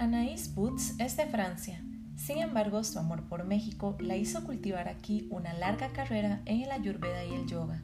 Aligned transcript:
Anaïs 0.00 0.54
Boots 0.54 0.94
es 0.98 1.18
de 1.18 1.26
Francia. 1.26 1.84
Sin 2.16 2.38
embargo, 2.38 2.82
su 2.84 2.98
amor 2.98 3.28
por 3.28 3.44
México 3.44 3.98
la 4.00 4.16
hizo 4.16 4.44
cultivar 4.44 4.88
aquí 4.88 5.28
una 5.30 5.52
larga 5.52 5.92
carrera 5.92 6.40
en 6.46 6.62
el 6.62 6.70
ayurveda 6.70 7.22
y 7.26 7.34
el 7.34 7.46
yoga. 7.46 7.82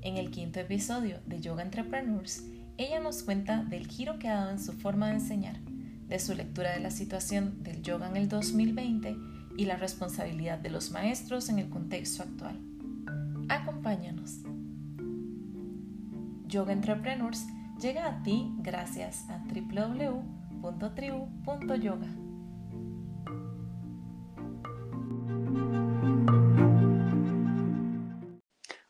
En 0.00 0.16
el 0.16 0.30
quinto 0.30 0.60
episodio 0.60 1.20
de 1.26 1.42
Yoga 1.42 1.62
Entrepreneurs, 1.62 2.42
ella 2.78 3.00
nos 3.00 3.22
cuenta 3.22 3.64
del 3.64 3.86
giro 3.86 4.18
que 4.18 4.28
ha 4.28 4.36
dado 4.36 4.50
en 4.52 4.58
su 4.58 4.72
forma 4.72 5.08
de 5.08 5.16
enseñar, 5.16 5.60
de 6.08 6.18
su 6.18 6.34
lectura 6.34 6.72
de 6.72 6.80
la 6.80 6.90
situación 6.90 7.62
del 7.62 7.82
yoga 7.82 8.08
en 8.08 8.16
el 8.16 8.26
2020 8.30 9.14
y 9.58 9.66
la 9.66 9.76
responsabilidad 9.76 10.58
de 10.58 10.70
los 10.70 10.90
maestros 10.90 11.50
en 11.50 11.58
el 11.58 11.68
contexto 11.68 12.22
actual. 12.22 12.69
Acompáñanos. 13.80 14.42
Yoga 16.46 16.74
Entrepreneurs 16.74 17.46
llega 17.80 18.08
a 18.08 18.22
ti 18.22 18.52
gracias 18.58 19.24
a 19.30 19.38
www.tribu.yoga. 19.48 22.08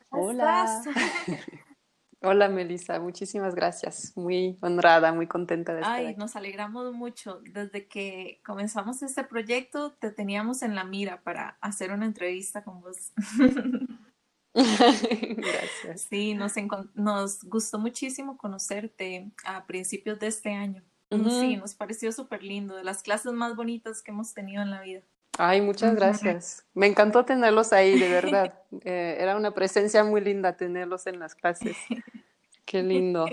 Hola. 0.09 0.83
Hola 2.23 2.49
Melissa, 2.49 2.99
muchísimas 2.99 3.55
gracias. 3.55 4.11
Muy 4.17 4.57
honrada, 4.61 5.13
muy 5.13 5.27
contenta 5.27 5.73
de 5.73 5.79
estar 5.79 5.95
Ay, 5.95 6.15
nos 6.17 6.35
alegramos 6.35 6.93
mucho. 6.93 7.39
Desde 7.53 7.87
que 7.87 8.41
comenzamos 8.45 9.01
este 9.03 9.23
proyecto 9.23 9.93
te 9.93 10.11
teníamos 10.11 10.63
en 10.63 10.75
la 10.75 10.83
mira 10.83 11.21
para 11.23 11.57
hacer 11.61 11.93
una 11.93 12.05
entrevista 12.05 12.65
con 12.65 12.81
vos. 12.81 13.13
gracias. 14.53 16.01
Sí, 16.09 16.33
nos, 16.33 16.53
nos 16.93 17.43
gustó 17.43 17.79
muchísimo 17.79 18.37
conocerte 18.37 19.31
a 19.45 19.65
principios 19.65 20.19
de 20.19 20.27
este 20.27 20.51
año. 20.53 20.83
Sí, 21.09 21.57
nos 21.57 21.73
pareció 21.75 22.11
súper 22.13 22.41
lindo, 22.41 22.75
de 22.75 22.85
las 22.85 23.03
clases 23.03 23.33
más 23.33 23.55
bonitas 23.57 24.01
que 24.01 24.11
hemos 24.11 24.33
tenido 24.33 24.61
en 24.61 24.71
la 24.71 24.81
vida. 24.81 25.01
Ay, 25.37 25.59
muchas 25.61 25.95
gracias. 25.95 26.65
Me 26.73 26.87
encantó 26.87 27.25
tenerlos 27.25 27.73
ahí, 27.73 27.99
de 27.99 28.09
verdad. 28.09 28.57
Eh, 28.85 29.17
era 29.19 29.35
una 29.35 29.51
presencia 29.53 30.01
muy 30.05 30.21
linda 30.21 30.55
tenerlos 30.55 31.05
en 31.05 31.19
las 31.19 31.35
clases. 31.35 31.75
Qué 32.65 32.81
lindo. 32.81 33.25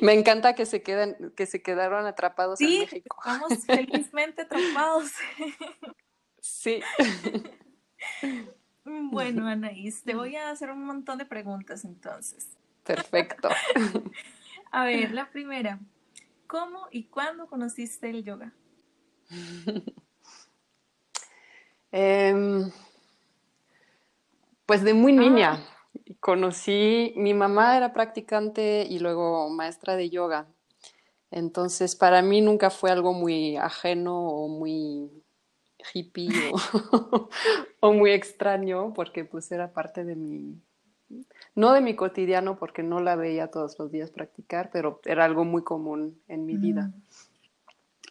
Me 0.00 0.14
encanta 0.14 0.54
que 0.54 0.64
se 0.64 0.82
queden, 0.82 1.34
que 1.36 1.44
se 1.44 1.60
quedaron 1.60 2.06
atrapados 2.06 2.58
en 2.62 2.80
México. 2.80 3.14
Estamos 3.18 3.66
felizmente 3.66 4.42
atrapados. 4.42 5.10
Sí. 6.40 6.80
Bueno, 9.10 9.46
Anaís, 9.46 10.02
te 10.02 10.14
voy 10.14 10.36
a 10.36 10.50
hacer 10.50 10.70
un 10.70 10.84
montón 10.84 11.18
de 11.18 11.26
preguntas 11.26 11.84
entonces. 11.84 12.56
Perfecto. 12.84 13.48
A 14.70 14.84
ver, 14.84 15.12
la 15.12 15.30
primera. 15.30 15.78
¿Cómo 16.46 16.88
y 16.90 17.04
cuándo 17.04 17.46
conociste 17.46 18.10
el 18.10 18.24
yoga? 18.24 18.52
Em, 21.90 22.70
pues 24.66 24.84
de 24.84 24.92
muy 24.92 25.12
ah. 25.12 25.20
niña. 25.20 25.64
Conocí, 26.20 27.14
mi 27.16 27.32
mamá 27.32 27.78
era 27.78 27.94
practicante 27.94 28.86
y 28.86 28.98
luego 28.98 29.48
maestra 29.48 29.96
de 29.96 30.10
yoga. 30.10 30.48
Entonces, 31.30 31.96
para 31.96 32.20
mí 32.20 32.42
nunca 32.42 32.68
fue 32.68 32.90
algo 32.90 33.14
muy 33.14 33.56
ajeno 33.56 34.20
o 34.20 34.48
muy 34.48 35.10
hippie 35.92 36.30
o, 37.80 37.92
muy 37.92 38.10
extraño, 38.10 38.92
porque 38.94 39.24
pues 39.24 39.50
era 39.52 39.72
parte 39.72 40.04
de 40.04 40.16
mi, 40.16 40.54
no 41.54 41.72
de 41.72 41.80
mi 41.80 41.94
cotidiano, 41.94 42.58
porque 42.58 42.82
no 42.82 43.00
la 43.00 43.16
veía 43.16 43.50
todos 43.50 43.78
los 43.78 43.90
días 43.90 44.10
practicar, 44.10 44.70
pero 44.72 45.00
era 45.04 45.24
algo 45.24 45.44
muy 45.44 45.62
común 45.62 46.18
en 46.28 46.46
mi 46.46 46.56
vida. 46.56 46.82
Mm. 46.82 46.92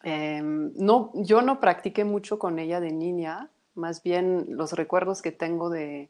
Em, 0.04 0.74
no, 0.76 1.12
yo 1.16 1.42
no 1.42 1.60
practiqué 1.60 2.06
mucho 2.06 2.38
con 2.40 2.60
ella 2.60 2.80
de 2.80 2.92
niña, 2.92 3.50
más 3.76 4.04
bien 4.04 4.46
los 4.50 4.74
recuerdos 4.74 5.22
que 5.22 5.32
tengo 5.32 5.70
de, 5.70 6.10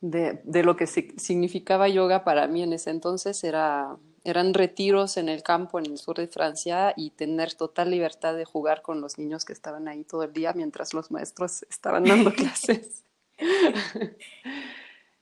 de, 0.00 0.62
lo 0.62 0.76
que 0.76 0.86
significaba 0.86 1.88
yoga 1.88 2.24
para 2.24 2.46
mí 2.46 2.62
en 2.62 2.72
ese 2.72 2.90
entonces 2.90 3.42
era, 3.42 3.96
eran 4.24 4.54
retiros 4.54 5.16
en 5.18 5.28
el 5.28 5.42
campo 5.42 5.78
en 5.78 5.86
el 5.86 5.98
sur 5.98 6.16
de 6.16 6.26
Francia 6.26 6.94
y 6.96 7.10
tener 7.10 7.54
total 7.54 7.90
libertad 7.90 8.34
de 8.34 8.44
jugar 8.44 8.82
con 8.82 9.00
los 9.00 9.18
niños 9.18 9.44
que 9.44 9.52
estaban 9.52 9.86
ahí 9.86 10.04
todo 10.04 10.24
el 10.24 10.32
día 10.32 10.52
mientras 10.54 10.94
los 10.94 11.10
maestros 11.10 11.64
estaban 11.68 12.04
dando 12.04 12.32
clases. 12.34 13.04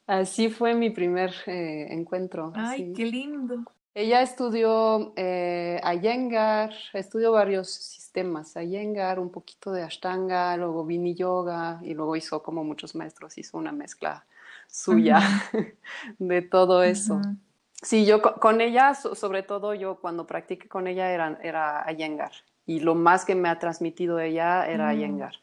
Así 0.06 0.48
fue 0.50 0.74
mi 0.74 0.90
primer 0.90 1.34
eh, 1.46 1.88
encuentro. 1.90 2.52
Ay, 2.54 2.92
qué 2.92 3.06
lindo. 3.06 3.64
Ella 3.94 4.22
estudió 4.22 5.12
eh, 5.16 5.80
Iyengar, 5.84 6.72
estudió 6.94 7.32
varios 7.32 7.70
sistemas, 7.70 8.56
Iyengar, 8.56 9.18
un 9.18 9.30
poquito 9.30 9.70
de 9.70 9.82
Ashtanga, 9.82 10.56
luego 10.56 10.86
Vini 10.86 11.14
Yoga 11.14 11.78
y 11.82 11.92
luego 11.92 12.16
hizo 12.16 12.42
como 12.42 12.64
muchos 12.64 12.94
maestros, 12.94 13.36
hizo 13.36 13.58
una 13.58 13.72
mezcla 13.72 14.24
suya 14.66 15.20
de 16.18 16.40
todo 16.40 16.82
eso. 16.82 17.20
Sí, 17.82 18.06
yo 18.06 18.22
con 18.22 18.60
ella, 18.60 18.94
sobre 18.94 19.42
todo 19.42 19.74
yo 19.74 19.96
cuando 20.00 20.26
practiqué 20.26 20.68
con 20.68 20.86
ella 20.86 21.10
era, 21.10 21.38
era 21.42 21.84
Iyengar 21.90 22.32
y 22.64 22.80
lo 22.80 22.94
más 22.94 23.24
que 23.24 23.34
me 23.34 23.48
ha 23.48 23.58
transmitido 23.58 24.20
ella 24.20 24.66
era 24.66 24.92
mm. 24.92 24.96
Iyengar. 24.96 25.34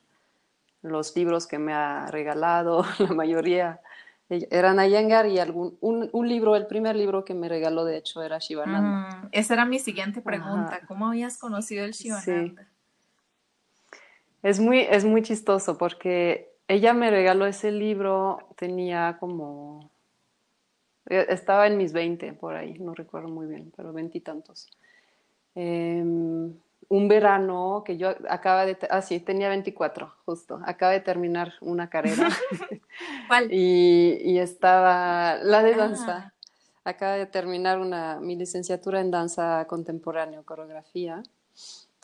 Los 0.82 1.14
libros 1.16 1.48
que 1.48 1.60
me 1.60 1.74
ha 1.74 2.08
regalado, 2.08 2.86
la 3.00 3.14
mayoría 3.14 3.82
eran 4.30 4.80
Iyengar 4.80 5.26
y 5.28 5.40
algún, 5.40 5.78
un, 5.82 6.30
libro, 6.30 6.56
el 6.56 6.68
primer 6.68 6.96
libro 6.96 7.26
que 7.26 7.34
me 7.34 7.50
regaló 7.50 7.84
de 7.84 7.98
hecho 7.98 8.22
era 8.22 8.38
Shivananda. 8.38 9.24
Mm, 9.24 9.30
esa 9.32 9.54
era 9.56 9.66
mi 9.66 9.80
siguiente 9.80 10.22
pregunta, 10.22 10.82
¿cómo 10.88 11.08
habías 11.08 11.38
conocido 11.38 11.84
el 11.84 11.92
Shivananda? 11.92 12.68
Es 14.42 14.62
muy, 14.62 14.80
es 14.80 15.04
muy 15.04 15.22
chistoso 15.24 15.78
porque 15.78 16.56
ella 16.70 16.94
me 16.94 17.10
regaló 17.10 17.46
ese 17.46 17.72
libro, 17.72 18.48
tenía 18.56 19.18
como, 19.20 19.92
estaba 21.10 21.68
en 21.68 21.78
mis 21.78 21.94
20 21.94 22.34
por 22.34 22.56
ahí, 22.56 22.78
no 22.80 22.94
recuerdo 22.94 23.30
muy 23.30 23.48
bien, 23.48 23.72
pero 23.76 23.92
veintitantos. 23.94 24.70
Eh, 25.56 26.04
un 26.90 27.08
verano 27.08 27.84
que 27.86 27.98
yo 27.98 28.16
acaba 28.30 28.66
de, 28.66 28.78
ah 28.90 29.02
sí, 29.02 29.20
tenía 29.20 29.50
24 29.50 30.12
justo, 30.26 30.60
acaba 30.66 30.92
de 30.92 31.00
terminar 31.00 31.54
una 31.62 31.90
carrera. 31.90 32.30
¿Cuál? 33.28 33.50
Y, 33.54 34.38
estaba, 34.40 35.38
la 35.38 35.62
de 35.64 35.76
danza, 35.76 36.18
ah. 36.18 36.34
acaba 36.84 37.14
de 37.14 37.26
terminar 37.28 37.80
una, 37.80 38.20
mi 38.20 38.36
licenciatura 38.36 39.02
en 39.02 39.12
danza 39.12 39.66
contemporánea, 39.68 40.42
coreografía, 40.44 41.22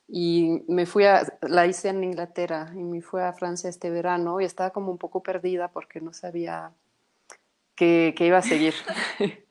y 0.08 0.64
me 0.68 0.86
fui 0.86 1.06
a, 1.06 1.24
la 1.42 1.66
hice 1.66 1.90
en 1.90 2.04
Inglaterra 2.04 2.72
y 2.74 2.84
me 2.84 3.02
fui 3.02 3.22
a 3.22 3.34
Francia 3.34 3.70
este 3.70 3.90
verano 3.90 4.40
y 4.40 4.46
estaba 4.46 4.70
como 4.70 4.92
un 4.92 5.00
poco 5.00 5.24
perdida 5.24 5.70
porque 5.70 6.00
no 6.00 6.14
sabía 6.14 6.72
qué 7.76 8.14
iba 8.20 8.38
a 8.38 8.42
seguir 8.42 8.74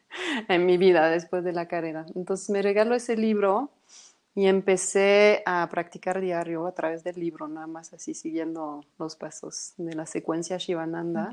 en 0.49 0.67
mi 0.67 0.77
vida 0.79 1.09
después 1.09 1.45
de 1.45 1.53
la 1.53 1.67
carrera. 1.67 2.07
Entonces 2.15 2.51
me 2.51 2.63
regaló 2.63 2.95
ese 2.95 3.17
libro 3.17 3.71
y 4.35 4.47
empecé 4.47 5.43
a 5.47 5.69
practicar 5.71 6.21
diario 6.21 6.67
a 6.67 6.73
través 6.73 7.05
del 7.05 7.21
libro, 7.21 7.47
nada 7.47 7.67
más 7.67 7.93
así 7.93 8.15
siguiendo 8.15 8.85
los 8.99 9.15
pasos 9.15 9.75
de 9.77 9.95
la 9.95 10.07
secuencia 10.07 10.57
Shivananda. 10.57 11.33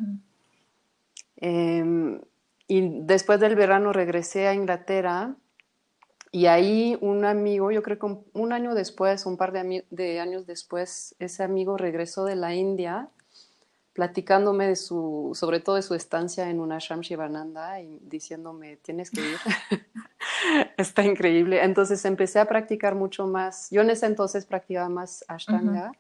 Em, 1.38 2.22
y 2.68 3.02
después 3.02 3.40
del 3.40 3.56
verano 3.56 3.92
regresé 3.92 4.48
a 4.48 4.54
Inglaterra 4.54 5.36
y 6.32 6.46
ahí 6.46 6.98
un 7.02 7.26
amigo, 7.26 7.72
yo 7.72 7.82
creo 7.82 7.98
que 7.98 8.16
un, 8.34 8.54
año 8.54 8.76
después, 8.76 9.26
un 9.26 9.36
par 9.36 9.52
de, 9.52 9.84
de, 9.90 10.20
años 10.20 10.46
después, 10.46 11.16
ese 11.20 11.44
amigo 11.44 11.78
regresó 11.78 12.24
de 12.24 12.36
la 12.36 12.54
India 12.54 13.10
platicándome 13.94 14.68
de 14.68 14.76
su, 14.76 15.32
sobre 15.34 15.60
todo 15.60 15.76
de 15.76 15.82
su 15.82 15.96
estancia 15.96 16.50
en 16.50 16.60
una 16.60 16.78
ashram 16.78 17.02
Shivananda 17.02 17.82
y 17.82 18.00
diciéndome, 18.02 18.78
tienes 18.78 19.12
que 19.12 19.22
ir. 19.22 19.38
Está 20.78 21.04
increíble. 21.04 21.62
Entonces 21.64 22.04
empecé 22.06 22.40
a 22.40 22.46
practicar 22.46 22.96
mucho 22.96 23.28
más. 23.28 23.70
Yo 23.70 23.82
en 23.82 23.90
ese 23.90 24.06
entonces 24.06 24.46
practicaba 24.46 24.90
más 24.90 25.26
Ashtanga. 25.28 25.92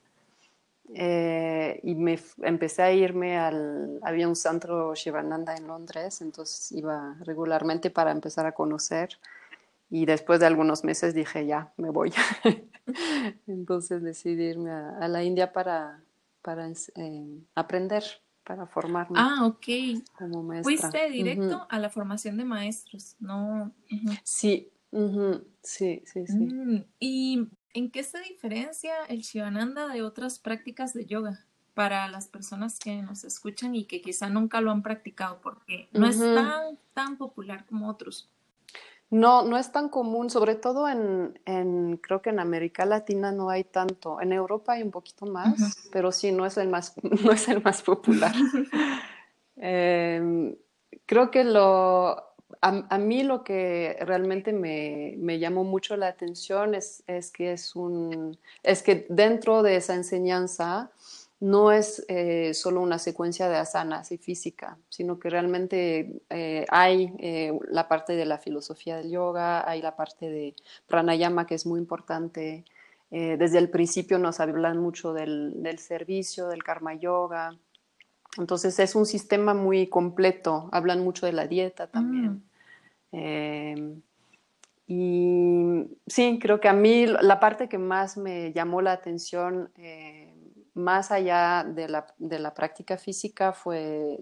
Eh, 0.94 1.80
y 1.83 1.95
me 1.95 2.19
empecé 2.42 2.81
a 2.81 2.92
irme 2.92 3.38
al 3.38 4.00
había 4.01 4.27
un 4.27 4.36
centro 4.36 4.94
Shivananda 4.94 5.56
en 5.56 5.66
Londres 5.66 6.19
entonces 6.19 6.69
iba 6.74 7.16
regularmente 7.21 7.89
para 7.89 8.12
empezar 8.12 8.45
a 8.45 8.51
conocer 8.51 9.18
y 9.89 10.06
después 10.06 10.42
de 10.42 10.48
algunos 10.48 10.83
meses 10.83 11.13
dije 11.13 11.45
ya 11.45 11.71
me 11.77 11.92
voy 11.92 12.12
entonces 13.48 14.04
decidí 14.04 14.44
irme 14.44 14.71
a 14.71 15.07
la 15.07 15.24
India 15.24 15.54
para 15.54 16.01
para 16.42 16.68
eh, 16.70 17.42
aprender, 17.56 18.04
para 18.44 18.68
formarme. 18.68 19.18
Ah, 19.20 19.46
ok. 19.46 20.04
Como 20.18 20.44
maestra. 20.44 20.90
Fuiste 20.90 21.10
directo 21.10 21.66
a 21.70 21.80
la 21.80 21.90
formación 21.90 22.38
de 22.38 22.46
maestros, 22.46 23.16
¿no? 23.20 23.72
Sí, 24.24 24.72
sí, 25.64 26.04
sí, 26.06 26.28
sí. 26.28 26.34
Mm, 26.34 26.84
¿Y 27.00 27.48
en 27.74 27.92
qué 27.92 28.04
se 28.04 28.20
diferencia 28.20 28.94
el 29.08 29.22
Shivananda 29.22 29.88
de 29.88 30.02
otras 30.02 30.40
prácticas 30.40 30.94
de 30.94 31.06
yoga? 31.06 31.46
para 31.74 32.08
las 32.10 32.28
personas 32.28 32.78
que 32.80 33.02
nos 33.02 33.24
escuchan 33.24 33.76
y 33.76 33.86
que 33.86 34.02
quizá 34.02 34.30
nunca 34.30 34.62
lo 34.62 34.72
han 34.72 34.84
practicado 34.84 35.40
porque 35.42 35.88
no 35.94 36.08
es 36.08 36.18
tan, 36.18 36.78
tan 36.94 37.18
popular 37.18 37.66
como 37.66 37.90
otros. 37.90 38.30
No, 39.12 39.44
no 39.44 39.58
es 39.58 39.74
tan 39.74 39.90
común, 39.90 40.30
sobre 40.30 40.56
todo 40.56 40.88
en, 40.88 41.38
en, 41.46 41.98
creo 41.98 42.22
que 42.22 42.30
en 42.30 42.40
América 42.40 42.86
Latina 42.86 43.34
no 43.34 43.50
hay 43.50 43.66
tanto. 43.66 44.22
En 44.22 44.31
Europa 44.31 44.72
hay 44.72 44.84
un 44.84 44.92
poquito 44.92 45.25
más, 45.25 45.90
pero 45.92 46.13
sí, 46.13 46.31
no 46.31 46.46
es 46.46 46.56
el 46.56 46.69
más, 46.69 46.94
no 47.04 47.34
es 47.34 47.48
el 47.50 47.62
más 47.62 47.81
popular. 47.81 48.34
Em, 49.63 50.56
creo 51.06 51.30
que 51.30 51.44
lo, 51.44 52.31
a, 52.62 52.98
mí 52.98 53.24
lo 53.24 53.44
que 53.44 53.98
realmente 54.02 54.54
me, 54.54 55.14
me, 55.18 55.38
llamó 55.38 55.64
mucho 55.64 55.98
la 55.98 56.07
atención 56.07 56.74
es, 56.74 57.04
es, 57.06 57.31
que 57.31 57.52
es 57.52 57.75
un, 57.75 58.40
es 58.64 58.81
que 58.81 59.06
dentro 59.10 59.62
de 59.62 59.75
esa 59.75 59.94
enseñanza 59.94 60.90
no 61.42 61.72
es 61.72 62.06
eh, 62.08 62.54
solo 62.54 62.82
una 62.82 63.00
secuencia 63.00 63.50
de 63.50 63.58
asanas 63.58 64.12
y 64.12 64.20
física, 64.20 64.78
sino 64.90 65.20
que 65.20 65.32
realmente 65.32 66.22
eh, 66.30 66.68
hay 66.70 67.12
eh, 67.18 67.52
la 67.68 67.88
parte 67.88 68.14
de 68.16 68.26
la 68.26 68.38
filosofía 68.38 68.98
del 68.98 69.10
yoga, 69.10 69.68
hay 69.68 69.82
la 69.82 69.96
parte 69.96 70.30
de 70.30 70.56
pranayama 70.88 71.48
que 71.48 71.56
es 71.56 71.66
muy 71.66 71.80
importante. 71.80 72.64
desde 73.10 73.58
el 73.58 73.70
principio 73.70 74.20
nos 74.20 74.40
hablan 74.40 74.78
mucho 74.78 75.14
del, 75.14 75.62
del, 75.64 75.80
servicio, 75.80 76.48
del 76.48 76.64
karma 76.64 76.94
yoga. 76.94 77.58
Entonces 78.38 78.80
es 78.80 78.96
un 78.96 79.06
sistema 79.06 79.54
muy 79.54 79.88
completo, 79.88 80.70
hablan 80.72 81.04
mucho 81.04 81.26
de 81.26 81.34
la 81.34 81.48
dieta 81.48 81.88
también. 81.88 82.44
Mm. 83.12 84.02
y 84.88 85.98
sí, 86.08 86.40
creo 86.42 86.60
que 86.62 86.70
a 86.70 86.74
mí 86.74 87.06
la 87.08 87.40
parte 87.40 87.68
que 87.68 87.78
más 87.78 88.16
me 88.16 88.54
llamó 88.54 88.82
la 88.82 88.94
atención 88.94 89.72
más 90.73 91.12
allá 91.12 91.65
de 91.68 91.88
la, 91.88 92.53
práctica 92.53 92.97
física 92.97 93.51
fue 93.53 94.19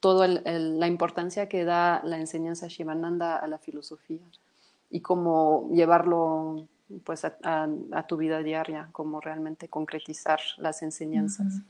toda 0.00 0.28
la 0.28 0.86
importancia 0.86 1.48
que 1.48 1.64
da 1.64 2.02
la 2.04 2.18
enseñanza 2.18 2.68
Shivananda 2.68 3.36
a 3.36 3.46
la 3.46 3.58
filosofía 3.58 4.20
y 4.90 5.00
cómo 5.00 5.68
llevarlo 5.72 6.66
pues 7.04 7.24
a, 7.24 8.06
tu 8.06 8.16
vida 8.16 8.42
diaria, 8.42 8.88
cómo 8.92 9.20
realmente 9.20 9.68
concretizar 9.68 10.40
las 10.58 10.82
enseñanzas. 10.82 11.60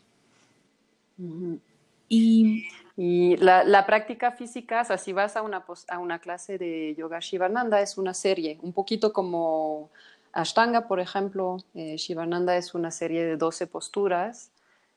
Y, 2.08 3.36
la, 3.38 3.86
práctica 3.86 4.32
física, 4.32 4.86
o 4.88 4.98
si 4.98 5.12
vas 5.12 5.36
a 5.36 5.42
una, 5.42 5.64
a 5.88 5.98
una 5.98 6.18
clase 6.18 6.58
de 6.58 6.94
yoga 6.96 7.20
Shivananda, 7.20 7.80
es 7.80 7.96
una 7.96 8.14
serie, 8.14 8.58
un 8.62 8.72
poquito 8.72 9.12
como 9.12 9.90
Ashtanga, 10.36 10.86
por 10.86 11.00
ejemplo, 11.00 11.56
eh, 11.74 11.96
Shivananda 11.96 12.58
es 12.58 12.74
una 12.74 12.90
serie 12.90 13.24
de 13.24 13.38
12 13.38 13.66
posturas, 13.66 14.50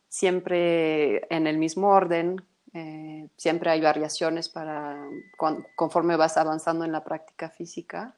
siempre 0.09 1.25
en 1.33 1.47
el 1.47 1.57
mismo 1.57 1.88
orden, 1.91 2.41
eh, 2.74 3.25
siempre 3.38 3.69
hay 3.71 3.80
variaciones 3.80 4.50
para 4.50 5.01
conforme 5.75 6.18
vas 6.18 6.36
avanzando 6.36 6.83
en 6.83 6.91
la 6.91 7.06
práctica 7.06 7.50
física. 7.50 8.15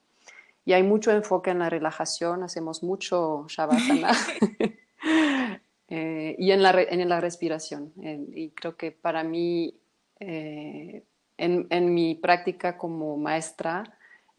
Y 0.65 0.73
hay 0.73 0.81
mucho 0.81 1.11
enfoque 1.11 1.51
en 1.51 1.59
la 1.59 1.69
relajación, 1.69 2.41
hacemos 2.41 2.81
mucho 2.81 3.45
Shavasana 3.47 4.11
eh, 5.89 6.35
y 6.39 6.51
en 6.51 6.63
la, 6.63 6.71
en 6.81 7.07
la 7.07 7.21
respiración. 7.21 7.93
y 7.95 8.49
creo 8.49 8.75
que 8.75 8.91
para 8.91 9.23
mí, 9.23 9.75
en, 10.19 11.03
en 11.37 11.93
mi 11.93 12.15
práctica 12.15 12.79
como 12.79 13.15
maestra, 13.17 13.83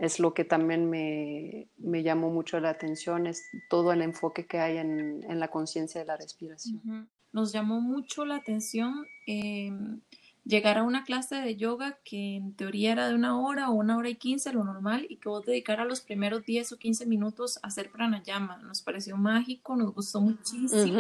es 0.02 0.18
lo 0.18 0.34
que 0.34 0.44
también 0.44 0.90
me, 0.90 1.68
me, 1.78 2.02
llamó 2.02 2.28
mucho 2.28 2.58
la 2.58 2.70
atención, 2.70 3.28
es 3.28 3.44
todo 3.70 3.92
el 3.92 4.02
enfoque 4.02 4.46
que 4.46 4.58
hay 4.58 4.78
en, 4.78 5.22
en 5.30 5.38
la 5.38 5.46
conciencia 5.46 6.00
de 6.00 6.06
la 6.08 6.16
respiración. 6.16 7.08
Nos 7.30 7.52
llamó 7.52 7.80
mucho 7.80 8.24
la 8.24 8.34
atención 8.34 9.06
em, 9.28 10.00
llegar 10.44 10.78
a 10.78 10.82
una 10.82 11.04
clase 11.04 11.36
de 11.36 11.54
yoga 11.54 12.00
que 12.04 12.34
en 12.34 12.52
teoría 12.54 12.90
era 12.90 13.08
de 13.08 13.14
una 13.14 13.40
hora 13.40 13.70
o 13.70 13.74
una 13.74 13.96
hora 13.96 14.08
y 14.08 14.16
quince, 14.16 14.52
lo 14.52 14.64
normal, 14.64 15.06
y 15.08 15.18
que 15.18 15.28
vos 15.28 15.46
dedicara 15.46 15.84
los 15.84 16.00
primeros 16.00 16.44
10 16.44 16.72
o 16.72 16.78
15 16.78 17.06
minutos 17.06 17.60
a 17.62 17.68
hacer 17.68 17.92
pranayama. 17.92 18.56
Nos 18.56 18.82
pareció 18.82 19.16
mágico, 19.16 19.76
nos 19.76 19.94
gustó 19.94 20.20
muchísimo 20.20 20.98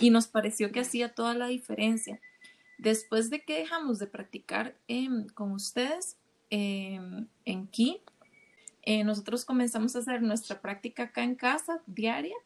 y 0.00 0.08
nos 0.08 0.26
pareció 0.26 0.72
que 0.72 0.80
hacía 0.80 1.14
toda 1.14 1.34
la 1.34 1.48
diferencia. 1.48 2.18
Después 2.78 3.28
de 3.28 3.42
que 3.42 3.58
dejamos 3.58 3.98
de 3.98 4.06
practicar 4.06 4.74
em, 4.88 5.28
con 5.28 5.52
ustedes, 5.52 6.16
Em, 6.50 7.26
en 7.44 7.66
Ki. 7.68 8.00
Eh, 8.82 9.02
nosotros 9.02 9.44
comenzamos 9.44 9.96
a 9.96 9.98
hacer 9.98 10.22
nuestra 10.22 10.60
práctica 10.60 11.04
acá 11.04 11.24
en 11.24 11.34
casa 11.34 11.80
diaria 11.86 12.36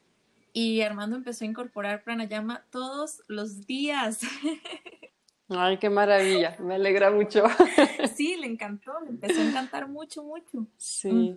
y 0.52 0.80
Armando 0.80 1.16
empezó 1.16 1.44
a 1.44 1.48
incorporar 1.48 2.02
pranayama 2.02 2.64
todos 2.70 3.22
los 3.28 3.66
días. 3.66 4.20
Ay, 5.48 5.78
qué 5.78 5.90
maravilla, 5.90 6.56
me 6.60 6.76
alegra 6.76 7.10
mucho. 7.10 7.44
Sí, 8.16 8.36
le 8.36 8.46
encantó, 8.46 8.92
le 9.00 9.10
empezó 9.10 9.40
a 9.40 9.44
encantar 9.44 9.88
mucho, 9.88 10.22
mucho. 10.22 10.66
Sí, 10.76 11.34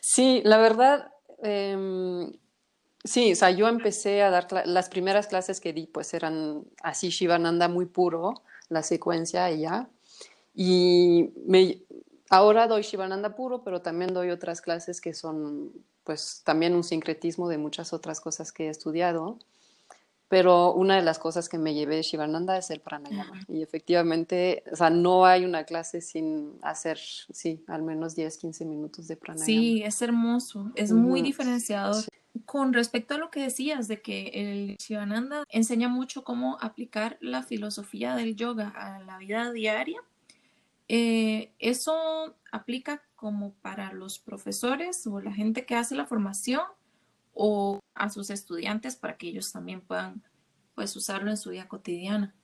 sí 0.00 0.40
la 0.44 0.58
verdad, 0.58 1.12
em, 1.42 2.32
sí, 3.04 3.32
o 3.32 3.36
sea, 3.36 3.50
yo 3.50 3.68
empecé 3.68 4.22
a 4.22 4.30
dar 4.30 4.46
las 4.66 4.88
primeras 4.88 5.26
clases 5.26 5.60
que 5.60 5.72
di, 5.72 5.86
pues 5.86 6.14
eran 6.14 6.64
así 6.82 7.10
Shivananda 7.10 7.68
muy 7.68 7.86
puro, 7.86 8.42
la 8.68 8.82
secuencia 8.82 9.50
y 9.50 9.60
ya. 9.60 9.88
Y 10.54 11.30
me, 11.46 11.82
ahora 12.28 12.66
doy 12.66 12.82
Shivananda 12.82 13.34
puro, 13.34 13.62
pero 13.62 13.82
también 13.82 14.14
doy 14.14 14.30
otras 14.30 14.60
clases 14.60 15.00
que 15.00 15.14
son 15.14 15.72
pues 16.04 16.42
también 16.44 16.74
un 16.74 16.82
sincretismo 16.82 17.48
de 17.48 17.58
muchas 17.58 17.92
otras 17.92 18.20
cosas 18.20 18.52
que 18.52 18.66
he 18.66 18.68
estudiado. 18.68 19.38
Pero 20.28 20.72
una 20.74 20.94
de 20.94 21.02
las 21.02 21.18
cosas 21.18 21.48
que 21.48 21.58
me 21.58 21.74
llevé 21.74 21.96
de 21.96 22.02
Shivananda 22.02 22.56
es 22.56 22.70
el 22.70 22.80
pranayama. 22.80 23.40
Y 23.48 23.62
efectivamente, 23.62 24.62
o 24.70 24.76
sea, 24.76 24.88
no 24.88 25.26
hay 25.26 25.44
una 25.44 25.64
clase 25.64 26.00
sin 26.00 26.56
hacer, 26.62 26.98
sí, 26.98 27.64
al 27.66 27.82
menos 27.82 28.14
10, 28.14 28.38
15 28.38 28.64
minutos 28.64 29.08
de 29.08 29.16
pranayama. 29.16 29.44
Sí, 29.44 29.82
es 29.82 30.00
hermoso, 30.02 30.70
es 30.76 30.92
muy 30.92 31.20
diferenciado. 31.22 32.00
Con 32.44 32.72
respecto 32.72 33.14
a 33.14 33.18
lo 33.18 33.32
que 33.32 33.42
decías 33.42 33.88
de 33.88 34.02
que 34.02 34.30
el 34.34 34.76
Shivananda 34.76 35.42
enseña 35.48 35.88
mucho 35.88 36.22
cómo 36.22 36.58
aplicar 36.60 37.18
la 37.20 37.42
filosofía 37.42 38.14
del 38.14 38.36
yoga 38.36 38.68
a 38.68 39.00
la 39.00 39.18
vida 39.18 39.50
diaria, 39.50 40.00
eh, 40.92 41.52
eso 41.60 42.34
aplica 42.50 43.00
como 43.14 43.54
para 43.62 43.92
los 43.92 44.18
profesores 44.18 45.06
o 45.06 45.20
la 45.20 45.32
gente 45.32 45.64
que 45.64 45.76
hace 45.76 45.94
la 45.94 46.04
formación 46.04 46.62
o 47.32 47.78
a 47.94 48.10
sus 48.10 48.28
estudiantes 48.28 48.96
para 48.96 49.16
que 49.16 49.28
ellos 49.28 49.52
también 49.52 49.82
puedan 49.82 50.20
pues 50.74 50.96
usarlo 50.96 51.30
en 51.30 51.36
su 51.36 51.50
vida 51.50 51.68
cotidiana. 51.68 52.34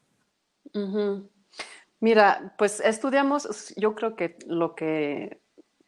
Mira, 1.98 2.54
pues 2.56 2.78
estudiamos, 2.78 3.74
yo 3.76 3.96
creo 3.96 4.14
que 4.14 4.38
lo 4.46 4.76
que 4.76 5.40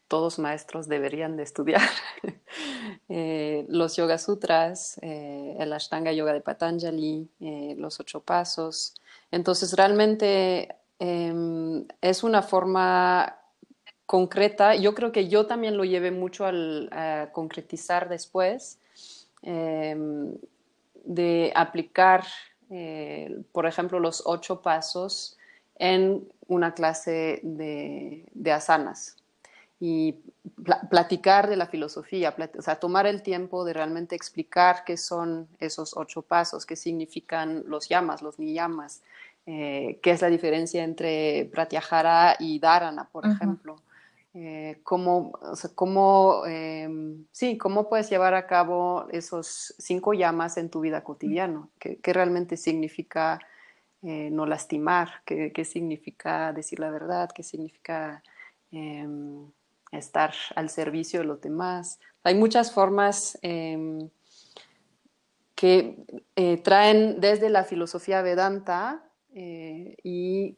todos 0.08 0.40
maestros 0.40 0.88
deberían 0.88 1.36
de 1.36 1.44
estudiar, 1.44 1.88
eh, 3.08 3.66
los 3.68 3.94
Yoga 3.94 4.18
Sutras, 4.18 4.98
eh, 5.02 5.54
el 5.60 5.72
Ashtanga 5.72 6.10
Yoga 6.10 6.32
de 6.32 6.40
Patanjali, 6.40 7.30
los 7.76 8.00
ocho 8.00 8.20
pasos. 8.20 8.94
Entonces, 9.30 9.74
realmente 9.74 10.74
Em, 10.98 11.86
es 12.00 12.22
una 12.24 12.42
forma 12.42 13.38
concreta. 14.06 14.74
Yo 14.74 14.94
creo 14.94 15.12
que 15.12 15.28
yo 15.28 15.46
también 15.46 15.76
lo 15.76 15.84
llevé 15.84 16.10
mucho 16.10 16.46
al, 16.46 16.88
a 16.92 17.30
concretizar 17.32 18.08
después, 18.08 18.78
em, 19.42 20.34
de 21.04 21.52
aplicar, 21.54 22.24
eh, 22.70 23.42
por 23.52 23.66
ejemplo, 23.66 24.00
los 24.00 24.22
ocho 24.26 24.62
pasos 24.62 25.36
en 25.76 26.28
una 26.48 26.74
clase 26.74 27.40
de, 27.42 28.52
asanas 28.52 29.16
y 29.80 30.16
platicar 30.90 31.48
de 31.48 31.56
la 31.56 31.66
filosofía, 31.66 32.34
o 32.58 32.62
sea, 32.62 32.80
tomar 32.80 33.06
el 33.06 33.22
tiempo 33.22 33.64
de 33.64 33.74
realmente 33.74 34.16
explicar 34.16 34.82
qué 34.84 34.96
son 34.96 35.48
esos 35.60 35.96
ocho 35.96 36.22
pasos, 36.22 36.66
qué 36.66 36.74
significan 36.74 37.62
los 37.66 37.88
llamas, 37.88 38.22
los 38.22 38.38
niyamas, 38.38 39.02
eh, 39.50 39.98
qué 40.02 40.10
es 40.10 40.20
la 40.20 40.28
diferencia 40.28 40.84
entre 40.84 41.48
pratyahara 41.50 42.36
y 42.38 42.58
dharana, 42.58 43.08
por 43.10 43.26
ejemplo. 43.26 43.76
Eh, 44.34 44.80
cómo, 44.82 45.32
cómo, 45.74 46.44
em, 46.44 47.24
sí, 47.32 47.56
cómo 47.56 47.88
puedes 47.88 48.10
llevar 48.10 48.34
a 48.34 48.46
cabo 48.46 49.06
esos 49.10 49.74
cinco 49.78 50.12
llamas 50.12 50.58
en 50.58 50.68
tu 50.68 50.80
vida 50.80 51.02
cotidiana, 51.02 51.66
qué, 51.78 51.98
realmente 52.12 52.58
significa 52.58 53.38
eh, 54.02 54.28
no 54.30 54.44
lastimar, 54.44 55.22
¿Qué, 55.24 55.50
qué, 55.50 55.64
significa 55.64 56.52
decir 56.52 56.78
la 56.78 56.90
verdad, 56.90 57.30
qué 57.34 57.42
significa 57.42 58.22
em, 58.70 59.50
estar 59.92 60.34
al 60.56 60.68
servicio 60.68 61.20
de 61.20 61.26
los 61.26 61.40
demás. 61.40 62.00
Hay 62.22 62.34
muchas 62.34 62.70
formas 62.70 63.38
em, 63.40 64.10
que 65.54 66.04
traen 66.62 67.18
desde 67.18 67.48
la 67.48 67.64
filosofía 67.64 68.20
vedanta 68.20 69.07
eh, 69.34 69.96
y 70.02 70.56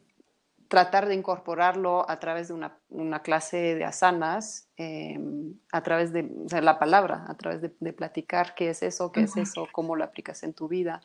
tratar 0.71 1.07
de 1.09 1.15
incorporarlo 1.15 2.09
a 2.09 2.17
través 2.21 2.47
de 2.47 2.53
una, 2.53 3.21
clase 3.21 3.75
de 3.75 3.83
asanas, 3.83 4.69
em, 4.77 5.55
a 5.69 5.83
través 5.83 6.13
de, 6.13 6.29
la 6.61 6.79
palabra, 6.79 7.25
a 7.27 7.35
través 7.35 7.61
de, 7.61 7.91
platicar 7.91 8.55
qué 8.55 8.69
es 8.69 8.81
eso, 8.81 9.11
qué 9.11 9.23
es 9.23 9.35
eso, 9.35 9.67
cómo 9.73 9.97
lo 9.97 10.05
aplicas 10.05 10.43
en 10.43 10.53
tu 10.53 10.69
vida. 10.69 11.01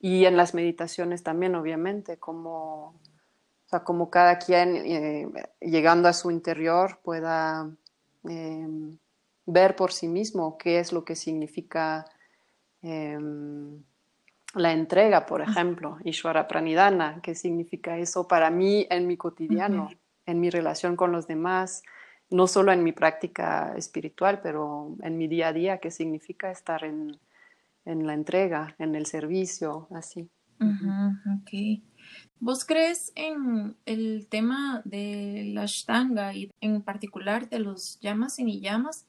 Y 0.00 0.26
en 0.26 0.36
las 0.36 0.52
meditaciones 0.52 1.22
también, 1.22 1.54
obviamente, 1.54 2.18
como, 2.18 2.88
o 2.88 3.68
sea, 3.70 3.84
como 3.84 4.10
cada 4.10 4.38
quien 4.38 4.76
eh, 4.76 5.32
llegando 5.60 6.08
a 6.08 6.12
su 6.12 6.30
interior 6.30 6.98
pueda 7.02 7.70
em, 8.24 8.98
ver 9.46 9.76
por 9.76 9.92
sí 9.92 10.08
mismo 10.08 10.58
qué 10.58 10.78
es 10.78 10.92
lo 10.92 11.06
que 11.06 11.16
significa 11.16 12.04
em, 12.82 13.82
la 14.56 14.72
entrega, 14.72 15.26
por 15.26 15.42
ejemplo, 15.42 15.98
Ishwara 16.02 16.48
Pranidhana, 16.48 17.20
qué 17.22 17.34
significa 17.34 17.98
eso 17.98 18.26
para 18.26 18.50
mí 18.50 18.86
en 18.90 19.06
mi 19.06 19.16
cotidiano, 19.16 19.90
en 20.24 20.40
mi 20.40 20.48
relación 20.50 20.96
con 20.96 21.12
los 21.12 21.26
demás, 21.26 21.82
no 22.30 22.46
solo 22.46 22.72
en 22.72 22.82
mi 22.82 22.92
práctica 22.92 23.74
espiritual, 23.76 24.40
pero 24.42 24.96
en 25.02 25.18
mi 25.18 25.28
día 25.28 25.48
a 25.48 25.52
día, 25.52 25.78
qué 25.78 25.90
significa 25.90 26.50
estar 26.50 26.84
en, 26.84 27.18
la 27.84 28.14
entrega, 28.14 28.74
en 28.78 28.94
el 28.94 29.06
servicio, 29.06 29.88
así. 29.94 30.28
¿Vos 32.40 32.64
crees 32.64 33.12
en 33.14 33.76
el 33.84 34.26
tema 34.28 34.80
de 34.84 35.50
la 35.52 35.62
Ashtanga 35.62 36.34
y 36.34 36.50
en 36.60 36.80
particular 36.80 37.50
de 37.50 37.58
los 37.58 38.00
llamas 38.00 38.38
y 38.38 38.44
ni 38.44 38.60
llamas, 38.60 39.06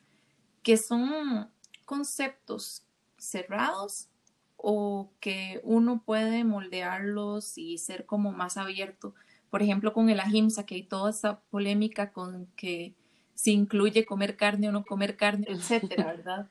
que 0.61 0.75
son 0.75 1.49
conceptos 1.85 2.83
cerrados 3.17 4.09
o 4.57 5.09
que 5.19 5.61
uno 5.63 6.01
puede 6.05 6.43
moldearlos 6.43 7.57
y 7.57 7.77
ser 7.77 8.05
como 8.05 8.31
más 8.31 8.57
abierto? 8.57 9.13
Por 9.49 9.61
ejemplo, 9.61 9.93
con 9.93 10.09
el 10.09 10.19
ahimsa, 10.19 10.65
que 10.65 10.75
hay 10.75 10.83
toda 10.83 11.11
esa 11.11 11.39
polémica 11.49 12.11
con 12.11 12.47
que 12.55 12.93
si 13.33 13.53
incluye 13.53 14.05
comer 14.05 14.35
carne 14.35 14.69
o 14.69 14.71
no 14.71 14.83
comer 14.83 15.15
carne, 15.15 15.45
etcétera, 15.49 16.05
¿verdad? 16.05 16.49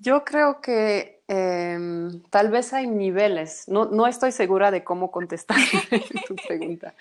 Yo 0.00 0.24
creo 0.24 0.60
que 0.60 1.22
em, 1.26 2.22
tal 2.30 2.50
vez 2.50 2.72
hay 2.72 2.86
niveles, 2.86 3.66
no, 3.66 3.86
no, 3.86 4.06
estoy 4.06 4.30
segura 4.30 4.70
de 4.70 4.84
cómo 4.84 5.10
contestar 5.10 5.56
tu 6.28 6.36
pregunta, 6.36 6.94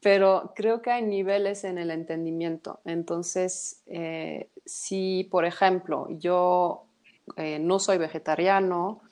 pero 0.00 0.54
creo 0.56 0.80
que 0.80 0.90
hay 0.90 1.02
niveles 1.02 1.64
en 1.64 1.76
el 1.76 1.90
entendimiento. 1.90 2.80
Entonces, 2.86 3.82
eh, 3.86 4.48
si, 4.64 5.28
por 5.30 5.44
ejemplo, 5.44 6.08
yo 6.10 6.86
eh, 7.36 7.58
no 7.58 7.78
soy 7.78 7.98
vegetariano, 7.98 9.02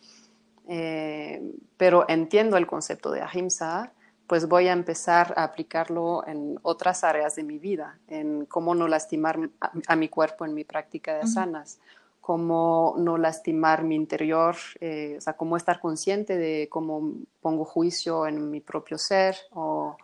eh, 0.69 1.43
pero 1.77 2.05
entiendo 2.09 2.57
el 2.57 2.67
concepto 2.67 3.11
de 3.11 3.23
ahimsa, 3.23 3.93
pues 4.27 4.49
voy 4.49 4.69
a 4.69 4.73
empezar 4.73 5.35
a 5.37 5.45
aplicarlo 5.45 6.27
en 6.27 6.59
otras 6.63 7.05
áreas 7.05 7.37
de 7.37 7.45
mi 7.45 7.59
vida, 7.59 7.99
en 8.09 8.47
cómo 8.47 8.75
no 8.75 8.89
lastimar 8.89 9.39
a, 9.87 9.97
mi 9.97 10.09
cuerpo 10.09 10.45
en 10.45 10.55
mi 10.55 10.65
práctica 10.65 11.15
de 11.15 11.21
asanas, 11.21 11.79
cómo 12.21 12.97
no 12.99 13.19
lastimar 13.19 13.85
mi 13.85 13.95
interior, 13.95 14.57
eh, 14.81 15.15
o 15.17 15.21
sea, 15.21 15.35
cómo 15.35 15.57
estar 15.57 15.79
consciente 15.79 16.37
de 16.37 16.69
cómo 16.69 17.13
pongo 17.41 17.65
juicio 17.65 18.27
en 18.27 18.51
mi 18.51 18.61
propio 18.61 18.99
ser 18.99 19.37
o, 19.53 19.97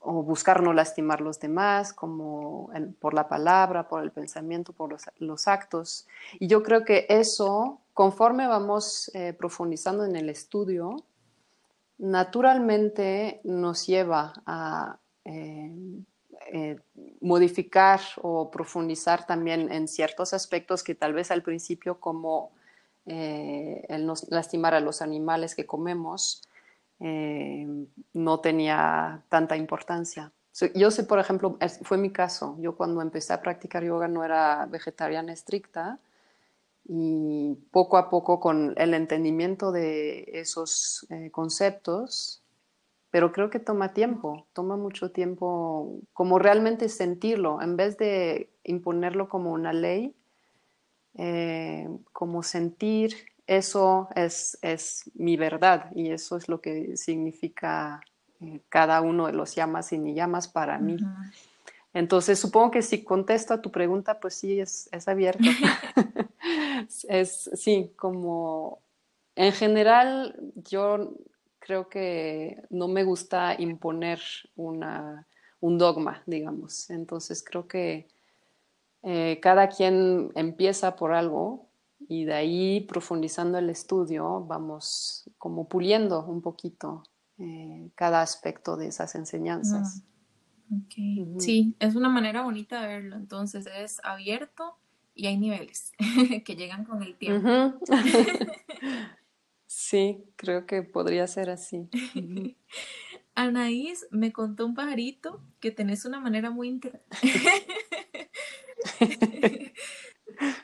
buscar 0.00 0.62
no 0.62 0.74
lastimar 0.74 1.20
a 1.20 1.24
los 1.24 1.40
demás, 1.40 1.92
como 1.94 2.70
por 3.00 3.14
la 3.14 3.26
palabra, 3.26 3.88
por 3.88 4.02
el 4.02 4.12
pensamiento, 4.12 4.74
por 4.74 4.94
los, 5.18 5.48
actos. 5.48 6.06
Y 6.38 6.46
yo 6.46 6.62
creo 6.62 6.84
que 6.84 7.06
eso, 7.08 7.80
conforme 7.94 8.48
vamos 8.48 9.10
eh, 9.14 9.32
profundizando 9.32 10.04
en 10.04 10.16
el 10.16 10.28
estudio, 10.28 10.96
naturalmente 11.96 13.40
nos 13.44 13.86
lleva 13.86 14.32
a 14.44 14.98
eh, 15.24 15.72
eh, 16.52 16.76
modificar 17.20 18.00
o 18.20 18.50
profundizar 18.50 19.26
también 19.26 19.72
en 19.72 19.86
ciertos 19.86 20.34
aspectos 20.34 20.82
que 20.82 20.96
tal 20.96 21.14
vez 21.14 21.30
al 21.30 21.42
principio 21.42 22.00
como 22.00 22.50
el 23.06 24.10
lastimar 24.30 24.72
a 24.72 24.80
los 24.80 25.02
animales 25.02 25.54
que 25.54 25.66
comemos 25.66 26.40
no 28.14 28.40
tenía 28.40 29.22
tanta 29.28 29.58
importancia. 29.58 30.32
Yo 30.74 30.90
sé, 30.90 31.04
por 31.04 31.18
ejemplo, 31.18 31.58
fue 31.82 31.98
mi 31.98 32.10
caso, 32.10 32.56
yo 32.60 32.76
cuando 32.76 33.02
empecé 33.02 33.34
a 33.34 33.42
practicar 33.42 33.84
yoga 33.84 34.08
no 34.08 34.24
era 34.24 34.64
vegetariana 34.64 35.34
estricta, 35.34 35.98
y 36.86 37.56
poco 37.70 37.96
a 37.96 38.10
poco 38.10 38.40
con 38.40 38.74
el 38.76 38.94
entendimiento 38.94 39.72
de 39.72 40.28
esos 40.32 41.06
eh, 41.10 41.30
conceptos, 41.30 42.42
pero 43.10 43.32
creo 43.32 43.48
que 43.48 43.60
toma 43.60 43.94
tiempo, 43.94 44.46
toma 44.52 44.76
mucho 44.76 45.10
tiempo 45.10 46.00
como 46.12 46.38
realmente 46.38 46.88
sentirlo, 46.88 47.62
en 47.62 47.76
vez 47.76 47.96
de 47.96 48.50
imponerlo 48.64 49.28
como 49.28 49.52
una 49.52 49.72
ley, 49.72 50.14
eh, 51.14 51.88
como 52.12 52.42
sentir 52.42 53.14
eso 53.46 54.08
es, 54.14 54.58
es, 54.62 55.10
mi 55.14 55.36
verdad 55.36 55.90
y 55.94 56.10
eso 56.10 56.36
es 56.36 56.48
lo 56.48 56.60
que 56.60 56.96
significa 56.96 58.00
eh, 58.40 58.60
cada 58.68 59.00
uno 59.00 59.26
de 59.26 59.32
los 59.32 59.54
llamas 59.54 59.92
y 59.92 59.98
ni 59.98 60.14
llamas 60.14 60.48
para 60.48 60.78
mí. 60.78 60.96
Entonces, 61.94 62.40
supongo 62.40 62.72
que 62.72 62.82
si 62.82 63.04
contesto 63.04 63.54
a 63.54 63.62
tu 63.62 63.70
pregunta, 63.70 64.18
pues 64.18 64.34
sí, 64.34 64.60
es, 64.60 64.88
es 64.92 65.06
abierto. 65.06 65.44
es, 67.08 67.50
sí, 67.54 67.92
como 67.96 68.80
en 69.36 69.52
general, 69.52 70.36
yo 70.56 71.14
creo 71.60 71.88
que 71.88 72.62
no 72.70 72.88
me 72.88 73.04
gusta 73.04 73.54
imponer 73.58 74.20
una, 74.56 75.26
un 75.60 75.78
dogma, 75.78 76.22
digamos. 76.26 76.90
Entonces, 76.90 77.42
creo 77.42 77.66
que 77.68 78.08
eh, 79.02 79.38
cada 79.40 79.68
quien 79.68 80.32
empieza 80.34 80.96
por 80.96 81.12
algo 81.12 81.68
y 82.08 82.24
de 82.24 82.34
ahí, 82.34 82.80
profundizando 82.80 83.58
el 83.58 83.70
estudio, 83.70 84.44
vamos 84.46 85.30
como 85.38 85.68
puliendo 85.68 86.24
un 86.24 86.42
poquito 86.42 87.02
eh, 87.38 87.90
cada 87.94 88.20
aspecto 88.20 88.76
de 88.76 88.88
esas 88.88 89.14
enseñanzas. 89.14 89.96
Mm. 89.96 90.13
Sí, 91.38 91.74
es 91.78 91.94
una 91.94 92.08
manera 92.08 92.42
bonita 92.42 92.80
de 92.80 92.88
verlo. 92.88 93.16
Entonces 93.16 93.66
es 93.66 94.00
abierto 94.04 94.76
y 95.14 95.26
hay 95.26 95.36
niveles 95.36 95.92
que 96.44 96.56
llegan 96.56 96.84
con 96.84 97.02
el 97.02 97.16
tiempo. 97.16 97.78
sí, 99.66 100.24
creo 100.36 100.66
que 100.66 100.82
podría 100.82 101.26
ser 101.26 101.50
así. 101.50 101.88
Anaís 103.34 104.06
me 104.10 104.32
contó 104.32 104.64
un 104.64 104.74
pajarito 104.74 105.40
que 105.60 105.72
tenés 105.72 106.04
una 106.04 106.20
manera 106.20 106.50
muy 106.50 106.80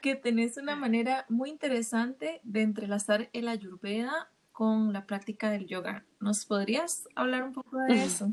que 0.00 0.14
tenés 0.14 0.56
una 0.56 0.76
manera 0.76 1.26
muy 1.28 1.50
interesante 1.50 2.40
de 2.44 2.62
entrelazar 2.62 3.28
el 3.32 3.48
ayurveda 3.48 4.30
con 4.52 4.92
la 4.92 5.06
práctica 5.06 5.50
del 5.50 5.66
yoga. 5.66 6.04
¿Nos 6.20 6.44
podrías 6.46 7.08
hablar 7.16 7.42
un 7.42 7.52
poco 7.52 7.78
de 7.88 8.04
eso? 8.04 8.32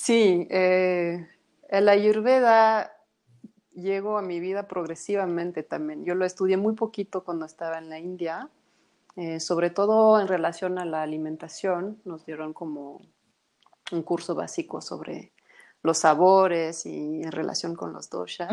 Sí, 0.00 0.46
eh, 0.48 1.28
el 1.68 1.88
ayurveda 1.88 2.92
llegó 3.74 4.16
a 4.16 4.22
mi 4.22 4.38
vida 4.38 4.68
progresivamente 4.68 5.64
también. 5.64 6.04
Yo 6.04 6.14
lo 6.14 6.24
estudié 6.24 6.56
muy 6.56 6.74
poquito 6.74 7.24
cuando 7.24 7.44
estaba 7.44 7.78
en 7.78 7.90
la 7.90 7.98
India, 7.98 8.48
eh, 9.16 9.40
sobre 9.40 9.70
todo 9.70 10.20
en 10.20 10.28
relación 10.28 10.78
a 10.78 10.84
la 10.84 11.02
alimentación. 11.02 12.00
Nos 12.04 12.24
dieron 12.24 12.52
como 12.52 13.02
un 13.90 14.02
curso 14.04 14.36
básico 14.36 14.80
sobre 14.80 15.32
los 15.82 15.98
sabores 15.98 16.86
y 16.86 17.22
en 17.24 17.32
relación 17.32 17.74
con 17.74 17.92
los 17.92 18.08
doshas. 18.08 18.52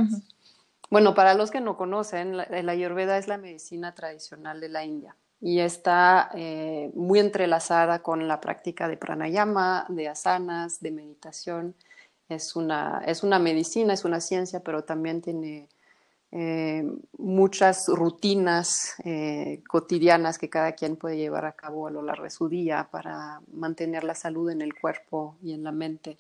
Bueno, 0.90 1.14
para 1.14 1.36
los 1.36 1.52
que 1.52 1.62
no 1.62 1.78
conocen, 1.78 2.40
el 2.50 2.70
ayurveda 2.70 3.20
es 3.20 3.28
la 3.28 3.38
medicina 3.38 3.94
tradicional 3.94 4.60
de 4.60 4.70
la 4.70 4.84
India 4.84 5.16
y 5.42 5.60
está 5.60 6.30
eh, 6.34 6.92
muy 6.96 7.20
entrelazada 7.20 8.02
con 8.02 8.28
la 8.28 8.40
práctica 8.42 8.88
de 8.88 8.98
pranayama, 8.98 9.86
de 9.90 10.08
asanas, 10.08 10.80
de 10.80 10.92
meditación. 10.92 11.76
Es 12.30 12.56
una, 12.56 13.04
es 13.06 13.24
una 13.24 13.38
medicina, 13.38 13.94
es 13.94 14.06
una 14.06 14.22
ciencia, 14.22 14.62
pero 14.62 14.84
también 14.84 15.22
tiene 15.22 15.68
eh, 16.32 16.84
muchas 17.18 17.88
rutinas 17.88 18.96
eh, 19.04 19.62
cotidianas 19.68 20.38
que 20.38 20.50
cada 20.50 20.72
quien 20.74 20.96
puede 20.96 21.18
llevar 21.18 21.46
a 21.46 21.54
cabo 21.54 21.88
a 21.88 21.92
lo 21.92 22.02
largo 22.02 22.24
de 22.24 22.30
su 22.30 22.50
día 22.50 22.90
para 22.92 23.42
mantener 23.54 24.04
la 24.04 24.16
salud 24.16 24.50
en 24.50 24.62
el 24.62 24.74
cuerpo 24.74 25.38
y 25.44 25.54
en 25.54 25.64
la 25.64 25.72
mente. 25.72 26.18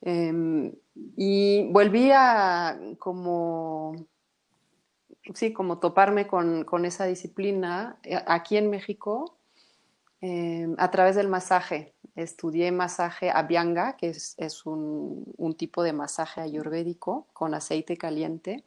Em, 0.00 0.72
y 1.16 1.70
volví 1.70 2.10
a 2.12 2.78
como 2.98 3.94
sí, 5.32 5.52
como 5.52 5.78
toparme 5.78 6.26
con, 6.26 6.84
esa 6.84 7.06
disciplina 7.06 7.98
eh, 8.02 8.22
aquí 8.26 8.56
en 8.56 8.68
México 8.68 9.38
em, 10.20 10.74
a 10.78 10.90
través 10.90 11.16
del 11.16 11.28
masaje. 11.28 11.94
Estudié 12.14 12.70
masaje 12.70 13.30
Abhyanga, 13.30 13.96
que 13.96 14.10
es, 14.10 14.66
un, 14.66 15.54
tipo 15.56 15.82
de 15.82 15.92
masaje 15.92 16.40
ayurvédico 16.40 17.26
con 17.32 17.54
aceite 17.54 17.96
caliente 17.96 18.64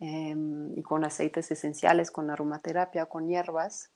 em, 0.00 0.76
y 0.76 0.82
con 0.82 1.04
aceites 1.04 1.50
esenciales, 1.50 2.10
con 2.10 2.30
aromaterapia, 2.30 3.06
con 3.06 3.28
hierbas. 3.28 3.90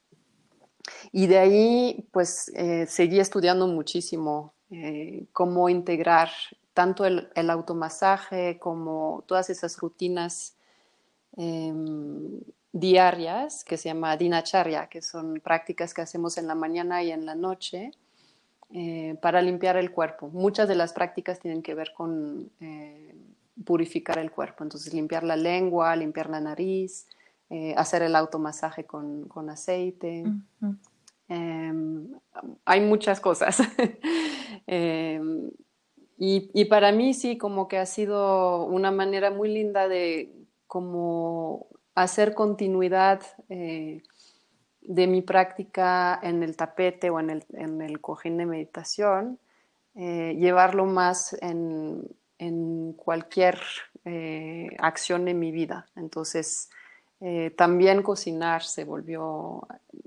Y 1.11 1.27
de 1.27 1.39
ahí, 1.39 2.09
pues, 2.13 2.51
eh, 2.55 2.87
seguí 2.87 3.19
estudiando 3.21 3.67
muchísimo 3.67 4.53
eh, 4.71 5.27
cómo 5.33 5.69
integrar 5.69 6.31
tanto 6.75 7.05
el, 7.05 7.31
el 7.35 7.51
automasaje 7.51 8.59
como 8.59 9.25
todas 9.27 9.51
esas 9.51 9.79
rutinas 9.79 10.57
Em, 11.37 12.41
diarias 12.73 13.65
que 13.65 13.77
se 13.77 13.89
llama 13.91 14.17
dinacharya, 14.17 14.89
que 14.89 15.03
son 15.03 15.41
prácticas 15.41 15.93
que 15.93 16.01
hacemos 16.01 16.39
en 16.39 16.47
la 16.47 16.55
mañana 16.55 17.03
y 17.03 17.11
en 17.11 17.27
la 17.27 17.35
noche 17.35 17.93
eh, 18.73 19.17
para 19.21 19.43
limpiar 19.43 19.77
el 19.77 19.91
cuerpo. 19.91 20.29
Muchas 20.29 20.69
de 20.69 20.75
las 20.75 20.93
prácticas 20.93 21.39
tienen 21.39 21.63
que 21.63 21.75
ver 21.75 21.93
con 21.93 22.51
eh, 22.61 23.15
purificar 23.65 24.19
el 24.19 24.31
cuerpo, 24.31 24.65
entonces 24.65 24.95
limpiar 24.95 25.23
la 25.23 25.37
lengua, 25.37 25.95
limpiar 25.95 26.31
la 26.31 26.41
nariz, 26.41 27.07
eh, 27.51 27.75
hacer 27.77 28.03
el 28.03 28.17
automasaje 28.17 28.85
con, 28.85 29.29
con 29.29 29.51
aceite. 29.51 30.25
Em, 31.29 32.09
hay 32.65 32.81
muchas 32.81 33.21
cosas. 33.21 33.59
Em, 34.67 35.51
y, 36.19 36.49
y, 36.55 36.67
para 36.67 36.93
mí 36.93 37.15
sí, 37.15 37.37
como 37.37 37.67
que 37.67 37.79
ha 37.79 37.87
sido 37.87 38.65
una 38.67 38.93
manera 38.93 39.31
muy 39.33 39.53
linda 39.53 39.89
de 39.89 40.42
como 40.73 41.67
hacer 41.95 42.33
continuidad 42.33 43.21
de 44.83 45.07
mi 45.07 45.23
práctica 45.23 46.19
en 46.23 46.43
el 46.43 46.57
tapete 46.57 47.11
o 47.11 47.21
en 47.21 47.31
el, 47.31 47.45
en 47.53 47.81
el 47.83 48.01
cojín 48.01 48.37
de 48.37 48.47
meditación, 48.47 49.39
eh, 49.95 50.37
llevarlo 50.39 50.87
más 50.87 51.37
en, 51.41 52.09
en 52.39 52.93
cualquier 52.95 53.61
eh, 54.05 54.71
acción 54.79 55.25
de 55.25 55.35
mi 55.35 55.53
vida. 55.53 55.87
Entonces, 55.95 56.71
eh, 57.25 57.51
también 57.57 58.03
cocinar 58.03 58.65
se 58.65 58.83
volvió 58.83 59.65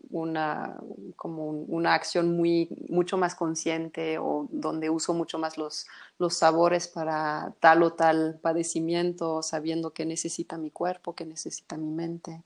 una, 0.10 0.76
como 1.16 1.50
una 1.50 1.94
acción 1.94 2.36
muy, 2.36 2.68
mucho 2.90 3.18
más 3.18 3.36
consciente 3.36 4.18
o 4.18 4.50
donde 4.52 4.90
uso 4.90 5.14
mucho 5.14 5.40
más 5.40 5.58
los, 5.58 5.88
los 6.20 6.34
sabores 6.34 6.90
para 6.90 7.54
tal 7.62 7.84
o 7.84 7.94
tal 7.94 8.38
padecimiento, 8.42 9.42
sabiendo 9.42 9.92
qué 9.92 10.06
necesita 10.06 10.58
mi 10.58 10.72
cuerpo, 10.72 11.16
qué 11.16 11.26
necesita 11.26 11.78
mi 11.78 11.90
mente. 11.90 12.42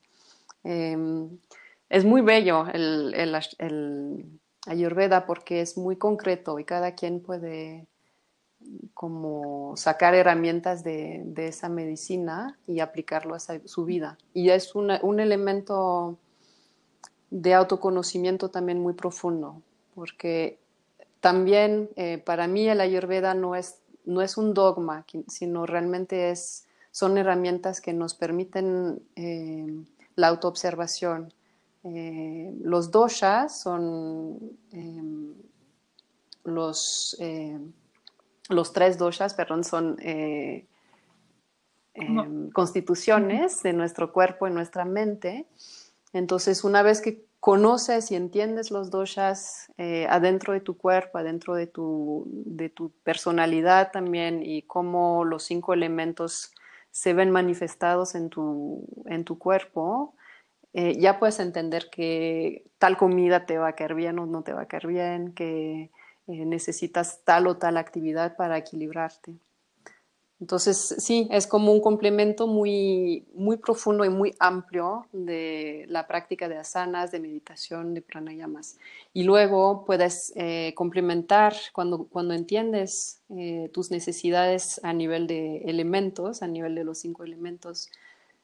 Em, 0.62 1.38
es 1.88 2.04
muy 2.04 2.20
bello 2.20 2.66
el, 2.72 3.12
el, 3.58 4.40
Ayurveda 4.66 5.26
porque 5.26 5.62
es 5.62 5.76
muy 5.76 5.96
concreto 5.96 6.60
y 6.60 6.64
cada 6.64 6.94
quien 6.94 7.20
puede 7.20 7.88
como 8.94 9.76
sacar 9.76 10.14
herramientas 10.14 10.84
de, 10.84 11.32
esa 11.36 11.68
medicina 11.68 12.58
y 12.66 12.80
aplicarlo 12.80 13.34
a 13.34 13.40
su 13.40 13.84
vida. 13.84 14.18
Y 14.34 14.50
es 14.50 14.74
un 14.74 15.20
elemento 15.20 16.18
de 17.30 17.54
autoconocimiento 17.54 18.50
también 18.50 18.80
muy 18.80 18.92
profundo, 18.92 19.62
porque 19.94 20.58
también 21.20 21.90
eh, 21.96 22.18
para 22.18 22.46
mí 22.46 22.68
el 22.68 22.80
Ayurveda 22.80 23.34
no 23.34 23.54
es, 23.54 23.78
no 24.04 24.22
es 24.22 24.36
un 24.36 24.52
dogma, 24.54 25.04
sino 25.28 25.66
realmente 25.66 26.30
es, 26.30 26.66
son 26.90 27.18
herramientas 27.18 27.80
que 27.80 27.92
nos 27.92 28.14
permiten 28.14 29.00
eh, 29.16 29.84
la 30.16 30.28
autoobservación, 30.28 31.32
eh, 31.84 32.52
los 32.62 32.90
doshas 32.90 33.58
son 33.58 34.38
los, 36.44 37.16
los 38.50 38.72
tres 38.72 38.98
doshas, 38.98 39.34
perdón, 39.34 39.64
son 39.64 39.96
eh, 40.00 40.66
em, 41.94 42.50
constituciones 42.50 43.62
de 43.62 43.72
nuestro 43.72 44.12
cuerpo 44.12 44.46
y 44.46 44.50
nuestra 44.50 44.84
mente. 44.84 45.46
Entonces, 46.12 46.64
una 46.64 46.82
vez 46.82 47.00
que 47.00 47.24
conoces 47.40 48.10
y 48.10 48.16
entiendes 48.16 48.70
los 48.70 48.90
doshas 48.90 49.72
adentro 50.08 50.52
de 50.52 50.60
tu 50.60 50.76
cuerpo, 50.76 51.16
adentro 51.16 51.54
de 51.54 51.66
tu, 51.66 52.24
de 52.26 52.68
tu 52.68 52.90
personalidad 53.02 53.92
también 53.92 54.42
y 54.44 54.62
cómo 54.62 55.24
los 55.24 55.44
cinco 55.44 55.72
elementos 55.72 56.52
se 56.90 57.14
ven 57.14 57.30
manifestados 57.30 58.14
en 58.14 58.28
tu, 58.28 58.84
en 59.06 59.24
tu 59.24 59.38
cuerpo, 59.38 60.14
eh, 60.72 60.96
ya 60.98 61.18
puedes 61.18 61.40
entender 61.40 61.88
que 61.90 62.64
tal 62.78 62.96
comida 62.96 63.46
te 63.46 63.58
va 63.58 63.68
a 63.68 63.74
caer 63.74 63.94
bien 63.94 64.18
o 64.18 64.26
no 64.26 64.42
te 64.42 64.52
va 64.52 64.62
a 64.62 64.68
caer 64.68 64.86
bien, 64.86 65.32
que 65.32 65.90
eh, 66.30 66.44
necesitas 66.44 67.20
tal 67.24 67.46
o 67.46 67.56
tal 67.56 67.76
actividad 67.76 68.36
para 68.36 68.58
equilibrarte. 68.58 69.34
Entonces, 70.40 70.94
sí, 70.98 71.28
es 71.30 71.46
como 71.46 71.70
un 71.70 71.80
complemento 71.80 72.46
muy, 72.46 73.26
muy 73.34 73.58
profundo 73.58 74.06
y 74.06 74.08
muy 74.08 74.34
amplio 74.38 75.06
de 75.12 75.84
la 75.88 76.06
práctica 76.06 76.48
de 76.48 76.56
asanas, 76.56 77.10
de 77.10 77.20
meditación, 77.20 77.92
de 77.92 78.00
pranayamas. 78.00 78.78
Y 79.12 79.24
luego 79.24 79.84
puedes 79.84 80.32
eh, 80.36 80.72
complementar 80.74 81.54
cuando, 81.74 82.04
cuando 82.04 82.32
entiendes 82.32 83.20
tus 83.72 83.90
necesidades 83.92 84.80
a 84.82 84.92
nivel 84.92 85.26
de 85.26 85.58
elementos, 85.66 86.42
a 86.42 86.48
nivel 86.48 86.74
de 86.74 86.84
los 86.84 86.98
cinco 86.98 87.22
elementos, 87.22 87.90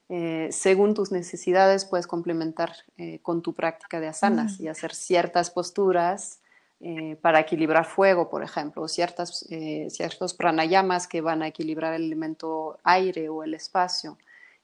eh, 0.08 0.48
según 0.52 0.94
tus 0.94 1.10
necesidades 1.10 1.84
puedes 1.84 2.06
complementar 2.06 2.72
eh, 2.96 3.18
con 3.22 3.42
tu 3.42 3.54
práctica 3.54 3.98
de 3.98 4.06
asanas 4.06 4.60
y 4.60 4.68
hacer 4.68 4.94
ciertas 4.94 5.50
posturas 5.50 6.38
eh, 6.80 7.16
para 7.16 7.40
equilibrar 7.40 7.84
fuego, 7.84 8.28
por 8.28 8.42
ejemplo, 8.42 8.86
ciertas, 8.88 9.46
ciertos 9.88 10.34
pranayamas 10.34 11.06
que 11.06 11.20
van 11.20 11.42
a 11.42 11.48
equilibrar 11.48 11.94
el 11.94 12.04
elemento 12.04 12.78
aire 12.84 13.28
o 13.28 13.42
el 13.42 13.54
espacio, 13.54 14.18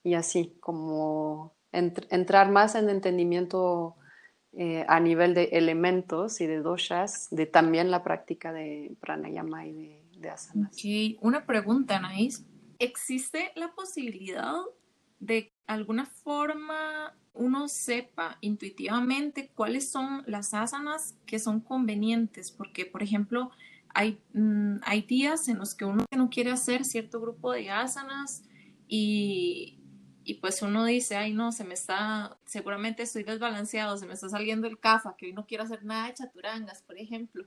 y 0.05 0.15
así 0.15 0.55
como 0.61 1.53
entrar 1.73 2.51
más 2.51 2.75
en 2.75 2.91
entendimiento 2.91 3.97
a 4.87 5.01
nivel 5.01 5.33
de 5.33 5.45
elementos 5.53 6.41
y 6.43 6.47
de 6.47 6.59
doshas, 6.59 7.29
de 7.31 7.47
también 7.47 7.91
la 7.91 8.03
práctica 8.03 8.53
de 8.53 8.95
pranayama 9.01 9.67
y 9.67 9.73
de, 9.73 10.03
de 10.19 10.31
asanas. 10.31 10.73
Okay. 10.75 11.19
Una 11.21 11.47
pregunta, 11.47 11.97
Anaís. 11.97 12.45
¿Existe 12.79 13.53
la 13.55 13.73
posibilidad 13.73 14.55
de 15.21 15.52
alguna 15.67 16.07
forma 16.07 17.15
uno 17.35 17.69
sepa 17.69 18.37
intuitivamente 18.41 19.51
cuáles 19.55 19.91
son 19.91 20.23
las 20.27 20.53
asanas 20.55 21.17
que 21.27 21.39
son 21.39 21.61
convenientes, 21.61 22.51
porque 22.51 22.85
por 22.85 23.03
ejemplo 23.03 23.51
hay, 23.95 24.21
mm, 24.35 24.79
hay 24.83 25.03
días 25.03 25.49
en 25.49 25.59
los 25.59 25.75
que 25.75 25.85
uno 25.85 26.05
no 26.15 26.31
quiere 26.31 26.51
hacer 26.51 26.85
cierto 26.85 27.21
grupo 27.21 27.53
de 27.53 27.71
asanas 27.71 28.45
y, 28.87 29.79
y 30.25 30.35
pues 30.35 30.63
uno 30.63 30.85
dice, 30.85 31.17
ay 31.17 31.33
no, 31.33 31.53
se 31.53 31.65
me 31.65 31.75
está, 31.75 32.39
seguramente 32.45 33.03
estoy 33.03 33.23
desbalanceado, 33.25 33.97
se 33.97 34.07
me 34.07 34.15
está 34.15 34.29
saliendo 34.29 34.67
el 34.67 34.79
cafa, 34.79 35.17
que 35.17 35.27
hoy 35.27 35.33
no 35.33 35.47
quiero 35.47 35.65
hacer 35.65 35.85
nada 35.85 36.09
de 36.09 36.15
chaturangas, 36.15 36.83
por 36.83 36.99
ejemplo 36.99 37.47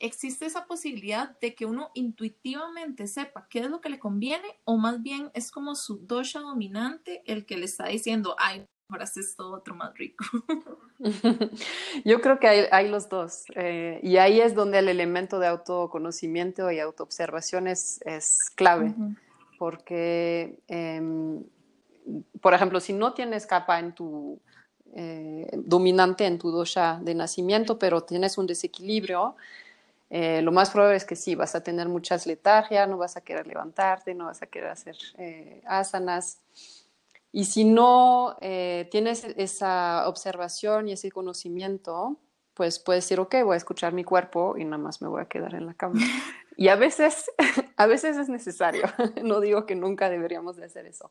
existe 0.00 0.46
esa 0.46 0.66
posibilidad 0.66 1.38
de 1.40 1.54
que 1.54 1.66
uno 1.66 1.90
intuitivamente 1.94 3.06
sepa 3.06 3.46
qué 3.48 3.60
es 3.60 3.70
lo 3.70 3.80
que 3.80 3.90
le 3.90 3.98
conviene 3.98 4.48
o 4.64 4.78
más 4.78 5.02
bien 5.02 5.30
es 5.34 5.52
como 5.52 5.74
su 5.74 5.98
dosha 5.98 6.40
dominante 6.40 7.22
el 7.26 7.44
que 7.44 7.58
le 7.58 7.66
está 7.66 7.86
diciendo, 7.86 8.34
ay, 8.38 8.66
ahora 8.88 9.04
es 9.04 9.16
esto 9.18 9.52
otro 9.52 9.74
más 9.74 9.94
rico. 9.94 10.24
Yo 12.04 12.20
creo 12.20 12.40
que 12.40 12.68
hay, 12.70 12.88
los 12.88 13.08
dos 13.08 13.44
eh, 13.54 14.00
y 14.02 14.16
ahí 14.16 14.40
es 14.40 14.54
donde 14.54 14.78
el 14.78 14.88
elemento 14.88 15.38
de 15.38 15.46
autoconocimiento 15.46 16.70
y 16.70 16.80
autoobservación 16.80 17.68
es, 17.68 18.00
es 18.06 18.50
clave, 18.54 18.94
porque, 19.58 20.58
em, 20.66 21.44
por 22.40 22.54
ejemplo, 22.54 22.80
si 22.80 22.94
no 22.94 23.12
tienes 23.12 23.46
capa 23.46 23.78
en 23.78 23.94
tu... 23.94 24.40
Eh, 24.92 25.48
dominante 25.52 26.26
en 26.26 26.36
tu 26.36 26.50
dosha 26.50 26.98
de 27.00 27.14
nacimiento, 27.14 27.78
pero 27.78 28.02
tienes 28.02 28.36
un 28.38 28.48
desequilibrio, 28.48 29.36
eh, 30.10 30.42
lo 30.42 30.50
más 30.50 30.70
probable 30.70 30.96
es 30.96 31.04
que 31.04 31.14
sí, 31.14 31.36
vas 31.36 31.54
a 31.54 31.62
tener 31.62 31.88
muchas 31.88 32.26
letargia, 32.26 32.84
no 32.86 32.98
vas 32.98 33.16
a 33.16 33.20
querer 33.20 33.46
levantarte, 33.46 34.12
no 34.12 34.26
vas 34.26 34.42
a 34.42 34.48
querer 34.48 34.70
hacer 34.70 34.96
eh, 35.16 35.62
asanas. 35.66 36.40
Y 37.30 37.44
si 37.44 37.62
no 37.64 38.36
eh, 38.40 38.88
tienes 38.90 39.24
esa 39.36 40.08
observación 40.08 40.88
y 40.88 40.92
ese 40.92 41.12
conocimiento, 41.12 42.16
pues 42.54 42.80
puedes 42.80 43.04
decir, 43.04 43.20
ok, 43.20 43.36
voy 43.44 43.54
a 43.54 43.56
escuchar 43.56 43.92
mi 43.92 44.02
cuerpo 44.02 44.56
y 44.58 44.64
nada 44.64 44.78
más 44.78 45.00
me 45.00 45.06
voy 45.06 45.22
a 45.22 45.26
quedar 45.26 45.54
en 45.54 45.66
la 45.66 45.74
cama. 45.74 46.00
Y 46.56 46.68
a 46.68 46.74
veces, 46.74 47.30
a 47.76 47.86
veces 47.86 48.16
es 48.16 48.28
necesario. 48.28 48.82
No 49.22 49.40
digo 49.40 49.64
que 49.64 49.76
nunca 49.76 50.10
deberíamos 50.10 50.56
de 50.56 50.64
hacer 50.64 50.86
eso. 50.86 51.08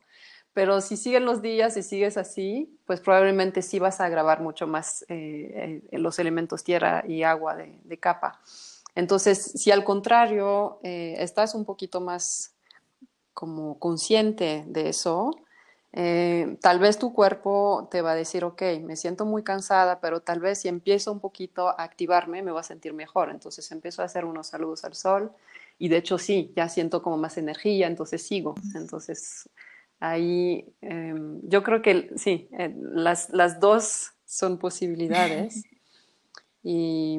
Pero 0.52 0.82
si 0.82 0.98
siguen 0.98 1.24
los 1.24 1.40
días 1.40 1.76
y 1.78 1.82
sigues 1.82 2.18
así, 2.18 2.78
pues 2.84 3.00
probablemente 3.00 3.62
sí 3.62 3.78
vas 3.78 4.00
a 4.00 4.04
agravar 4.04 4.42
mucho 4.42 4.66
más 4.66 5.06
los 5.90 6.18
elementos 6.18 6.64
tierra 6.64 7.02
y 7.06 7.22
agua 7.22 7.56
de 7.56 7.98
capa. 7.98 8.40
Entonces, 8.94 9.52
si 9.54 9.70
al 9.70 9.84
contrario 9.84 10.80
eh, 10.82 11.16
estás 11.18 11.54
un 11.54 11.64
poquito 11.64 12.00
más 12.00 12.54
como 13.32 13.78
consciente 13.78 14.64
de 14.66 14.88
eso, 14.88 15.30
eh, 15.92 16.56
tal 16.60 16.78
vez 16.78 16.98
tu 16.98 17.12
cuerpo 17.12 17.88
te 17.90 18.00
va 18.00 18.12
a 18.12 18.14
decir, 18.14 18.44
ok, 18.44 18.62
me 18.82 18.94
siento 18.96 19.24
muy 19.26 19.42
cansada, 19.42 20.00
pero 20.00 20.20
tal 20.20 20.38
vez 20.38 20.60
si 20.60 20.68
empiezo 20.68 21.10
un 21.10 21.20
poquito 21.20 21.68
a 21.68 21.82
activarme, 21.82 22.42
me 22.42 22.52
va 22.52 22.60
a 22.60 22.64
sentir 22.64 22.92
mejor. 22.92 23.30
Entonces 23.30 23.70
empiezo 23.72 24.02
a 24.02 24.04
hacer 24.04 24.24
unos 24.24 24.48
saludos 24.48 24.84
al 24.84 24.94
sol 24.94 25.32
y 25.78 25.88
de 25.88 25.96
hecho 25.96 26.18
sí, 26.18 26.52
ya 26.54 26.68
siento 26.68 27.02
como 27.02 27.16
más 27.16 27.38
energía, 27.38 27.86
entonces 27.88 28.22
sigo. 28.22 28.54
Entonces 28.74 29.48
ahí 29.98 30.72
em, 30.80 31.40
yo 31.42 31.62
creo 31.62 31.82
que 31.82 32.10
sí, 32.16 32.48
eh, 32.52 32.72
las, 32.76 33.30
las 33.30 33.58
dos 33.60 34.12
son 34.24 34.58
posibilidades. 34.58 35.64
Y 36.62 37.18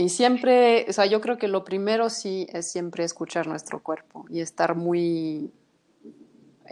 y 0.00 0.08
siempre, 0.08 0.86
o 0.88 0.92
sea, 0.92 1.06
yo 1.06 1.20
creo 1.20 1.36
que 1.36 1.46
lo 1.46 1.62
primero 1.62 2.08
sí 2.08 2.46
es 2.52 2.70
siempre 2.70 3.04
escuchar 3.04 3.46
nuestro 3.46 3.82
cuerpo 3.82 4.24
y 4.30 4.40
estar 4.40 4.74
muy 4.74 5.52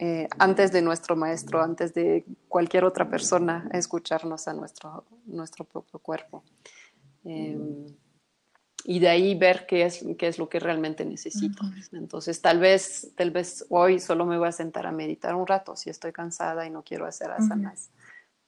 eh, 0.01 0.29
antes 0.39 0.73
de 0.73 0.81
nuestro 0.81 1.17
maestro, 1.17 1.61
antes 1.61 1.93
de 1.93 2.25
cualquier 2.49 2.85
otra 2.85 3.11
persona, 3.11 3.69
escucharnos 3.73 4.49
a 4.49 4.55
nuestro, 4.55 5.05
nuestro 5.27 5.65
propio 5.65 5.99
cuerpo. 5.99 6.43
Em, 7.25 7.87
y 8.85 9.01
de 9.01 9.09
ahí 9.09 9.35
ver 9.35 9.67
qué 9.67 9.85
es, 9.85 10.05
qué 10.17 10.29
es 10.29 10.39
lo 10.39 10.49
que 10.49 10.61
realmente 10.61 11.05
necesito. 11.05 11.65
Entonces, 11.93 12.41
tal 12.41 12.61
vez, 12.61 13.13
tal 13.17 13.31
vez 13.33 13.67
hoy 13.69 13.99
solo 13.99 14.25
me 14.25 14.39
voy 14.39 14.49
a 14.49 14.53
sentar 14.53 14.87
a 14.87 14.93
meditar 14.93 15.35
un 15.35 15.47
rato 15.47 15.77
si 15.77 15.91
estoy 15.91 16.13
cansada 16.13 16.65
y 16.65 16.71
no 16.71 16.83
quiero 16.83 17.05
hacer 17.05 17.31
asanas. 17.31 17.91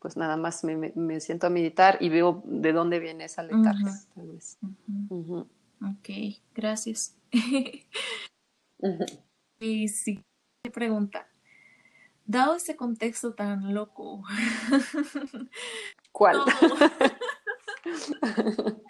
Pues 0.01 0.17
nada 0.17 0.37
más 0.37 0.65
me, 0.65 0.77
me, 0.77 1.21
siento 1.21 1.47
a 1.47 1.51
meditar 1.51 1.99
y 2.01 2.09
veo 2.09 2.43
de 2.47 2.73
dónde 2.73 2.99
viene 2.99 3.25
esa 3.25 3.43
letargia, 3.43 3.93
tal 4.15 4.29
vez. 4.29 4.59
Ok, 5.83 6.09
gracias. 6.55 7.17
y 9.61 9.89
sí, 9.89 10.25
pregunta. 10.73 11.27
Dado 12.25 12.55
ese 12.55 12.77
contexto 12.77 13.35
tan 13.35 13.75
loco. 13.75 14.23
¿Cuál? 16.13 16.39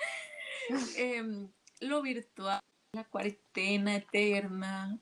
Em, 0.97 1.49
lo 1.81 2.03
virtual, 2.03 2.61
la 2.93 3.05
cuarentena 3.05 3.97
eterna, 3.97 5.01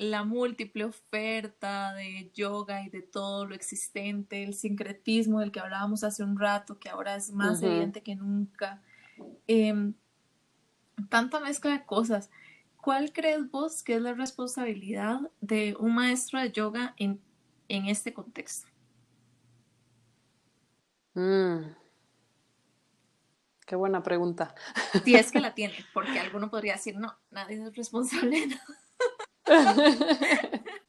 la 0.00 0.24
múltiple 0.24 0.86
oferta 0.86 1.92
de 1.92 2.30
yoga 2.32 2.82
y 2.82 2.88
de 2.88 3.02
todo 3.02 3.44
lo 3.44 3.54
existente, 3.54 4.42
el 4.42 4.54
sincretismo 4.54 5.40
del 5.40 5.52
que 5.52 5.60
hablábamos 5.60 6.04
hace 6.04 6.24
un 6.24 6.38
rato, 6.38 6.78
que 6.78 6.88
ahora 6.88 7.16
es 7.16 7.30
más 7.32 7.62
evidente 7.62 8.02
que 8.02 8.16
nunca. 8.16 8.82
Em, 9.46 9.92
tanta 11.10 11.38
mezcla 11.38 11.72
de 11.72 11.84
cosas. 11.84 12.30
¿Cuál 12.78 13.12
crees 13.12 13.50
vos 13.50 13.82
que 13.82 13.96
es 13.96 14.00
la 14.00 14.14
responsabilidad 14.14 15.20
de 15.42 15.76
un 15.78 15.94
maestro 15.94 16.40
de 16.40 16.50
yoga 16.50 16.94
en, 16.96 17.20
este 17.68 18.14
contexto? 18.14 18.68
Mm. 21.12 21.74
Qué 23.66 23.76
buena 23.76 24.02
pregunta. 24.02 24.54
Si 25.04 25.14
es 25.14 25.30
que 25.30 25.40
la 25.40 25.54
tiene, 25.54 25.74
porque 25.92 26.18
alguno 26.18 26.48
podría 26.48 26.72
decir, 26.72 26.96
no, 26.96 27.14
nadie 27.30 27.62
es 27.62 27.76
responsable. 27.76 28.46
No, 28.46 28.56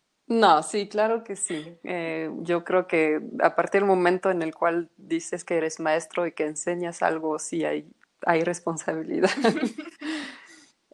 sí, 0.63 0.87
claro 0.87 1.23
que 1.23 1.35
sí. 1.35 1.77
Eh, 1.83 2.31
yo 2.39 2.63
creo 2.63 2.87
que 2.87 3.21
a 3.41 3.55
partir 3.55 3.81
del 3.81 3.87
momento 3.87 4.31
en 4.31 4.41
el 4.41 4.55
cual 4.55 4.89
dices 4.97 5.43
que 5.43 5.57
eres 5.57 5.79
maestro 5.79 6.25
y 6.25 6.31
que 6.31 6.45
enseñas 6.45 7.01
algo, 7.01 7.37
sí 7.39 7.65
hay, 7.65 7.91
hay 8.25 8.43
responsabilidad. 8.43 9.31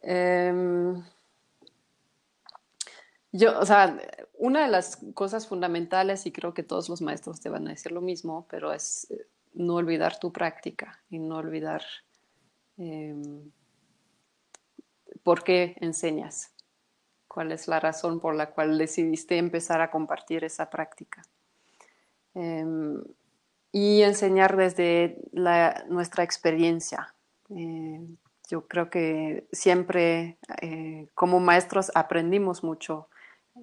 Em, 0.09 1.03
yo, 3.33 3.59
o 3.59 3.65
sea, 3.65 3.99
una 4.37 4.61
de 4.61 4.69
las 4.69 4.99
cosas 5.13 5.47
fundamentales, 5.47 6.25
y 6.25 6.31
creo 6.31 6.53
que 6.53 6.63
todos 6.63 6.87
los 6.87 7.01
maestros 7.01 7.41
te 7.41 7.49
van 7.49 7.67
a 7.67 7.71
decir 7.71 7.91
lo 7.91 7.99
mismo, 7.99 8.47
pero 8.49 8.71
es 8.71 9.11
eh, 9.11 9.27
no 9.53 9.75
olvidar 9.75 10.17
tu 10.19 10.31
práctica 10.31 11.03
y 11.09 11.19
no 11.19 11.37
olvidar 11.37 11.81
em, 12.77 13.51
por 15.23 15.43
qué 15.43 15.75
enseñas, 15.81 16.53
cuál 17.27 17.51
es 17.51 17.67
la 17.67 17.79
razón 17.79 18.19
por 18.19 18.35
la 18.35 18.51
cual 18.51 18.77
decidiste 18.77 19.37
empezar 19.37 19.81
a 19.81 19.91
compartir 19.91 20.43
esa 20.43 20.69
práctica. 20.69 21.23
Em, 22.33 23.01
y 23.71 24.01
enseñar 24.01 24.55
desde 24.55 25.17
nuestra 25.89 26.23
experiencia. 26.23 27.13
Eh, 27.49 27.99
yo 28.49 28.67
creo 28.67 28.89
que 28.89 29.47
siempre 29.51 30.37
eh, 30.61 31.07
como 31.13 31.39
maestros 31.39 31.91
aprendimos 31.93 32.63
mucho 32.63 33.09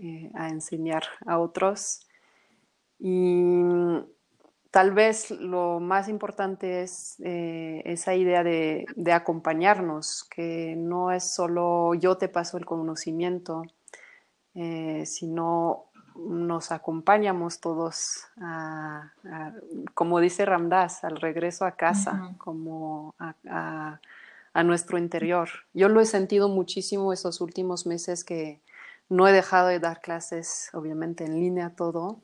eh, 0.00 0.30
a 0.34 0.48
enseñar 0.48 1.04
a 1.26 1.38
otros 1.38 2.06
y 2.98 3.53
tal 4.74 4.90
vez 4.90 5.30
lo 5.30 5.78
más 5.78 6.08
importante 6.08 6.82
es 6.82 7.14
eh, 7.20 7.80
esa 7.86 8.14
idea 8.14 8.42
de, 8.42 8.84
acompañarnos, 9.12 10.24
que 10.24 10.74
no 10.76 11.12
es 11.12 11.32
solo 11.32 11.94
yo 11.94 12.18
te 12.18 12.28
paso 12.28 12.58
el 12.58 12.66
conocimiento, 12.66 13.62
sino 15.04 15.86
nos 16.14 16.70
acompañamos 16.70 17.60
todos, 17.60 18.24
como 19.94 20.20
dice 20.20 20.44
Ramdas, 20.44 21.02
al 21.02 21.16
regreso 21.16 21.64
a 21.64 21.72
casa, 21.72 22.34
como 22.38 23.14
a 23.18 23.98
a 24.54 24.62
nuestro 24.62 24.96
interior. 24.96 25.48
Yo 25.74 25.88
lo 25.88 26.00
he 26.00 26.06
sentido 26.06 26.48
muchísimo 26.48 27.12
esos 27.12 27.40
últimos 27.40 27.86
meses 27.86 28.24
que 28.24 28.60
no 29.08 29.28
he 29.28 29.32
dejado 29.32 29.68
de 29.68 29.80
dar 29.80 30.00
clases, 30.00 30.70
obviamente 30.72 31.24
en 31.24 31.34
línea 31.34 31.70
todo, 31.70 32.20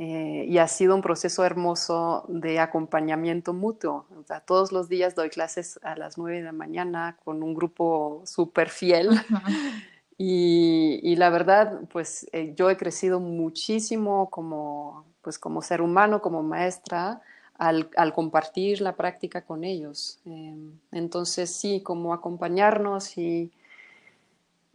eh, 0.00 0.46
y 0.48 0.58
ha 0.58 0.68
sido 0.68 0.94
un 0.94 1.02
proceso 1.02 1.44
hermoso 1.44 2.24
de 2.28 2.60
acompañamiento 2.60 3.52
mutuo. 3.52 4.06
todos 4.46 4.70
los 4.70 4.88
días 4.88 5.16
doy 5.16 5.28
clases 5.28 5.80
a 5.82 5.96
las 5.96 6.16
9 6.16 6.36
de 6.36 6.44
la 6.44 6.52
mañana 6.52 7.16
con 7.24 7.42
un 7.42 7.52
grupo 7.52 8.22
súper 8.24 8.70
fiel. 8.70 9.10
y, 10.16 11.16
la 11.16 11.30
verdad, 11.30 11.80
pues 11.90 12.28
eh, 12.32 12.54
yo 12.56 12.70
he 12.70 12.76
crecido 12.76 13.18
muchísimo 13.18 14.30
como, 14.30 15.04
pues, 15.20 15.36
como 15.36 15.62
ser 15.62 15.82
humano, 15.82 16.22
como 16.22 16.44
maestra, 16.44 17.20
al, 17.58 17.90
compartir 18.14 18.80
la 18.80 18.94
práctica 18.94 19.42
con 19.42 19.64
ellos. 19.64 20.20
Em, 20.24 20.78
entonces, 20.92 21.50
sí, 21.50 21.82
como 21.82 22.14
acompañarnos 22.14 23.18
y, 23.18 23.50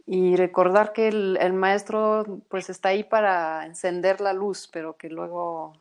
y 0.06 0.36
recordar 0.36 0.92
que 0.92 1.08
el, 1.08 1.52
maestro 1.54 2.42
pues 2.48 2.68
está 2.68 2.90
ahí 2.90 3.04
para 3.04 3.64
encender 3.64 4.20
la 4.20 4.32
luz, 4.32 4.68
pero 4.72 4.96
que 4.96 5.08
luego 5.08 5.72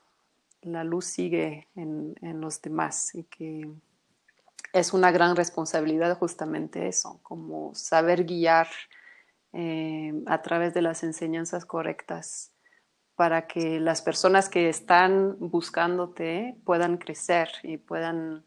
la 0.61 0.83
luz 0.83 1.05
sigue 1.05 1.67
en, 1.75 2.15
los 2.39 2.61
demás 2.61 3.13
y 3.15 3.25
que 3.25 3.69
es 4.71 4.93
una 4.93 5.11
gran 5.11 5.35
responsabilidad 5.35 6.17
justamente 6.17 6.87
eso, 6.87 7.19
como 7.21 7.75
saber 7.75 8.23
guiar 8.23 8.67
em, 9.51 10.23
a 10.25 10.41
través 10.41 10.73
de 10.73 10.81
las 10.81 11.03
enseñanzas 11.03 11.65
correctas 11.65 12.51
para 13.15 13.45
que 13.45 13.79
las 13.79 14.01
personas 14.01 14.49
que 14.49 14.69
están 14.69 15.35
buscándote 15.39 16.57
puedan 16.63 16.97
crecer 16.97 17.49
y 17.61 17.77
puedan 17.77 18.43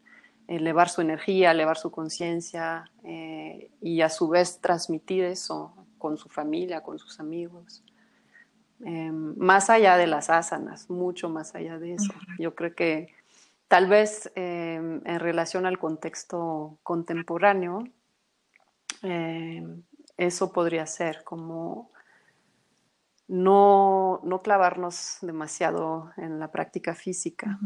elevar 0.47 0.89
su 0.89 1.01
energía, 1.01 1.51
elevar 1.51 1.77
su 1.77 1.91
conciencia 1.91 2.89
eh, 3.03 3.69
y 3.81 4.01
a 4.01 4.09
su 4.09 4.29
vez 4.29 4.59
transmitir 4.61 5.25
eso 5.25 5.73
con 5.97 6.17
su 6.17 6.29
familia, 6.29 6.81
con 6.81 6.97
sus 6.97 7.19
amigos. 7.19 7.83
Em, 8.79 9.35
más 9.37 9.69
allá 9.69 9.97
de 9.97 10.07
las 10.07 10.29
asanas, 10.29 10.89
mucho 10.89 11.29
más 11.29 11.53
allá 11.55 11.79
de 11.79 11.95
eso. 11.95 12.13
Yo 12.39 12.55
creo 12.55 12.75
que 12.75 13.13
tal 13.67 13.87
vez 13.87 14.31
em, 14.35 15.01
en 15.05 15.19
relación 15.19 15.65
al 15.65 15.77
contexto 15.79 16.77
contemporáneo, 16.83 17.83
em, 19.01 19.83
eso 20.15 20.53
podría 20.53 20.85
ser 20.85 21.23
como 21.23 21.91
no, 23.27 24.21
no 24.23 24.41
clavarnos 24.41 25.17
demasiado 25.21 26.11
en 26.15 26.39
la 26.39 26.49
práctica 26.51 26.95
física 26.95 27.59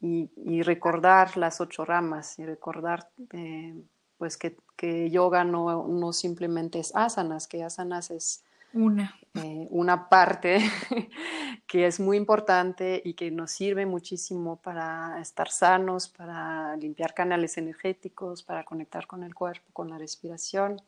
y, 0.00 0.62
recordar 0.62 1.36
las 1.36 1.60
ocho 1.60 1.84
ramas 1.84 2.38
y 2.38 2.44
recordar 2.44 3.10
eh, 3.32 3.74
pues 4.16 4.36
que, 4.36 5.10
yoga 5.10 5.44
no, 5.44 5.86
no, 5.86 6.12
simplemente 6.12 6.78
es 6.78 6.94
asanas, 6.94 7.46
que 7.46 7.62
asanas 7.62 8.10
es 8.10 8.42
una, 8.72 9.14
eh, 9.34 9.66
una 9.70 10.08
parte 10.08 10.58
que 11.66 11.86
es 11.86 12.00
muy 12.00 12.16
importante 12.16 13.02
y 13.04 13.14
que 13.14 13.30
nos 13.30 13.50
sirve 13.50 13.84
muchísimo 13.84 14.56
para 14.56 15.20
estar 15.20 15.50
sanos, 15.50 16.08
para 16.08 16.76
limpiar 16.76 17.12
canales 17.12 17.58
energéticos, 17.58 18.42
para 18.42 18.64
conectar 18.64 19.06
con 19.06 19.22
el 19.22 19.34
cuerpo, 19.34 19.66
con 19.72 19.90
la 19.90 19.98
respiración 19.98 20.80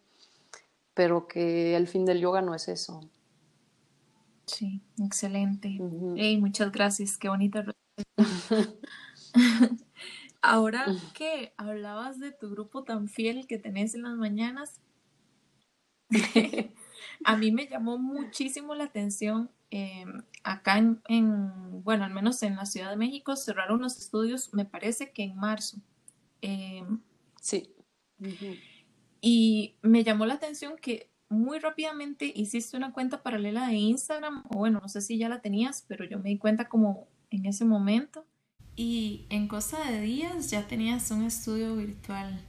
pero 0.95 1.27
que 1.27 1.77
el 1.77 1.89
fin 1.89 2.05
del 2.05 2.21
yoga 2.21 2.43
no 2.43 2.55
es 2.55 2.69
eso. 2.69 3.01
Sí, 4.47 4.83
excelente. 5.03 5.69
muchas 6.39 6.73
gracias, 6.73 7.17
qué 7.17 7.29
bonita 7.29 7.65
Ahora 10.43 10.87
que 11.15 11.53
hablabas 11.57 12.19
de 12.19 12.33
tu 12.33 12.51
grupo 12.51 12.83
tan 12.83 13.09
fiel 13.09 13.47
que 13.47 13.59
tenés 13.59 13.95
en 13.95 14.03
las 14.03 14.17
mañanas, 14.17 14.81
a 17.25 17.37
mí 17.37 17.53
me 17.53 17.67
llamó 17.67 17.99
muchísimo 17.99 18.75
la 18.75 18.85
atención 18.85 19.51
em, 19.71 20.23
acá 20.43 20.79
en, 20.79 21.83
bueno, 21.83 22.05
al 22.05 22.13
menos 22.13 22.43
en 22.43 22.57
la 22.57 22.67
Ciudad 22.67 22.91
de 22.91 22.97
México, 22.97 23.37
cerraron 23.37 23.81
los 23.81 23.99
estudios, 23.99 24.53
me 24.53 24.65
parece 24.65 25.13
que 25.13 25.23
en 25.25 25.37
marzo. 25.37 25.79
Em, 26.41 27.01
sí. 27.41 27.75
Y 29.21 29.77
me 29.83 30.05
llamó 30.05 30.27
la 30.27 30.35
atención 30.35 30.77
que 30.77 31.11
muy 31.29 31.59
rápidamente 31.59 32.31
hiciste 32.35 32.77
una 32.77 32.93
cuenta 32.93 33.23
paralela 33.23 33.69
de 33.69 33.75
Instagram, 33.75 34.45
o 34.51 34.59
bueno, 34.59 34.81
no 34.83 34.89
sé 34.89 35.01
si 35.01 35.17
ya 35.17 35.29
la 35.29 35.41
tenías, 35.41 35.85
pero 35.89 36.05
yo 36.05 36.19
me 36.19 36.29
di 36.29 36.39
cuenta 36.39 36.69
como 36.69 37.09
en 37.33 37.47
ese 37.47 37.65
momento. 37.65 38.25
Y 38.77 39.27
en 39.31 39.49
cosa 39.49 39.91
de 39.91 40.01
días 40.01 40.51
ya 40.51 40.67
tenías 40.67 41.11
un 41.11 41.25
estudio 41.25 41.77
virtual. 41.77 42.41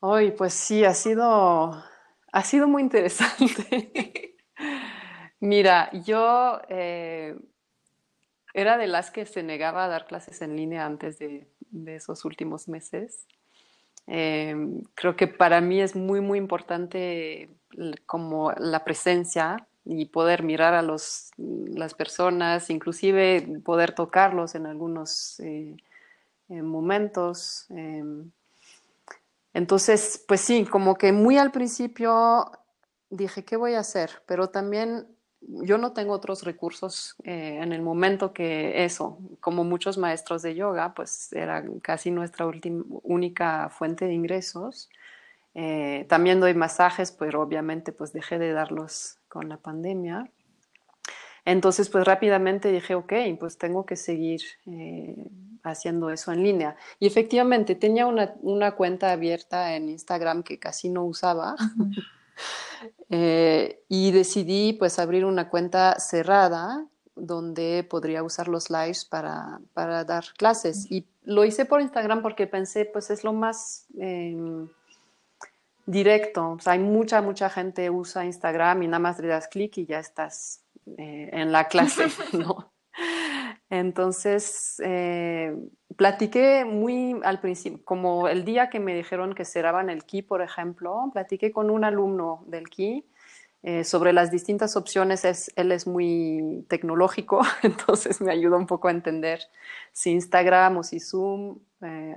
Hoy, 0.00 0.32
pues 0.32 0.54
sí, 0.54 0.84
ha 0.84 0.94
sido, 0.94 1.82
Ha 2.32 2.42
sido 2.42 2.68
muy 2.68 2.82
interesante. 2.82 4.36
Mira, 5.40 5.90
yo 6.04 6.60
eh, 6.68 7.36
era 8.54 8.76
de 8.76 8.86
las 8.86 9.10
que 9.10 9.24
se 9.24 9.42
negaba 9.42 9.84
a 9.84 9.88
dar 9.88 10.06
clases 10.06 10.42
en 10.42 10.56
línea 10.56 10.84
antes 10.84 11.18
de, 11.18 11.48
esos 11.86 12.24
últimos 12.24 12.68
meses. 12.68 13.26
Em, 14.06 14.82
creo 14.94 15.16
que 15.16 15.26
para 15.26 15.60
mí 15.60 15.80
es 15.80 15.94
muy, 15.94 16.20
muy 16.20 16.38
importante 16.38 17.50
como 18.06 18.52
la 18.52 18.84
presencia 18.84 19.68
y 19.84 20.06
poder 20.06 20.42
mirar 20.42 20.74
a 20.74 20.82
los, 20.82 21.30
las 21.36 21.94
personas, 21.94 22.70
inclusive 22.70 23.60
poder 23.64 23.92
tocarlos 23.92 24.54
en 24.54 24.66
algunos 24.66 25.40
eh, 25.40 25.76
momentos. 26.48 27.66
Em, 27.70 28.30
entonces, 29.54 30.24
pues 30.28 30.40
sí, 30.40 30.64
como 30.64 30.96
que 30.96 31.12
muy 31.12 31.38
al 31.38 31.50
principio 31.50 32.50
dije, 33.10 33.44
¿qué 33.44 33.56
voy 33.56 33.74
a 33.74 33.80
hacer? 33.80 34.22
Pero 34.26 34.48
también 34.48 35.06
yo 35.40 35.78
no 35.78 35.92
tengo 35.92 36.12
otros 36.12 36.42
recursos 36.42 37.16
eh, 37.24 37.58
en 37.62 37.72
el 37.72 37.82
momento 37.82 38.32
que 38.32 38.84
eso, 38.84 39.18
como 39.40 39.64
muchos 39.64 39.96
maestros 39.96 40.42
de 40.42 40.54
yoga, 40.54 40.94
pues 40.94 41.32
era 41.32 41.64
casi 41.82 42.10
nuestra 42.10 42.46
única 42.46 43.68
fuente 43.70 44.06
de 44.06 44.14
ingresos. 44.14 44.90
Eh, 45.54 46.06
también 46.08 46.40
doy 46.40 46.54
masajes, 46.54 47.12
pero 47.12 47.42
obviamente 47.42 47.92
pues 47.92 48.12
dejé 48.12 48.38
de 48.38 48.52
darlos 48.52 49.18
con 49.28 49.48
la 49.48 49.56
pandemia. 49.56 50.30
Entonces 51.44 51.88
pues 51.88 52.04
rápidamente 52.04 52.70
dije, 52.70 52.94
ok, 52.94 53.12
pues 53.40 53.58
tengo 53.58 53.86
que 53.86 53.96
seguir 53.96 54.42
eh, 54.66 55.16
haciendo 55.62 56.10
eso 56.10 56.32
en 56.32 56.42
línea. 56.42 56.76
Y 56.98 57.06
efectivamente 57.06 57.74
tenía 57.74 58.06
una, 58.06 58.34
una, 58.42 58.72
cuenta 58.72 59.12
abierta 59.12 59.74
en 59.74 59.88
Instagram 59.88 60.42
que 60.42 60.58
casi 60.58 60.88
no 60.88 61.04
usaba. 61.04 61.56
Eh, 63.10 63.82
y 63.88 64.12
decidí 64.12 64.74
pues 64.74 65.00
abrir 65.00 65.24
una 65.24 65.48
cuenta 65.48 65.98
cerrada 65.98 66.86
donde 67.16 67.84
podría 67.88 68.22
usar 68.22 68.48
los 68.48 68.70
lives 68.70 69.04
para, 69.04 69.60
para 69.74 70.04
dar 70.04 70.24
clases. 70.36 70.90
Y 70.90 71.06
lo 71.24 71.44
hice 71.44 71.64
por 71.64 71.80
Instagram 71.80 72.22
porque 72.22 72.46
pensé 72.46 72.84
pues 72.84 73.10
es 73.10 73.24
lo 73.24 73.32
más 73.32 73.86
em, 73.98 74.68
directo. 75.88 76.50
O 76.50 76.60
sea, 76.60 76.74
hay 76.74 76.78
mucha, 76.78 77.22
mucha 77.22 77.48
gente 77.48 77.90
usa 77.90 78.24
Instagram 78.24 78.82
y 78.82 78.86
nada 78.86 78.98
más 78.98 79.18
le 79.18 79.28
das 79.28 79.48
clic 79.48 79.78
y 79.78 79.86
ya 79.86 79.98
estás 79.98 80.62
eh, 80.98 81.30
en 81.32 81.50
la 81.50 81.66
clase, 81.66 82.06
¿no? 82.32 82.72
Entonces, 83.70 84.80
eh, 84.84 85.54
platiqué 85.96 86.64
muy 86.64 87.18
al 87.24 87.40
principio, 87.40 87.80
como 87.84 88.28
el 88.28 88.44
día 88.44 88.70
que 88.70 88.80
me 88.80 88.94
dijeron 88.94 89.34
que 89.34 89.44
cerraban 89.44 89.90
el 89.90 90.04
KI, 90.04 90.22
por 90.22 90.42
ejemplo, 90.42 91.10
platiqué 91.12 91.52
con 91.52 91.70
un 91.70 91.84
alumno 91.84 92.44
del 92.46 92.68
KI 92.68 93.06
eh, 93.62 93.84
sobre 93.84 94.12
las 94.12 94.30
distintas 94.30 94.76
opciones. 94.76 95.24
Es, 95.24 95.50
él 95.56 95.72
es 95.72 95.86
muy 95.86 96.66
tecnológico, 96.68 97.40
entonces 97.62 98.20
me 98.20 98.32
ayuda 98.32 98.56
un 98.56 98.66
poco 98.66 98.88
a 98.88 98.92
entender 98.92 99.40
si 99.92 100.10
Instagram 100.10 100.78
o 100.78 100.82
si 100.82 101.00
Zoom, 101.00 101.58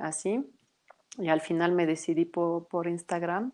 así. 0.02 0.46
Y 1.18 1.28
al 1.28 1.42
final 1.42 1.74
me 1.74 1.86
decidí 1.86 2.26
por, 2.26 2.68
por 2.68 2.88
Instagram. 2.88 3.52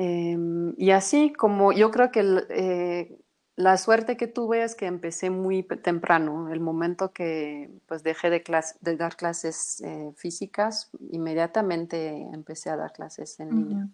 Em, 0.00 0.74
y 0.76 0.92
así 0.92 1.32
como 1.32 1.72
yo 1.72 1.90
creo 1.90 2.12
que 2.12 2.20
el, 2.20 3.18
la 3.56 3.76
suerte 3.76 4.16
que 4.16 4.28
tuve 4.28 4.62
es 4.62 4.76
que 4.76 4.86
empecé 4.86 5.28
muy 5.28 5.64
temprano, 5.64 6.52
el 6.52 6.60
momento 6.60 7.12
que 7.12 7.68
pues 7.86 8.04
dejé 8.04 8.30
de, 8.30 8.44
de 8.80 8.96
dar 8.96 9.16
clases 9.16 9.80
eh, 9.80 10.12
físicas, 10.14 10.92
inmediatamente 11.10 12.28
empecé 12.32 12.70
a 12.70 12.76
dar 12.76 12.92
clases 12.92 13.40
en 13.40 13.50
línea. 13.50 13.88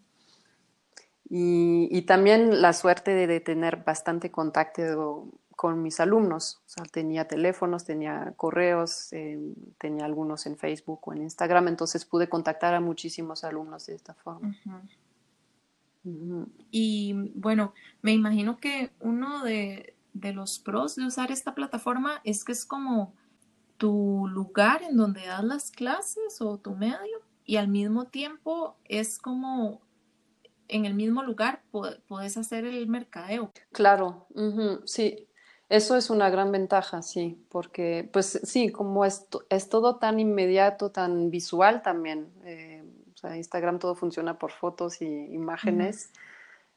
y, 1.30 2.02
también 2.02 2.60
la 2.60 2.74
suerte 2.74 3.14
de, 3.14 3.40
tener 3.40 3.82
bastante 3.82 4.30
contacto 4.30 5.30
con 5.56 5.80
mis 5.80 6.00
alumnos, 6.00 6.60
o 6.66 6.68
sea, 6.68 6.84
tenía 6.84 7.26
teléfonos, 7.26 7.86
tenía 7.86 8.34
correos, 8.36 9.10
eh, 9.14 9.40
tenía 9.78 10.04
algunos 10.04 10.44
en 10.44 10.58
Facebook 10.58 11.00
o 11.08 11.14
en 11.14 11.22
Instagram, 11.22 11.68
entonces 11.68 12.04
pude 12.04 12.28
contactar 12.28 12.74
a 12.74 12.80
muchísimos 12.80 13.44
alumnos 13.44 13.86
de 13.86 13.94
esta 13.94 14.12
forma. 14.12 14.54
Y 16.70 17.14
bueno, 17.34 17.72
me 18.02 18.12
imagino 18.12 18.58
que 18.58 18.90
uno 19.00 19.42
de, 19.42 19.94
los 20.12 20.58
pros 20.58 20.96
de 20.96 21.06
usar 21.06 21.30
esta 21.30 21.54
plataforma 21.54 22.20
es 22.24 22.44
que 22.44 22.52
es 22.52 22.64
como 22.64 23.14
tu 23.78 24.28
lugar 24.28 24.82
en 24.82 24.96
donde 24.96 25.26
das 25.26 25.44
las 25.44 25.70
clases 25.70 26.40
o 26.40 26.58
tu 26.58 26.74
medio 26.74 27.22
y 27.44 27.56
al 27.56 27.68
mismo 27.68 28.06
tiempo 28.06 28.76
es 28.84 29.18
como 29.18 29.80
en 30.68 30.86
el 30.86 30.94
mismo 30.94 31.22
lugar 31.22 31.62
puedes 32.08 32.36
hacer 32.36 32.64
el 32.64 32.86
mercadeo. 32.86 33.52
Claro, 33.72 34.26
sí, 34.84 35.28
eso 35.68 35.96
es 35.96 36.10
una 36.10 36.30
gran 36.30 36.52
ventaja, 36.52 37.02
sí, 37.02 37.38
porque 37.50 38.08
pues 38.12 38.40
sí, 38.44 38.70
como 38.70 39.04
es, 39.04 39.26
es 39.50 39.68
todo 39.68 39.96
tan 39.96 40.20
inmediato, 40.20 40.90
tan 40.90 41.30
visual 41.30 41.82
también. 41.82 42.32
Eh, 42.44 42.73
Instagram 43.36 43.78
todo 43.78 43.94
funciona 43.94 44.38
por 44.38 44.52
fotos 44.52 45.00
y 45.00 45.06
imágenes. 45.06 46.10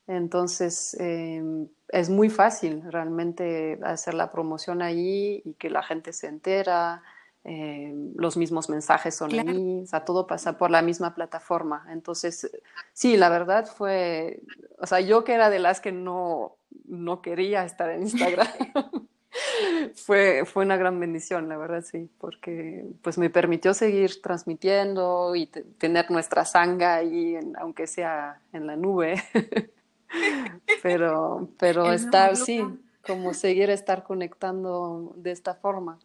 Entonces, 0.08 0.96
em, 1.00 1.68
es 1.90 2.10
muy 2.10 2.30
fácil 2.30 2.82
realmente 2.90 3.80
hacer 3.84 4.14
la 4.14 4.32
promoción 4.32 4.82
ahí 4.82 5.42
y 5.44 5.54
que 5.56 5.70
la 5.70 5.84
gente 5.84 6.14
se 6.14 6.28
entera. 6.28 7.04
Em, 7.44 8.14
los 8.16 8.36
mismos 8.36 8.70
mensajes 8.70 9.16
son 9.16 9.32
ahí, 9.40 9.82
o 9.84 9.88
sea, 9.88 10.04
todo 10.04 10.28
pasa 10.28 10.58
por 10.58 10.70
la 10.70 10.82
misma 10.82 11.16
plataforma. 11.16 11.86
Entonces, 11.90 12.52
sí, 12.92 13.16
la 13.16 13.30
verdad 13.30 13.66
fue, 13.66 14.42
o 14.80 14.86
sea, 14.86 15.00
yo 15.00 15.24
que 15.24 15.34
era 15.34 15.50
de 15.50 15.60
las 15.60 15.80
que 15.80 15.94
no, 15.94 16.58
no 16.86 17.22
quería 17.22 17.64
estar 17.64 17.90
en 17.90 18.02
Instagram, 18.04 18.48
fue, 19.95 20.45
fue 20.45 20.65
una 20.65 20.78
gran 20.78 21.00
bendición, 21.00 21.50
la 21.50 21.58
verdad, 21.58 21.84
sí, 21.84 22.10
porque 22.19 22.86
pues 23.02 23.17
me 23.17 23.30
permitió 23.30 23.73
seguir 23.73 24.21
transmitiendo 24.21 25.36
y 25.36 25.47
tener 25.47 26.10
nuestra 26.12 26.45
sanga 26.45 26.95
ahí, 26.95 27.38
aunque 27.60 27.88
sea 27.88 28.41
en 28.54 28.67
la 28.67 28.76
nube. 28.76 29.21
pero 30.84 31.50
pero 31.58 31.91
estar, 31.91 32.36
sí, 32.36 32.63
como 33.06 33.34
seguir 33.34 33.69
estar 33.69 34.04
conectando 34.04 35.13
de 35.17 35.32
esta 35.32 35.54
forma. 35.56 36.00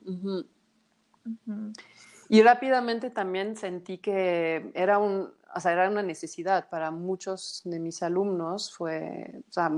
Y 2.28 2.42
rápidamente 2.42 3.10
también 3.10 3.56
sentí 3.56 3.98
que 3.98 4.70
era 4.74 4.98
un, 4.98 5.30
o 5.54 5.60
sea, 5.60 5.72
era 5.72 5.88
una 5.88 6.02
necesidad 6.02 6.68
para 6.68 6.90
muchos 6.90 7.62
de 7.64 7.78
mis 7.78 8.02
alumnos. 8.02 8.72
Fue, 8.74 9.42
o 9.48 9.52
sea, 9.52 9.70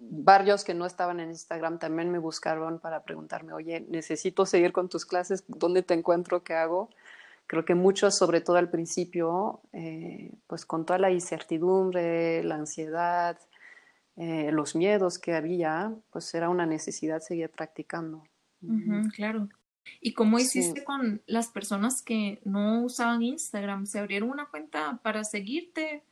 varios 0.00 0.64
que 0.64 0.74
no 0.74 0.86
estaban 0.86 1.20
en 1.20 1.30
Instagram 1.30 1.78
también 1.78 2.10
me 2.10 2.18
buscaron 2.18 2.78
para 2.78 3.02
preguntarme, 3.02 3.52
oye, 3.52 3.80
necesito 3.88 4.46
seguir 4.46 4.72
con 4.72 4.88
tus 4.88 5.04
clases, 5.04 5.44
¿dónde 5.48 5.82
te 5.82 5.94
encuentro? 5.94 6.42
¿Qué 6.42 6.54
hago? 6.54 6.90
Creo 7.46 7.64
que 7.64 7.74
muchos, 7.74 8.14
sobre 8.14 8.40
todo 8.40 8.56
al 8.56 8.70
principio, 8.70 9.60
eh, 9.72 10.32
pues 10.46 10.64
con 10.64 10.86
toda 10.86 11.00
la 11.00 11.10
incertidumbre, 11.10 12.44
la 12.44 12.54
ansiedad, 12.54 13.36
eh, 14.16 14.50
los 14.52 14.76
miedos 14.76 15.18
que 15.18 15.34
había, 15.34 15.92
pues 16.10 16.32
era 16.34 16.48
una 16.48 16.66
necesidad 16.66 17.20
seguir 17.20 17.50
practicando. 17.50 18.22
claro. 19.16 19.48
¿Y 20.00 20.12
cómo 20.12 20.38
hiciste 20.38 20.84
con 20.84 21.22
las 21.26 21.48
personas 21.48 22.02
que 22.02 22.40
no 22.44 22.82
usaban 22.82 23.22
Instagram? 23.22 23.86
¿Se 23.86 23.98
abrieron 23.98 24.30
una 24.30 24.46
cuenta 24.46 25.00
para 25.02 25.24
seguirte? 25.24 26.02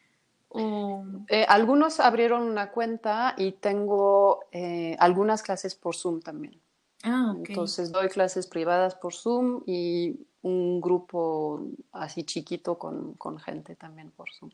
O... 0.48 1.04
Eh, 1.28 1.44
algunos 1.48 2.00
abrieron 2.00 2.42
una 2.42 2.70
cuenta 2.70 3.34
y 3.36 3.52
tengo 3.52 4.40
eh, 4.52 4.96
algunas 4.98 5.42
clases 5.42 5.74
por 5.74 5.94
Zoom 5.94 6.20
también. 6.20 6.60
Ah, 7.02 7.34
Entonces 7.36 7.92
doy 7.92 8.08
clases 8.08 8.46
privadas 8.46 8.94
por 8.94 9.14
Zoom 9.14 9.62
y 9.66 10.26
un 10.42 10.80
grupo 10.80 11.66
así 11.92 12.24
chiquito 12.24 12.78
con, 12.78 13.14
con 13.14 13.38
gente 13.38 13.76
también 13.76 14.10
por 14.10 14.30
Zoom. 14.32 14.50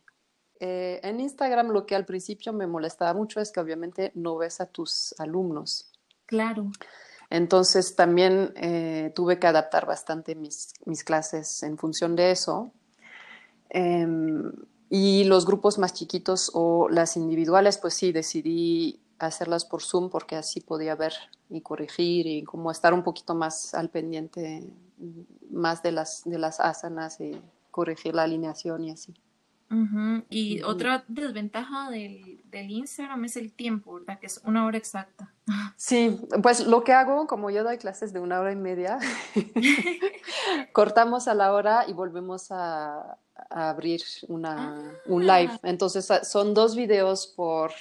Eh, 0.61 1.01
en 1.03 1.21
Instagram 1.21 1.69
lo 1.69 1.85
que 1.87 1.95
al 1.95 2.05
principio 2.05 2.53
me 2.53 2.67
molestaba 2.67 3.13
mucho 3.15 3.41
es 3.41 3.51
que 3.51 3.61
obviamente 3.61 4.13
no 4.15 4.37
ves 4.37 4.61
a 4.61 4.67
tus 4.67 5.15
alumnos. 5.19 5.91
Claro. 6.27 6.71
Entonces 7.35 7.97
también 7.97 8.53
eh, 8.55 9.11
tuve 9.13 9.41
que 9.41 9.49
adaptar 9.49 9.87
bastante 9.87 10.37
mis, 10.37 10.73
clases 11.05 11.65
en 11.65 11.77
función 11.79 12.15
de 12.15 12.31
eso. 12.31 12.71
Em, 13.71 14.53
y 14.89 15.25
los 15.25 15.45
grupos 15.45 15.77
más 15.77 15.95
chiquitos 15.95 16.53
o 16.55 16.89
las 16.89 17.17
individuales, 17.17 17.79
pues 17.79 17.95
sí, 17.95 18.13
decidí 18.13 19.01
hacerlas 19.19 19.65
por 19.65 19.83
Zoom 19.83 20.11
porque 20.11 20.37
así 20.37 20.61
podía 20.61 20.95
ver 20.95 21.13
y 21.51 21.61
corregir 21.61 22.29
y 22.29 22.45
como 22.45 22.71
estar 22.71 22.95
un 22.95 23.03
poquito 23.03 23.35
más 23.35 23.75
al 23.75 23.91
pendiente 23.91 24.73
más 25.51 25.83
de 25.83 25.91
las, 25.91 26.23
de 26.25 26.39
las 26.39 26.61
asanas 26.61 27.21
y 27.21 27.33
corregir 27.73 28.15
la 28.15 28.23
alineación 28.23 28.85
y 28.85 28.93
así. 28.93 29.13
Y 30.29 30.63
otra 30.63 31.05
desventaja 31.09 31.91
del, 31.91 32.41
Instagram 32.53 33.25
es 33.25 33.37
el 33.37 33.53
tiempo, 33.53 33.95
¿verdad? 33.95 34.19
Que 34.19 34.27
es 34.27 34.41
una 34.45 34.65
hora 34.65 34.79
exacta. 34.79 35.33
Sí, 35.77 36.19
pues 36.43 36.67
lo 36.67 36.85
que 36.85 36.93
hago, 36.93 37.27
como 37.27 37.51
yo 37.51 37.65
doy 37.65 37.77
clases 37.77 38.15
de 38.15 38.21
una 38.21 38.41
hora 38.41 38.53
y 38.53 38.57
media, 38.57 38.99
cortamos 40.73 41.29
a 41.29 41.35
la 41.35 41.53
hora 41.53 41.85
y 41.87 41.93
volvemos 41.93 42.51
a, 42.51 43.19
abrir 43.51 44.01
una, 44.29 44.93
un 45.07 45.27
live. 45.27 45.51
Ah. 45.53 45.61
Entonces 45.65 46.09
son 46.23 46.55
dos 46.55 46.77
videos 46.77 47.27
por... 47.27 47.73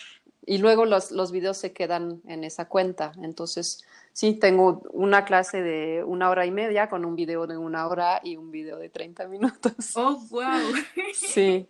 Y 0.45 0.58
luego 0.58 0.86
los, 0.86 1.12
los 1.12 1.32
videos 1.32 1.56
se 1.56 1.71
quedan 1.71 2.21
en 2.27 2.43
esa 2.43 2.67
cuenta. 2.67 3.13
Entonces, 3.21 3.86
sí, 4.13 4.34
tengo 4.34 4.84
una 4.91 5.25
clase 5.25 5.62
de 5.62 6.03
una 6.03 6.29
hora 6.29 6.45
y 6.45 6.51
media 6.51 6.89
con 6.89 7.06
un 7.06 7.15
video 7.15 7.47
de 7.47 7.58
una 7.58 7.88
hora 7.88 8.21
y 8.23 8.38
un 8.38 8.51
video 8.51 8.77
de 8.77 8.89
30 8.89 9.27
minutos. 9.27 9.73
¡Oh, 9.95 10.19
wow! 10.29 10.43
Sí. 11.13 11.67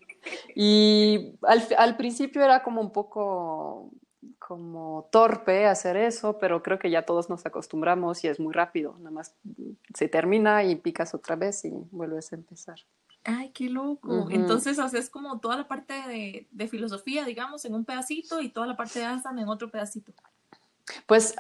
Y 0.55 1.36
al, 1.43 1.63
al 1.77 1.97
principio 1.97 2.43
era 2.43 2.63
como 2.63 2.81
un 2.81 2.91
poco 2.91 3.91
como 4.39 5.07
torpe 5.12 5.65
hacer 5.65 5.97
eso, 5.97 6.38
pero 6.38 6.62
creo 6.62 6.79
que 6.79 6.89
ya 6.89 7.05
todos 7.05 7.29
nos 7.29 7.45
acostumbramos 7.45 8.23
y 8.23 8.27
es 8.27 8.39
muy 8.39 8.53
rápido. 8.53 8.95
Nada 8.99 9.12
más 9.12 9.36
se 9.93 10.07
termina 10.07 10.63
y 10.63 10.75
picas 10.75 11.13
otra 11.13 11.36
vez 11.36 11.63
y 11.65 11.71
vuelves 11.91 12.31
a 12.33 12.36
empezar. 12.36 12.79
Ay, 13.23 13.51
qué 13.51 13.69
loco. 13.69 14.27
Entonces 14.29 14.79
haces 14.79 15.09
como 15.09 15.39
toda 15.39 15.55
la 15.55 15.67
parte 15.67 15.93
de, 15.93 16.47
de, 16.51 16.67
filosofía, 16.67 17.23
digamos, 17.23 17.63
en 17.63 17.73
un 17.73 17.86
pedacito 17.86 18.41
y 18.41 18.49
toda 18.49 18.67
la 18.67 18.75
parte 18.75 18.99
de 18.99 19.05
asana 19.05 19.41
en 19.41 19.47
otro 19.47 19.71
pedacito. 19.71 20.13
Pues, 21.06 21.36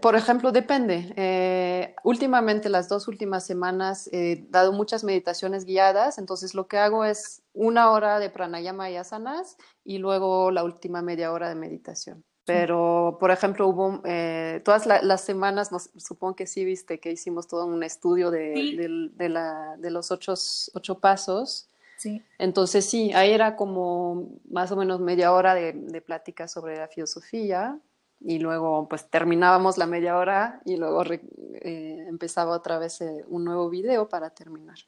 por 0.00 0.14
ejemplo, 0.14 0.52
depende. 0.52 1.12
Eh, 1.16 1.94
últimamente, 2.04 2.68
las 2.68 2.88
dos 2.88 3.08
últimas 3.08 3.44
semanas, 3.44 4.08
he 4.12 4.46
dado 4.50 4.72
muchas 4.72 5.04
meditaciones 5.04 5.64
guiadas, 5.64 6.18
entonces 6.18 6.54
lo 6.54 6.68
que 6.68 6.78
hago 6.78 7.04
es 7.04 7.42
una 7.54 7.90
hora 7.90 8.20
de 8.20 8.30
pranayama 8.30 8.90
y 8.90 8.96
asanas 8.96 9.56
y 9.84 9.98
luego 9.98 10.50
la 10.50 10.62
última 10.62 11.02
media 11.02 11.32
hora 11.32 11.48
de 11.48 11.54
meditación. 11.56 12.24
Pero, 12.44 13.18
por 13.20 13.30
ejemplo, 13.30 13.68
hubo 13.68 14.00
eh, 14.04 14.62
todas 14.64 14.86
las 14.86 15.20
semanas, 15.20 15.68
supongo 15.96 16.34
que 16.34 16.46
sí 16.46 16.64
viste 16.64 16.98
que 16.98 17.12
hicimos 17.12 17.46
todo 17.46 17.66
un 17.66 17.82
estudio 17.82 18.30
de, 18.30 19.10
de, 19.12 19.28
la, 19.28 19.76
de 19.76 19.90
los 19.90 20.10
ocho, 20.10 20.32
ocho 20.72 20.98
pasos. 20.98 21.68
Sí. 21.98 22.22
Entonces, 22.38 22.86
sí, 22.86 23.12
ahí 23.12 23.32
era 23.32 23.54
como 23.54 24.30
más 24.48 24.72
o 24.72 24.76
menos 24.76 24.98
media 25.00 25.32
hora 25.32 25.54
de, 25.54 25.74
de 25.74 26.00
plática 26.00 26.48
sobre 26.48 26.78
la 26.78 26.88
filosofía 26.88 27.78
y 28.20 28.38
luego 28.38 28.88
pues 28.88 29.08
terminábamos 29.08 29.78
la 29.78 29.86
media 29.86 30.16
hora 30.16 30.60
y 30.64 30.76
luego 30.76 31.04
eh, 31.04 32.04
empezaba 32.08 32.56
otra 32.56 32.78
vez 32.78 33.00
eh, 33.00 33.24
un 33.28 33.44
nuevo 33.44 33.70
video 33.70 34.08
para 34.08 34.30
terminar. 34.30 34.78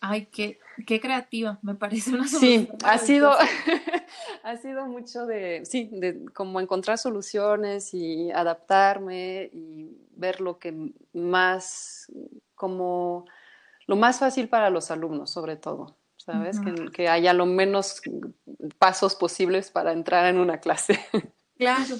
Ay, 0.00 0.26
qué, 0.26 0.58
qué 0.84 1.00
creativa, 1.00 1.60
me 1.62 1.76
parece 1.76 2.12
una. 2.12 2.26
Sí, 2.26 2.68
ha 2.84 2.98
sido, 2.98 3.32
ha 4.42 4.56
sido 4.56 4.86
mucho 4.86 5.26
de, 5.26 5.62
sí, 5.64 5.90
de 5.92 6.24
como 6.34 6.60
encontrar 6.60 6.98
soluciones 6.98 7.94
y 7.94 8.32
adaptarme 8.32 9.48
y 9.52 9.96
ver 10.16 10.40
lo 10.40 10.58
que 10.58 10.92
más, 11.12 12.10
como 12.56 13.26
lo 13.86 13.94
más 13.94 14.18
fácil 14.18 14.48
para 14.48 14.70
los 14.70 14.90
alumnos, 14.90 15.30
sobre 15.30 15.54
todo, 15.54 15.96
¿sabes? 16.16 16.58
que, 16.58 16.90
que 16.90 17.08
haya 17.08 17.32
lo 17.32 17.46
menos 17.46 18.02
pasos 18.78 19.14
posibles 19.14 19.70
para 19.70 19.92
entrar 19.92 20.26
en 20.26 20.38
una 20.38 20.58
clase. 20.58 20.98
Claro. 21.62 21.96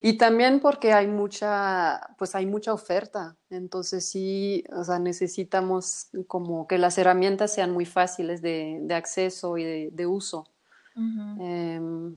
Y 0.00 0.16
también 0.16 0.60
porque 0.60 0.92
hay 0.92 1.08
mucha, 1.08 2.14
pues 2.18 2.36
hay 2.36 2.46
mucha 2.46 2.72
oferta, 2.72 3.36
entonces 3.50 4.08
sí, 4.08 4.62
o 4.70 4.84
sea, 4.84 5.00
necesitamos 5.00 6.10
como 6.28 6.68
que 6.68 6.78
las 6.78 6.98
herramientas 6.98 7.52
sean 7.52 7.72
muy 7.72 7.84
fáciles 7.84 8.40
de, 8.40 8.86
acceso 8.94 9.58
y 9.58 9.90
de, 9.90 10.06
uso. 10.06 10.46
Em, 10.94 12.16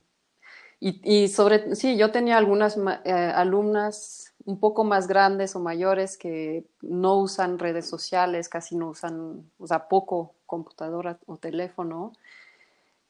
y, 0.78 1.28
sobre, 1.28 1.74
sí, 1.74 1.96
yo 1.96 2.12
tenía 2.12 2.36
algunas 2.36 2.76
eh, 3.04 3.12
alumnas 3.12 4.32
un 4.44 4.60
poco 4.60 4.84
más 4.84 5.08
grandes 5.08 5.56
o 5.56 5.60
mayores 5.60 6.16
que 6.16 6.64
no 6.82 7.16
usan 7.18 7.58
redes 7.58 7.88
sociales, 7.88 8.48
casi 8.48 8.76
no 8.76 8.88
usan, 8.90 9.50
o 9.58 9.66
sea, 9.66 9.88
poco 9.88 10.34
computadora 10.46 11.18
o 11.26 11.36
teléfono. 11.36 12.12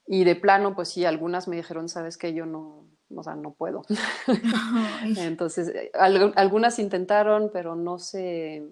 Y 0.07 0.25
de 0.25 0.37
plano, 0.37 0.75
pues 0.75 0.89
sí, 0.89 1.05
algunas 1.05 1.49
me 1.49 1.57
dijeron, 1.57 1.89
sabes 1.89 2.19
que 2.19 2.35
yo 2.35 2.45
no, 2.45 2.85
o 3.15 3.23
sea, 3.23 3.35
no 3.35 3.53
puedo. 3.53 3.83
Entonces, 5.17 5.69
eh, 5.69 5.91
algunas 5.95 6.79
intentaron, 6.79 7.51
pero 7.53 7.75
no 7.75 7.99
sé, 7.99 8.65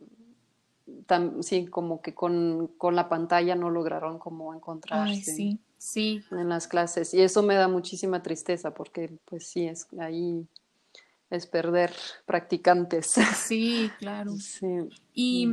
sí, 1.40 1.66
como 1.66 2.00
que 2.02 2.14
con, 2.14 2.68
con, 2.78 2.96
la 2.96 3.08
pantalla 3.08 3.54
no 3.54 3.70
lograron 3.70 4.18
como 4.18 4.54
encontrarse 4.54 5.22
sí, 5.22 5.60
sí. 5.78 6.22
en 6.30 6.48
las 6.48 6.68
clases. 6.68 7.14
Y 7.14 7.20
eso 7.20 7.42
me 7.42 7.54
da 7.54 7.68
muchísima 7.68 8.22
tristeza 8.22 8.74
porque, 8.74 9.18
pues 9.26 9.46
sí, 9.46 9.66
es 9.66 9.86
ahí 9.98 10.46
es 11.30 11.46
perder 11.46 11.92
practicantes. 12.26 13.14
Sí, 13.36 13.90
claro. 13.98 14.32
Sí. 14.32 14.66
Y 15.14 15.48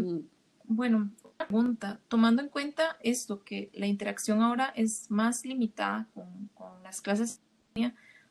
bueno, 0.66 1.12
pregunta, 1.38 2.00
tomando 2.08 2.42
en 2.42 2.50
cuenta 2.50 2.98
esto, 3.02 3.44
que 3.44 3.70
la 3.74 3.88
interacción 3.88 4.42
ahora 4.42 4.74
es 4.76 5.10
más 5.10 5.46
limitada 5.46 6.08
con, 6.14 6.50
con 6.56 6.84
las 6.84 7.02
clases 7.02 7.40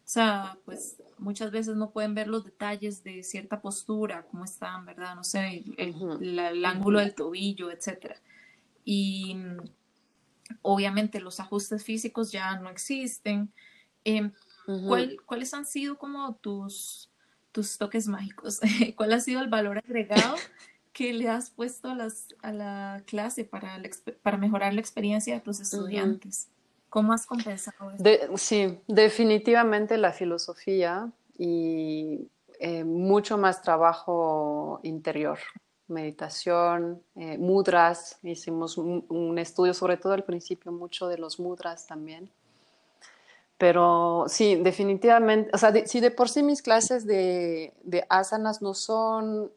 o 0.07 0.09
sea, 0.09 0.57
pues 0.65 1.03
muchas 1.19 1.51
veces 1.51 1.75
no 1.75 1.91
pueden 1.91 2.15
ver 2.15 2.29
los 2.29 2.45
detalles 2.45 3.03
de 3.03 3.25
cierta 3.25 3.61
postura, 3.61 4.25
cómo 4.31 4.45
están, 4.45 4.87
¿verdad? 4.87 5.17
No 5.17 5.25
sé, 5.25 5.65
el, 5.77 6.65
ángulo 6.65 7.01
del 7.01 7.13
tobillo, 7.13 7.73
etcétera. 7.73 8.15
Y 8.85 9.37
obviamente 10.63 11.19
los 11.19 11.41
ajustes 11.41 11.83
físicos 11.83 12.31
ya 12.31 12.57
no 12.61 12.71
existen. 12.71 13.53
Em, 14.05 14.31
¿Cuáles 15.27 15.53
han 15.55 15.67
sido 15.67 15.99
como 15.99 16.37
tus, 16.37 17.11
tus 17.51 17.77
toques 17.77 18.07
mágicos? 18.07 18.61
¿Cuál 18.95 19.13
ha 19.13 19.19
sido 19.19 19.41
el 19.41 19.49
valor 19.49 19.79
agregado 19.79 20.37
que 20.93 21.15
le 21.15 21.29
has 21.29 21.51
puesto 21.51 21.89
a, 21.89 21.97
las, 21.97 22.29
a 22.43 22.53
la 22.53 23.03
clase 23.07 23.45
para, 23.45 23.83
para 24.23 24.37
mejorar 24.37 24.73
la 24.73 24.81
experiencia 24.81 25.35
de 25.35 25.41
tus 25.41 25.59
estudiantes? 25.59 26.49
¿Cómo 26.97 27.13
sí, 28.37 28.81
definitivamente 28.87 29.99
la 29.99 30.15
filosofía 30.15 31.13
y 31.37 32.31
eh, 32.59 32.85
mucho 32.85 33.37
más 33.37 33.61
trabajo 33.61 34.81
interior, 34.83 35.39
meditación, 35.89 37.03
eh, 37.15 37.37
mudras. 37.37 38.17
Hicimos 38.23 38.79
un, 38.79 39.39
estudio, 39.39 39.75
sobre 39.75 39.99
todo 39.99 40.15
al 40.15 40.25
principio, 40.25 40.73
mucho 40.73 41.07
de 41.07 41.19
los 41.19 41.39
mudras 41.39 41.87
también. 41.87 42.31
Pero 43.59 44.25
sí, 44.29 44.55
definitivamente, 44.55 45.51
o 45.53 45.59
sea, 45.59 45.75
si 45.85 46.01
de 46.01 46.11
por 46.11 46.31
sí 46.31 46.43
mis 46.43 46.63
clases 46.63 47.07
de, 47.07 47.75
de 47.83 48.07
asanas 48.09 48.63
no 48.63 48.73
son, 48.73 49.53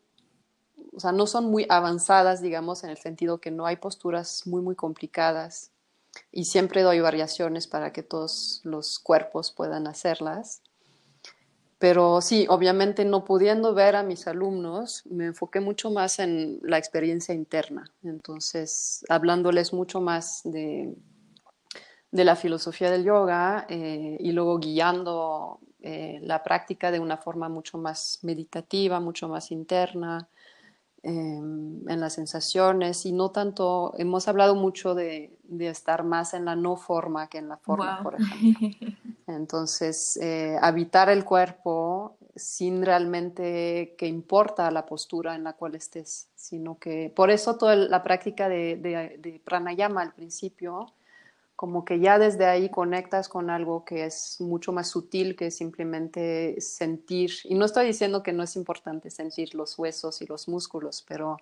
o 0.93 0.99
sea, 0.99 1.13
no 1.13 1.25
son 1.25 1.45
muy 1.45 1.65
avanzadas, 1.69 2.41
digamos, 2.41 2.83
en 2.83 2.89
el 2.89 2.97
sentido 2.97 3.37
que 3.37 3.49
no 3.49 3.65
hay 3.65 3.77
posturas 3.77 4.45
muy, 4.45 4.61
muy 4.61 4.75
complicadas 4.75 5.71
y 6.31 6.45
siempre 6.45 6.81
doy 6.81 6.99
variaciones 6.99 7.67
para 7.67 7.91
que 7.91 8.03
todos 8.03 8.61
los 8.63 8.99
cuerpos 8.99 9.51
puedan 9.51 9.87
hacerlas. 9.87 10.61
Pero 11.79 12.19
sí, 12.19 12.45
obviamente 12.49 13.05
no 13.05 13.23
pudiendo 13.23 13.73
ver 13.73 13.95
a 13.95 14.03
mis 14.03 14.27
alumnos, 14.27 15.03
me 15.05 15.27
enfoqué 15.27 15.61
mucho 15.61 15.89
más 15.91 16.19
en 16.19 16.59
la 16.61 16.77
experiencia 16.77 17.33
interna. 17.33 17.89
Entonces, 18.03 19.05
hablándoles 19.07 19.71
mucho 19.71 20.01
más 20.01 20.41
de, 20.43 20.93
de 22.11 22.23
la 22.25 22.35
filosofía 22.35 22.91
del 22.91 23.05
yoga 23.05 23.65
eh, 23.69 24.17
y 24.19 24.31
luego 24.33 24.59
guiando 24.59 25.59
eh, 25.81 26.19
la 26.23 26.43
práctica 26.43 26.91
de 26.91 26.99
una 26.99 27.15
forma 27.15 27.47
mucho 27.47 27.77
más 27.77 28.19
meditativa, 28.23 28.99
mucho 28.99 29.29
más 29.29 29.49
interna, 29.49 30.27
Em, 31.01 31.87
en 31.87 31.99
las 32.01 32.13
sensaciones 32.13 33.05
y 33.05 33.13
no 33.13 33.31
tanto, 33.31 33.93
hemos 33.97 34.27
hablado 34.27 34.55
mucho 34.55 34.95
de, 34.95 35.33
de, 35.43 35.69
estar 35.69 36.03
más 36.03 36.33
en 36.33 36.43
la 36.43 36.57
no 36.57 36.75
forma 36.75 37.29
que 37.29 37.37
en 37.37 37.47
la 37.47 37.55
forma, 37.55 38.03
por 38.03 38.15
ejemplo. 38.15 38.89
Entonces, 39.27 40.17
eh, 40.21 40.57
habitar 40.61 41.09
el 41.09 41.23
cuerpo 41.23 42.17
sin 42.35 42.83
realmente 42.83 43.95
que 43.97 44.07
importa 44.07 44.69
la 44.71 44.85
postura 44.85 45.35
en 45.35 45.45
la 45.45 45.53
cual 45.53 45.75
estés, 45.75 46.27
sino 46.35 46.77
que 46.77 47.13
por 47.15 47.29
eso 47.29 47.55
toda 47.55 47.77
la 47.77 48.03
práctica 48.03 48.49
de, 48.49 48.75
de, 48.75 49.17
de 49.19 49.41
pranayama 49.45 50.01
al 50.01 50.13
principio 50.13 50.91
como 51.59 51.83
que 51.83 51.99
ya 51.99 52.17
desde 52.17 52.45
ahí 52.45 52.69
conectas 52.69 53.27
con 53.27 53.49
algo 53.49 53.83
que 53.83 54.05
es 54.05 54.39
mucho 54.39 54.71
más 54.71 54.87
sutil 54.87 55.35
que 55.35 55.51
simplemente 55.51 56.55
sentir. 56.61 57.31
Y 57.43 57.55
no 57.55 57.65
estoy 57.65 57.87
diciendo 57.87 58.23
que 58.23 58.31
no 58.31 58.43
es 58.43 58.55
importante 58.55 59.09
sentir 59.09 59.53
los 59.55 59.77
huesos 59.77 60.21
y 60.21 60.25
los 60.25 60.47
músculos, 60.47 61.03
pero 61.05 61.35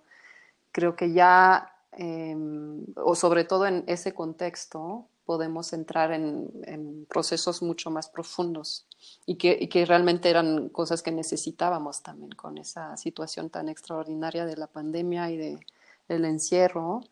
creo 0.72 0.96
que 0.96 1.12
ya, 1.12 1.72
em, 1.92 2.84
o 2.96 3.14
sobre 3.14 3.44
todo 3.44 3.68
en 3.68 3.84
ese 3.86 4.12
contexto, 4.12 5.06
podemos 5.24 5.72
entrar 5.72 6.10
en, 6.10 7.06
procesos 7.08 7.62
mucho 7.62 7.88
más 7.88 8.08
profundos 8.08 8.88
y 9.24 9.36
que, 9.36 9.68
que, 9.68 9.86
realmente 9.86 10.28
eran 10.30 10.68
cosas 10.70 11.00
que 11.00 11.12
necesitábamos 11.12 12.02
también 12.02 12.32
con 12.32 12.58
esa 12.58 12.96
situación 12.96 13.50
tan 13.50 13.68
extraordinaria 13.68 14.46
de 14.46 14.56
la 14.56 14.66
pandemia 14.66 15.30
y 15.30 15.36
de, 15.36 15.60
del 16.08 16.24
encierro. 16.24 17.02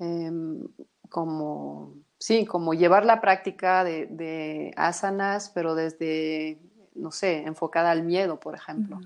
Em, 0.00 0.66
como 1.14 1.94
sí, 2.18 2.44
como 2.44 2.74
llevar 2.74 3.06
la 3.06 3.20
práctica 3.20 3.84
de, 3.84 4.74
asanas, 4.76 5.48
pero 5.54 5.76
desde, 5.76 6.58
no 6.96 7.12
sé, 7.12 7.44
enfocada 7.44 7.92
al 7.92 8.02
miedo, 8.02 8.40
por 8.40 8.56
ejemplo, 8.56 8.98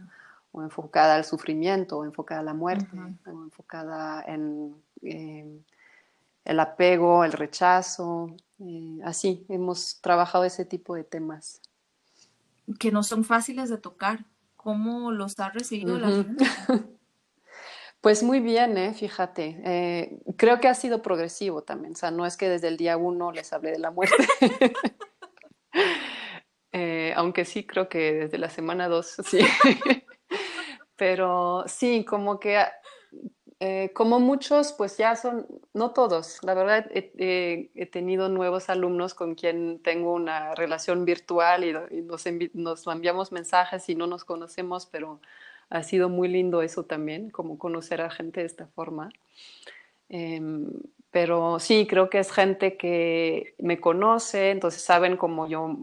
o 0.50 0.62
enfocada 0.62 1.16
al 1.16 1.26
sufrimiento, 1.26 1.98
o 1.98 2.04
enfocada 2.06 2.40
a 2.40 2.44
la 2.44 2.54
muerte, 2.54 2.96
o 3.26 3.42
enfocada 3.42 4.24
en, 4.26 4.74
el 5.02 6.60
apego, 6.60 7.24
el 7.24 7.32
rechazo, 7.32 8.34
eh, 8.58 9.00
así, 9.04 9.44
hemos 9.50 10.00
trabajado 10.00 10.44
ese 10.44 10.64
tipo 10.64 10.94
de 10.94 11.04
temas. 11.04 11.60
Que 12.78 12.90
no 12.90 13.02
son 13.02 13.22
fáciles 13.22 13.68
de 13.68 13.76
tocar. 13.76 14.24
¿Cómo 14.56 15.12
los 15.12 15.38
ha 15.40 15.50
recibido 15.50 15.98
la 15.98 16.08
gente? 16.08 16.46
Pues 18.08 18.22
muy 18.22 18.40
bien, 18.40 18.78
¿eh? 18.78 18.94
fíjate. 18.94 19.60
Eh, 19.66 20.18
creo 20.38 20.60
que 20.60 20.68
ha 20.68 20.72
sido 20.72 21.02
progresivo 21.02 21.62
también. 21.62 21.92
O 21.92 21.94
sea, 21.94 22.10
no 22.10 22.24
es 22.24 22.38
que 22.38 22.48
desde 22.48 22.68
el 22.68 22.78
día 22.78 22.96
uno 22.96 23.32
les 23.32 23.52
hablé 23.52 23.72
de 23.72 23.78
la 23.78 23.90
muerte. 23.90 24.16
Eh, 26.72 27.12
aunque 27.16 27.44
sí, 27.44 27.66
creo 27.66 27.88
que 27.88 28.12
desde 28.12 28.38
la 28.38 28.50
semana 28.50 28.88
dos, 28.88 29.16
sí. 29.26 29.40
Pero 30.96 31.64
sí, 31.66 32.04
como 32.04 32.38
que 32.38 32.62
eh, 33.60 33.90
como 33.94 34.20
muchos, 34.20 34.72
pues 34.74 34.96
ya 34.96 35.16
son, 35.16 35.46
no 35.72 35.92
todos, 35.92 36.42
la 36.42 36.54
verdad 36.54 36.86
he, 36.92 37.88
tenido 37.90 38.28
nuevos 38.28 38.68
alumnos 38.68 39.14
con 39.14 39.34
quien 39.34 39.82
tengo 39.82 40.12
una 40.12 40.54
relación 40.54 41.04
virtual 41.04 41.64
y, 41.64 42.02
nos, 42.02 42.24
nos, 42.54 42.86
enviamos 42.86 43.32
mensajes 43.32 43.88
y 43.88 43.94
no 43.94 44.06
nos 44.06 44.24
conocemos, 44.24 44.86
pero 44.86 45.20
ha 45.70 45.82
sido 45.82 46.08
muy 46.08 46.28
lindo 46.28 46.62
eso 46.62 46.84
también, 46.84 47.30
como 47.30 47.58
conocer 47.58 48.00
a 48.00 48.10
gente 48.10 48.40
de 48.40 48.46
esta 48.46 48.66
forma. 48.66 49.10
Em, 50.08 50.70
pero 51.10 51.58
sí, 51.58 51.86
creo 51.88 52.10
que 52.10 52.18
es 52.18 52.30
gente 52.30 52.76
que 52.76 53.54
me 53.58 53.80
conoce, 53.80 54.50
entonces 54.50 54.82
saben 54.82 55.16
cómo 55.16 55.48
yo 55.48 55.76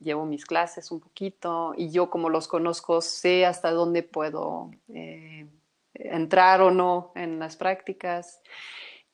llevo 0.00 0.26
mis 0.26 0.44
clases 0.44 0.90
un 0.90 1.00
poquito 1.00 1.74
y 1.76 1.90
yo 1.90 2.10
como 2.10 2.28
los 2.28 2.48
conozco 2.48 3.00
sé 3.00 3.46
hasta 3.46 3.70
dónde 3.70 4.02
puedo 4.02 4.70
eh, 4.92 5.46
entrar 5.94 6.60
o 6.60 6.70
no 6.70 7.12
en 7.14 7.38
las 7.38 7.56
prácticas. 7.56 8.42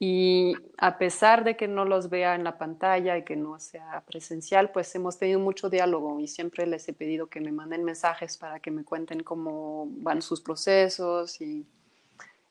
Y 0.00 0.54
a 0.76 0.96
pesar 0.96 1.42
de 1.42 1.56
que 1.56 1.66
no 1.66 1.84
los 1.84 2.08
vea 2.08 2.36
en 2.36 2.44
la 2.44 2.56
pantalla 2.56 3.18
y 3.18 3.24
que 3.24 3.34
no 3.34 3.58
sea 3.58 4.04
presencial, 4.06 4.70
pues 4.70 4.94
hemos 4.94 5.18
tenido 5.18 5.40
mucho 5.40 5.70
diálogo 5.70 6.20
y 6.20 6.28
siempre 6.28 6.66
les 6.66 6.88
he 6.88 6.92
pedido 6.92 7.26
que 7.26 7.40
me 7.40 7.50
manden 7.50 7.82
mensajes 7.82 8.36
para 8.36 8.60
que 8.60 8.70
me 8.70 8.84
cuenten 8.84 9.24
cómo 9.24 9.88
van 9.90 10.22
sus 10.22 10.40
procesos 10.40 11.40
y 11.40 11.66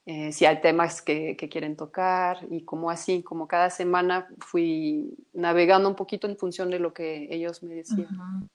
eh, 0.05 0.33
si 0.33 0.45
hay 0.45 0.59
temas 0.59 1.01
que, 1.01 1.37
quieren 1.49 1.77
tocar 1.77 2.45
y 2.51 2.63
como 2.63 2.89
así, 2.89 3.23
como 3.23 3.47
cada 3.47 3.69
semana 3.69 4.27
fui 4.39 5.17
navegando 5.31 5.87
un 5.87 5.95
poquito 5.95 6.27
en 6.27 6.37
función 6.37 6.69
de 6.69 6.79
lo 6.79 6.93
que 6.93 7.33
ellos 7.33 7.63
me 7.63 7.75
decían. 7.75 8.49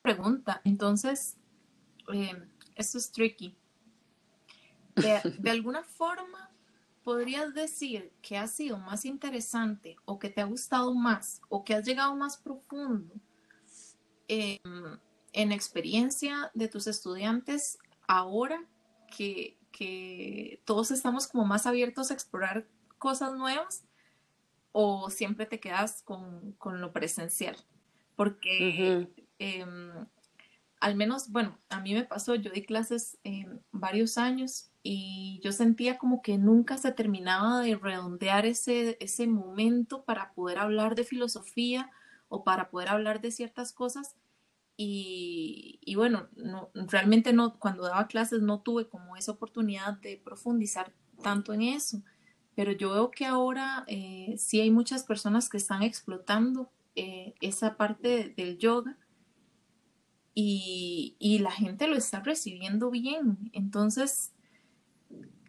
Pregunta, 0.00 0.62
entonces, 0.64 1.36
eh, 2.14 2.42
esto 2.74 2.96
es 2.96 3.12
tricky. 3.12 3.54
de 4.94 5.50
alguna 5.50 5.84
forma 5.84 6.47
¿podrías 7.08 7.54
decir 7.54 8.12
que 8.20 8.36
ha 8.36 8.46
sido 8.46 8.76
más 8.76 9.06
interesante 9.06 9.96
o 10.04 10.18
que 10.18 10.28
te 10.28 10.42
ha 10.42 10.44
gustado 10.44 10.92
más 10.92 11.40
o 11.48 11.64
que 11.64 11.74
has 11.74 11.86
llegado 11.86 12.14
más 12.14 12.36
profundo 12.36 13.14
en 14.28 15.00
experiencia 15.32 16.50
de 16.52 16.68
tus 16.68 16.86
estudiantes 16.86 17.78
ahora 18.06 18.62
que, 19.16 19.56
todos 20.66 20.90
estamos 20.90 21.26
como 21.28 21.46
más 21.46 21.66
abiertos 21.66 22.10
a 22.10 22.14
explorar 22.14 22.68
cosas 22.98 23.32
nuevas 23.32 23.84
o 24.72 25.08
siempre 25.08 25.46
te 25.46 25.60
quedas 25.60 26.02
con, 26.02 26.58
lo 26.62 26.92
presencial? 26.92 27.56
Porque 28.16 29.08
al 30.80 30.96
menos, 30.96 31.30
bueno, 31.30 31.58
a 31.68 31.80
mí 31.80 31.94
me 31.94 32.04
pasó, 32.04 32.34
yo 32.34 32.50
di 32.50 32.62
clases 32.62 33.18
en 33.24 33.60
varios 33.72 34.18
años 34.18 34.70
y 34.82 35.40
yo 35.42 35.52
sentía 35.52 35.98
como 35.98 36.22
que 36.22 36.38
nunca 36.38 36.78
se 36.78 36.92
terminaba 36.92 37.60
de 37.60 37.76
redondear 37.76 38.46
ese, 38.46 38.96
ese 39.00 39.26
momento 39.26 40.04
para 40.04 40.32
poder 40.34 40.58
hablar 40.58 40.94
de 40.94 41.04
filosofía 41.04 41.90
o 42.28 42.44
para 42.44 42.70
poder 42.70 42.88
hablar 42.88 43.20
de 43.20 43.30
ciertas 43.30 43.72
cosas. 43.72 44.16
Y, 44.76 45.80
y 45.84 45.96
bueno, 45.96 46.28
no, 46.36 46.70
realmente 46.74 47.32
no, 47.32 47.58
cuando 47.58 47.82
daba 47.82 48.06
clases 48.06 48.42
no 48.42 48.60
tuve 48.60 48.88
como 48.88 49.16
esa 49.16 49.32
oportunidad 49.32 49.94
de 49.94 50.16
profundizar 50.16 50.92
tanto 51.22 51.52
en 51.52 51.62
eso. 51.62 52.02
Pero 52.54 52.72
yo 52.72 52.92
veo 52.92 53.10
que 53.10 53.26
ahora 53.26 53.84
eh, 53.88 54.36
sí 54.38 54.60
hay 54.60 54.70
muchas 54.70 55.02
personas 55.04 55.48
que 55.48 55.56
están 55.56 55.82
explotando 55.82 56.70
eh, 56.94 57.34
esa 57.40 57.76
parte 57.76 58.32
del 58.36 58.58
yoga 58.58 58.96
y, 60.40 61.38
la 61.40 61.50
gente 61.50 61.88
lo 61.88 61.96
está 61.96 62.20
recibiendo 62.20 62.90
bien. 62.90 63.50
Entonces, 63.52 64.32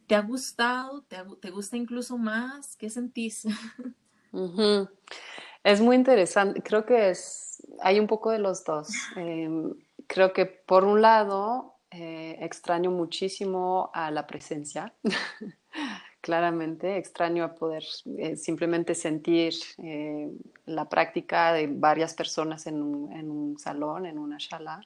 ¿Te 0.07 0.15
ha 0.15 0.21
gustado? 0.21 1.03
¿Te, 1.03 1.51
gusta 1.51 1.77
incluso 1.77 2.17
más? 2.17 2.75
¿Qué 2.75 2.89
sentís? 2.89 3.45
Es 5.61 5.81
muy 5.81 5.97
interesante. 5.97 6.63
Creo 6.63 6.85
que 6.85 7.09
es, 7.09 7.61
hay 7.81 7.99
un 7.99 8.07
poco 8.07 8.31
de 8.31 8.39
los 8.39 8.63
dos. 8.63 8.87
Em, 9.17 9.73
creo 10.07 10.31
que 10.31 10.45
por 10.45 10.85
un 10.85 11.01
lado 11.01 11.75
eh, 11.91 12.37
extraño 12.39 12.91
muchísimo 12.91 13.91
a 13.93 14.09
la 14.09 14.25
presencia. 14.25 14.95
Claramente, 16.21 16.97
extraño 16.97 17.45
a 17.45 17.55
poder 17.55 17.83
eh, 18.17 18.35
simplemente 18.35 18.93
sentir 18.93 19.53
eh, 19.77 20.29
la 20.65 20.89
práctica 20.89 21.53
de 21.53 21.67
varias 21.67 22.13
personas 22.13 22.67
en 22.67 22.81
un, 22.81 23.11
en 23.13 23.31
un 23.31 23.57
salón, 23.57 24.05
en 24.05 24.17
una 24.17 24.37
shala. 24.37 24.81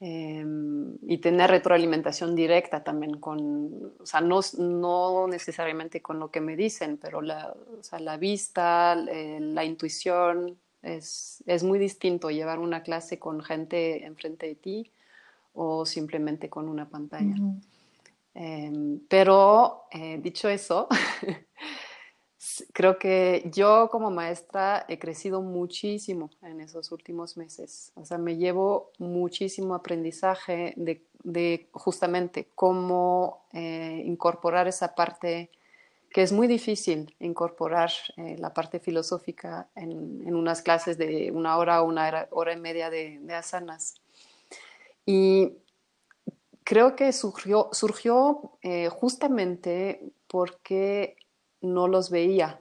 Em, 0.00 0.96
y 1.06 1.18
tener 1.18 1.50
retroalimentación 1.50 2.34
directa 2.34 2.82
también 2.82 3.18
con, 3.18 3.92
o 3.98 4.04
sea, 4.04 4.20
no, 4.20 4.40
no 4.58 5.28
necesariamente 5.28 6.02
con 6.02 6.18
lo 6.18 6.30
que 6.30 6.40
me 6.40 6.56
dicen, 6.56 6.98
pero 6.98 7.22
la, 7.22 7.54
o 7.78 7.82
sea, 7.82 8.00
la 8.00 8.16
vista, 8.16 8.96
la 8.96 9.64
intuición, 9.64 10.58
es, 10.82 11.42
es, 11.46 11.62
muy 11.62 11.78
distinto 11.78 12.30
llevar 12.30 12.58
una 12.58 12.82
clase 12.82 13.18
con 13.18 13.40
gente 13.40 14.04
enfrente 14.04 14.46
de 14.46 14.54
ti 14.54 14.90
o 15.54 15.86
simplemente 15.86 16.50
con 16.50 16.68
una 16.68 16.88
pantalla. 16.88 17.36
Em, 18.34 19.00
pero 19.08 19.84
eh, 19.90 20.18
dicho 20.20 20.48
eso, 20.48 20.88
creo 22.72 22.98
que 22.98 23.48
yo 23.52 23.88
como 23.90 24.10
maestra 24.10 24.84
he 24.88 24.98
crecido 24.98 25.40
muchísimo 25.40 26.30
en 26.42 26.60
esos 26.60 26.92
últimos 26.92 27.36
meses. 27.36 27.92
O 27.94 28.04
sea, 28.04 28.18
me 28.18 28.36
llevo 28.36 28.90
muchísimo 28.98 29.74
aprendizaje 29.74 30.74
de, 30.76 31.68
justamente 31.72 32.48
cómo 32.54 33.46
eh, 33.52 34.02
incorporar 34.04 34.68
esa 34.68 34.94
parte 34.94 35.50
que 36.14 36.22
es 36.22 36.30
muy 36.30 36.46
difícil 36.46 37.12
incorporar 37.18 37.90
eh, 38.16 38.36
la 38.38 38.54
parte 38.54 38.78
filosófica 38.78 39.68
en, 39.74 40.32
unas 40.32 40.62
clases 40.62 40.96
de 40.96 41.32
una 41.32 41.56
hora 41.58 41.82
o 41.82 41.88
una 41.88 42.28
hora, 42.30 42.52
y 42.52 42.56
media 42.56 42.88
de, 42.88 43.20
asanas. 43.34 43.94
Y 45.04 45.54
creo 46.64 46.96
que 46.96 47.12
surgió, 47.12 48.50
eh, 48.62 48.88
justamente 48.88 50.10
porque 50.26 51.16
no 51.60 51.86
los 51.86 52.10
veía. 52.10 52.60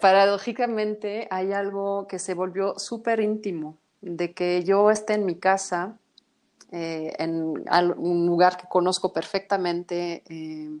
Paradójicamente 0.00 1.28
hay 1.30 1.52
algo 1.52 2.06
que 2.06 2.18
se 2.18 2.34
volvió 2.34 2.78
súper 2.78 3.20
íntimo, 3.20 3.78
de 4.00 4.32
que 4.32 4.64
yo 4.64 4.90
esté 4.90 5.14
en 5.14 5.24
mi 5.24 5.36
casa, 5.36 5.98
eh, 6.72 7.14
en 7.18 7.64
un 7.96 8.26
lugar 8.26 8.56
que 8.56 8.66
conozco 8.68 9.12
perfectamente, 9.12 10.24
eh, 10.28 10.80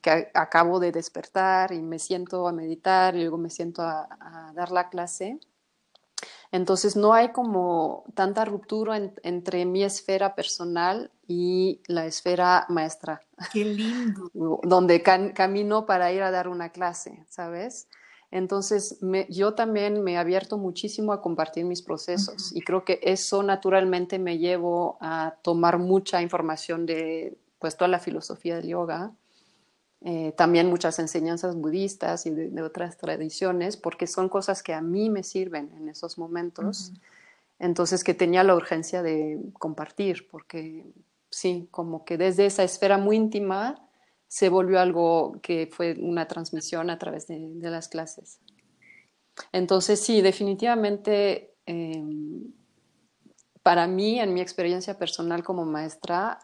que 0.00 0.30
acabo 0.34 0.78
de 0.80 0.92
despertar 0.92 1.72
y 1.72 1.80
me 1.80 1.98
siento 1.98 2.46
a 2.46 2.52
meditar 2.52 3.16
y 3.16 3.20
luego 3.20 3.38
me 3.38 3.50
siento 3.50 3.82
a 3.82 4.52
dar 4.54 4.70
la 4.70 4.88
clase 4.88 5.38
entonces 6.52 6.96
no 6.96 7.12
hay 7.12 7.32
como 7.32 8.04
tanta 8.14 8.44
ruptura 8.44 8.98
entre 9.22 9.64
mi 9.64 9.82
esfera 9.82 10.34
personal 10.34 11.10
y 11.26 11.80
la 11.86 12.06
esfera 12.06 12.66
maestra. 12.68 13.22
Qué 13.52 13.64
lindo. 13.64 14.30
Donde 14.62 15.02
camino 15.02 15.86
para 15.86 16.12
ir 16.12 16.22
a 16.22 16.30
dar 16.30 16.48
una 16.48 16.70
clase, 16.70 17.24
¿sabes? 17.28 17.88
Entonces 18.30 18.98
yo 19.28 19.54
también 19.54 20.02
me 20.02 20.12
he 20.12 20.16
abierto 20.16 20.58
muchísimo 20.58 21.12
a 21.12 21.22
compartir 21.22 21.64
mis 21.64 21.82
procesos 21.82 22.54
y 22.54 22.60
creo 22.60 22.84
que 22.84 22.98
eso 23.02 23.42
naturalmente 23.42 24.18
me 24.18 24.38
llevo 24.38 24.98
a 25.00 25.36
tomar 25.42 25.78
mucha 25.78 26.20
información 26.22 26.86
de 26.86 27.38
pues 27.58 27.76
toda 27.76 27.88
la 27.88 28.00
filosofía 28.00 28.56
del 28.56 28.68
yoga 28.68 29.12
eh, 30.02 30.32
también 30.36 30.68
muchas 30.68 30.98
enseñanzas 30.98 31.56
budistas 31.56 32.26
y 32.26 32.30
de, 32.30 32.62
otras 32.62 32.98
tradiciones, 32.98 33.76
porque 33.76 34.06
son 34.06 34.28
cosas 34.28 34.62
que 34.62 34.74
a 34.74 34.80
mí 34.80 35.10
me 35.10 35.22
sirven 35.22 35.72
en 35.76 35.88
esos 35.88 36.18
momentos. 36.18 36.92
Entonces, 37.58 38.04
que 38.04 38.14
tenía 38.14 38.44
la 38.44 38.54
urgencia 38.54 39.02
de 39.02 39.40
compartir, 39.54 40.28
porque 40.30 40.84
sí, 41.30 41.68
como 41.70 42.04
que 42.04 42.18
desde 42.18 42.46
esa 42.46 42.62
esfera 42.62 42.98
muy 42.98 43.16
íntima 43.16 43.88
se 44.28 44.48
volvió 44.48 44.80
algo 44.80 45.38
que 45.40 45.68
fue 45.72 45.96
una 45.98 46.28
transmisión 46.28 46.90
a 46.90 46.98
través 46.98 47.26
de, 47.26 47.56
las 47.62 47.88
clases. 47.88 48.40
Entonces, 49.52 50.00
sí, 50.00 50.20
definitivamente, 50.20 51.54
em, 51.64 52.52
para 53.62 53.86
mí, 53.86 54.20
en 54.20 54.34
mi 54.34 54.40
experiencia 54.40 54.98
personal 54.98 55.42
como 55.42 55.64
maestra, 55.64 56.40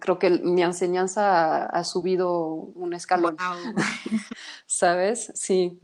creo 0.00 0.18
que 0.18 0.30
mi 0.30 0.62
enseñanza 0.62 1.66
ha, 1.66 1.84
subido 1.84 2.46
un 2.52 2.94
escalón. 2.94 3.36
¿Sabes? 4.66 5.32
Sí, 5.34 5.78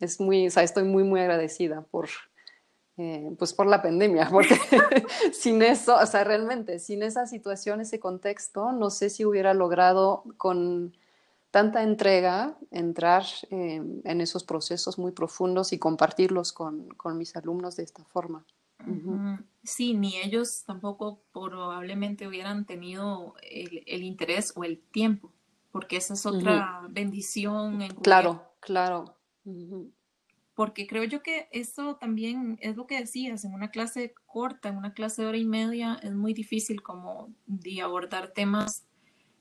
es 0.00 0.20
muy, 0.20 0.46
o 0.46 0.50
sea, 0.50 0.62
estoy 0.62 0.84
muy, 0.84 1.04
muy 1.04 1.20
agradecida 1.20 1.82
por, 1.82 2.08
eh, 2.96 3.34
pues 3.38 3.52
por 3.52 3.66
la 3.66 3.82
pandemia, 3.82 4.28
porque 4.30 4.56
sin 5.32 5.62
eso, 5.62 5.96
o 5.96 6.06
sea, 6.06 6.24
realmente, 6.24 6.78
sin 6.78 7.02
esa 7.02 7.26
situación, 7.26 7.80
ese 7.80 7.98
contexto, 7.98 8.72
no 8.72 8.90
sé 8.90 9.10
si 9.10 9.24
hubiera 9.24 9.54
logrado 9.54 10.24
con 10.36 10.96
tanta 11.50 11.82
entrega 11.82 12.56
entrar 12.70 13.24
eh, 13.50 13.80
en 14.04 14.20
esos 14.20 14.44
procesos 14.44 14.98
muy 14.98 15.12
profundos 15.12 15.72
y 15.72 15.78
compartirlos 15.78 16.52
con, 16.52 16.88
con 16.94 17.16
mis 17.16 17.36
alumnos 17.36 17.76
de 17.76 17.84
esta 17.84 18.04
forma. 18.04 18.44
Sí, 19.62 19.94
ni 19.94 20.18
ellos 20.18 20.64
tampoco 20.66 21.22
probablemente 21.32 22.28
hubieran 22.28 22.66
tenido 22.66 23.34
el, 23.42 24.02
interés 24.02 24.52
o 24.56 24.64
el 24.64 24.78
tiempo, 24.78 25.32
porque 25.72 25.96
esa 25.96 26.14
es 26.14 26.26
otra 26.26 26.82
bendición. 26.90 27.80
En 27.80 27.94
claro, 27.94 28.42
claro. 28.60 29.16
Porque 30.54 30.86
creo 30.86 31.04
yo 31.04 31.22
que 31.22 31.48
esto 31.50 31.96
también 31.96 32.58
es 32.60 32.76
lo 32.76 32.86
que 32.86 33.00
decías, 33.00 33.44
en 33.44 33.54
una 33.54 33.70
clase 33.70 34.14
corta, 34.26 34.68
en 34.68 34.76
una 34.76 34.92
clase 34.92 35.22
de 35.22 35.28
hora 35.28 35.38
y 35.38 35.46
media, 35.46 35.98
es 36.02 36.12
muy 36.12 36.34
difícil 36.34 36.82
como 36.82 37.34
de 37.46 37.80
abordar 37.80 38.32
temas 38.32 38.84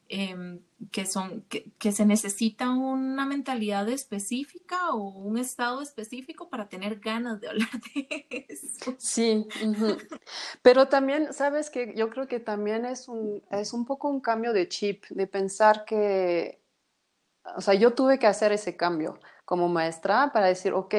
Em, 0.09 0.59
que 0.91 1.05
son 1.05 1.43
que, 1.47 1.91
se 1.91 2.05
necesita 2.05 2.69
una 2.69 3.25
mentalidad 3.25 3.87
específica 3.87 4.91
o 4.91 5.07
un 5.09 5.37
estado 5.37 5.81
específico 5.81 6.49
para 6.49 6.67
tener 6.67 6.99
ganas 6.99 7.39
de 7.39 7.47
hablar 7.49 7.69
de 7.95 8.45
eso. 8.49 8.95
Sí, 8.97 9.47
pero 10.61 10.87
también, 10.89 11.33
sabes 11.33 11.69
que 11.69 11.93
yo 11.95 12.09
creo 12.09 12.27
que 12.27 12.39
también 12.39 12.85
es 12.85 13.07
un, 13.07 13.41
es 13.49 13.73
un 13.73 13.85
poco 13.85 14.09
un 14.09 14.19
cambio 14.19 14.51
de 14.51 14.67
chip, 14.67 15.05
de 15.09 15.25
pensar 15.25 15.85
que, 15.85 16.61
o 17.55 17.61
sea, 17.61 17.73
yo 17.73 17.93
tuve 17.93 18.19
que 18.19 18.27
hacer 18.27 18.51
ese 18.51 18.75
cambio 18.75 19.19
como 19.45 19.69
maestra 19.69 20.31
para 20.33 20.47
decir, 20.47 20.73
ok, 20.73 20.95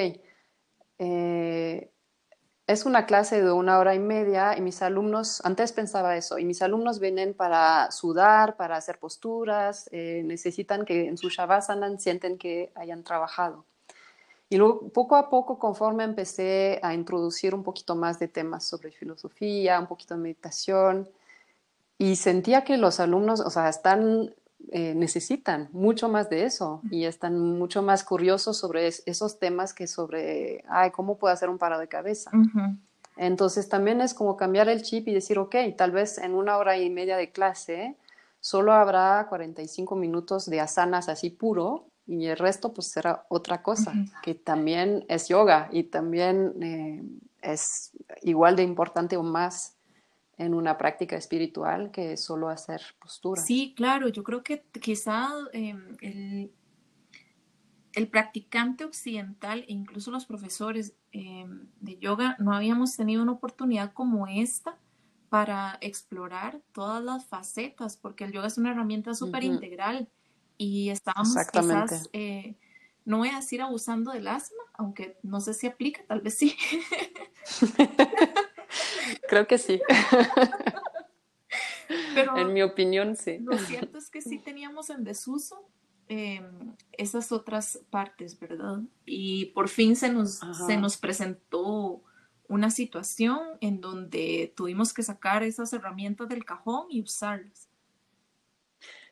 eh, 0.99 1.94
es 2.67 2.87
una 2.87 3.05
clase 3.07 3.43
de 3.43 3.53
una 3.53 3.79
hora 3.79 3.95
y 3.95 3.99
media 3.99 4.57
y 4.57 4.63
mis 4.63 4.81
alumnos, 4.81 5.43
antes 5.45 5.73
pensaba 5.73 6.17
eso, 6.17 6.39
y 6.39 6.45
mis 6.45 6.63
alumnos 6.63 6.99
vienen 6.99 7.35
para 7.35 7.91
sudar, 7.91 8.57
para 8.57 8.77
hacer 8.77 8.99
posturas, 8.99 9.89
eh, 9.93 10.23
necesitan 10.25 10.85
que 10.87 11.07
en 11.07 11.19
su 11.19 11.29
Shavasana 11.29 11.99
sienten 11.99 12.39
que 12.39 12.73
hayan 12.75 13.05
trabajado. 13.05 13.67
Y 14.49 14.57
luego, 14.57 14.89
poco 14.91 15.17
a 15.17 15.29
poco, 15.29 15.59
conforme 15.59 16.05
empecé 16.05 16.81
a 16.83 16.95
introducir 16.95 17.55
un 17.55 17.63
poquito 17.63 17.97
más 17.97 18.19
de 18.19 18.29
temas 18.29 18.65
sobre 18.65 18.93
filosofía, 18.93 19.81
un 19.81 19.87
poquito 19.87 20.15
de 20.15 20.21
meditación, 20.21 21.09
y 21.99 22.17
sentía 22.17 22.65
que 22.65 22.77
los 22.77 22.99
alumnos, 22.99 23.41
o 23.41 23.51
sea, 23.51 23.69
están 23.69 24.35
eh, 24.71 24.95
necesitan 24.95 25.69
mucho 25.73 26.09
más 26.09 26.31
de 26.31 26.45
eso 26.45 26.81
y 26.91 27.05
están 27.05 27.39
mucho 27.39 27.83
más 27.83 28.05
curiosos 28.05 28.57
sobre 28.57 28.87
esos 28.87 29.39
temas 29.39 29.75
que 29.75 29.87
sobre, 29.87 30.65
ay, 30.69 30.91
¿cómo 30.91 31.19
puedo 31.19 31.33
hacer 31.33 31.49
un 31.49 31.59
paro 31.59 31.79
de 31.79 31.89
cabeza? 31.89 32.31
Entonces 33.17 33.69
también 33.69 34.01
es 34.01 34.15
como 34.15 34.37
cambiar 34.37 34.69
el 34.69 34.83
chip 34.83 35.09
y 35.09 35.15
decir, 35.15 35.39
ok, 35.39 35.55
tal 35.77 35.93
vez 35.93 36.19
en 36.19 36.35
una 36.35 36.57
hora 36.57 36.77
y 36.79 36.91
media 36.91 37.17
de 37.17 37.31
clase 37.31 37.97
solo 38.41 38.73
habrá 38.73 39.27
45 39.29 39.97
minutos 39.97 40.47
de 40.47 40.61
asanas 40.61 41.09
así 41.09 41.31
puro 41.31 41.87
y 42.07 42.27
el 42.27 42.37
resto 42.37 42.75
pues 42.75 42.89
será 42.89 43.25
otra 43.29 43.63
cosa, 43.63 43.95
que 44.23 44.35
también 44.35 45.05
es 45.09 45.29
yoga 45.29 45.69
y 45.73 45.85
también 45.85 46.53
eh, 46.61 47.03
es 47.41 47.93
igual 48.23 48.57
de 48.57 48.63
importante 48.63 49.17
o 49.17 49.23
más 49.23 49.74
en 50.39 50.55
una 50.55 50.77
práctica 50.77 51.17
espiritual 51.17 51.91
que 51.91 52.17
solo 52.17 52.49
hacer 52.49 52.81
postura. 52.99 53.41
Sí, 53.41 53.75
claro, 53.77 54.09
yo 54.09 54.23
creo 54.23 54.43
que 54.43 54.65
quizá 54.81 55.29
em, 55.53 55.97
el, 56.01 56.53
el, 57.93 58.09
practicante 58.09 58.85
occidental 58.85 59.61
e 59.69 59.73
incluso 59.73 60.11
los 60.11 60.27
profesores 60.27 60.95
em, 61.13 61.67
de 61.81 61.99
yoga 61.99 62.37
no 62.39 62.53
habíamos 62.53 62.97
tenido 62.97 63.23
una 63.23 63.33
oportunidad 63.33 63.93
como 63.93 64.27
esta 64.27 64.79
para 65.29 65.79
explorar 65.81 66.61
todas 66.73 67.03
las 67.03 67.25
facetas, 67.27 67.97
porque 67.97 68.25
el 68.25 68.33
yoga 68.33 68.47
es 68.47 68.59
una 68.59 68.71
herramienta 68.71 69.15
súper 69.15 69.43
integral 69.43 70.09
y 70.57 70.91
estábamos 70.91 71.37
quizás, 71.53 72.09
eh, 72.13 72.57
no 73.05 73.19
voy 73.19 73.31
a 73.31 73.37
decir 73.37 73.61
abusando 73.61 74.13
del 74.13 74.29
asma, 74.29 74.63
aunque 74.75 75.19
no 75.23 75.41
sé 75.41 75.55
si 75.55 75.67
aplica, 75.67 76.05
tal 76.07 76.21
vez 76.21 76.39
sí. 76.39 76.57
Creo 79.29 79.47
que 79.47 79.59
sí. 79.59 79.81
Pero 82.15 82.39
en 82.39 82.53
mi 82.53 82.63
opinión, 82.63 83.17
sí. 83.17 83.39
Lo 83.39 83.59
cierto 83.59 83.99
es 83.99 84.11
que 84.11 84.23
sí 84.23 84.39
teníamos 84.39 84.91
en 84.91 85.05
desuso 85.05 85.69
em, 86.09 86.75
esas 86.93 87.33
otras 87.33 87.81
partes, 87.91 88.39
¿verdad? 88.39 88.81
Y 89.05 89.47
por 89.47 89.69
fin 89.69 89.97
se 89.97 90.11
nos, 90.11 90.41
se 90.67 90.77
nos 90.77 90.97
presentó 90.97 92.03
una 92.49 92.71
situación 92.71 93.41
en 93.61 93.81
donde 93.81 94.53
tuvimos 94.57 94.93
que 94.93 95.03
sacar 95.03 95.43
esas 95.43 95.73
herramientas 95.73 96.29
del 96.29 96.45
cajón 96.45 96.87
y 96.91 97.01
usarlas. 97.01 97.69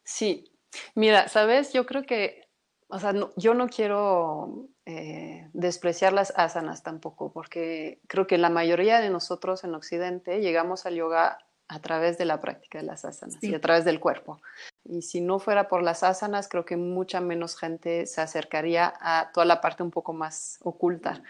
Sí, 0.04 0.52
mira, 0.94 1.28
sabes, 1.28 1.72
yo 1.72 1.86
creo 1.86 2.04
que, 2.04 2.48
o 2.88 2.98
sea, 2.98 3.14
yo 3.36 3.54
no 3.54 3.68
quiero 3.68 4.68
eh, 4.84 5.48
despreciar 5.52 6.12
las 6.12 6.32
asanas 6.36 6.82
tampoco, 6.82 7.32
porque 7.32 8.00
creo 8.08 8.26
que 8.26 8.38
la 8.38 8.50
mayoría 8.50 9.00
de 9.00 9.10
nosotros 9.10 9.62
en 9.64 9.74
Occidente 9.74 10.40
llegamos 10.40 10.86
al 10.86 10.96
yoga 10.96 11.38
a 11.68 11.78
través 11.80 12.18
de 12.18 12.24
la 12.24 12.40
práctica 12.40 12.78
de 12.78 12.84
las 12.84 13.04
asanas 13.04 13.42
y 13.42 13.54
a 13.54 13.60
través 13.60 13.84
del 13.84 14.00
cuerpo. 14.00 14.42
Y 14.84 15.02
si 15.02 15.20
no 15.20 15.38
fuera 15.38 15.68
por 15.68 15.82
las 15.82 16.02
asanas, 16.02 16.48
creo 16.48 16.64
que 16.64 16.76
mucha 16.76 17.20
menos 17.20 17.56
gente 17.56 18.06
se 18.06 18.20
acercaría 18.20 18.92
a 19.00 19.30
toda 19.32 19.46
la 19.46 19.60
parte 19.60 19.82
un 19.82 19.90
poco 19.90 20.12
más 20.12 20.58
oculta 20.62 21.22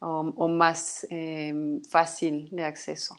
o, 0.00 0.48
más 0.48 1.06
eh, 1.10 1.80
fácil 1.88 2.48
de 2.52 2.64
acceso. 2.64 3.16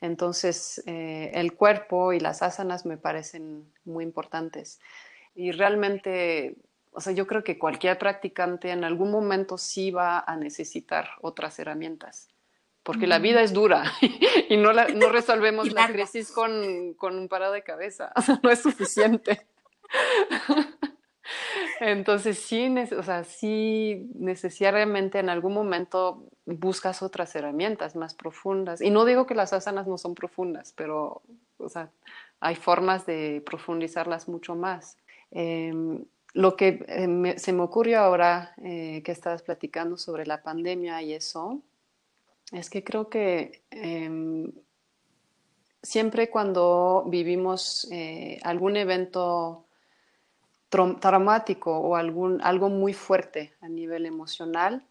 Entonces, 0.00 0.82
eh, 0.86 1.30
el 1.34 1.54
cuerpo 1.54 2.12
y 2.12 2.20
las 2.20 2.42
asanas 2.42 2.84
me 2.84 2.96
parecen 2.96 3.72
muy 3.84 4.04
importantes. 4.04 4.80
Y 5.34 5.52
realmente 5.52 6.56
o 6.92 7.00
sea, 7.00 7.12
yo 7.12 7.26
creo 7.26 7.42
que 7.42 7.58
cualquier 7.58 7.98
practicante 7.98 8.70
en 8.70 8.84
algún 8.84 9.10
momento 9.10 9.58
sí 9.58 9.90
va 9.90 10.20
a 10.20 10.36
necesitar 10.36 11.08
otras 11.20 11.58
herramientas, 11.58 12.28
porque 12.82 13.06
la 13.06 13.18
vida 13.18 13.42
es 13.42 13.52
dura 13.52 13.84
y 14.48 14.56
no, 14.56 14.72
no 14.72 15.08
resolvemos 15.12 15.72
la 15.72 15.88
crisis 15.88 16.30
con, 16.30 16.94
con, 16.94 17.18
un 17.18 17.28
parado 17.28 17.52
de 17.52 17.62
cabeza, 17.62 18.12
no 18.42 18.50
es 18.50 18.60
suficiente. 18.60 19.46
Entonces 21.80 22.38
sí, 22.38 22.72
o 22.96 23.02
sea, 23.02 23.24
sí 23.24 24.08
necesariamente 24.14 25.18
en 25.18 25.28
algún 25.28 25.54
momento 25.54 26.24
buscas 26.46 27.02
otras 27.02 27.34
herramientas 27.34 27.96
más 27.96 28.14
profundas. 28.14 28.80
Y 28.80 28.90
no 28.90 29.04
digo 29.04 29.26
que 29.26 29.34
las 29.34 29.52
asanas 29.52 29.86
no 29.86 29.98
son 29.98 30.14
profundas, 30.14 30.72
pero 30.76 31.22
o 31.58 31.68
sea, 31.68 31.90
hay 32.40 32.56
formas 32.56 33.06
de 33.06 33.42
profundizarlas 33.44 34.28
mucho 34.28 34.54
más. 34.54 34.98
Em, 35.30 36.04
lo 36.34 36.56
que 36.56 36.84
eh, 36.88 37.34
se 37.38 37.52
me 37.52 37.62
ocurrió 37.62 38.00
ahora 38.00 38.54
eh, 38.62 39.02
que 39.04 39.12
estabas 39.12 39.42
platicando 39.42 39.98
sobre 39.98 40.26
la 40.26 40.42
pandemia 40.42 41.02
y 41.02 41.12
eso, 41.12 41.60
es 42.52 42.70
que 42.70 42.82
creo 42.82 43.08
que 43.08 43.62
em, 43.70 44.50
siempre 45.82 46.30
cuando 46.30 47.04
vivimos 47.08 47.86
eh, 47.90 48.38
algún 48.42 48.76
evento 48.76 49.66
traumático 50.68 51.76
o 51.76 51.96
algún, 51.96 52.40
algo 52.40 52.70
muy 52.70 52.94
fuerte 52.94 53.52
a 53.60 53.68
nivel 53.68 54.06
emocional, 54.06 54.86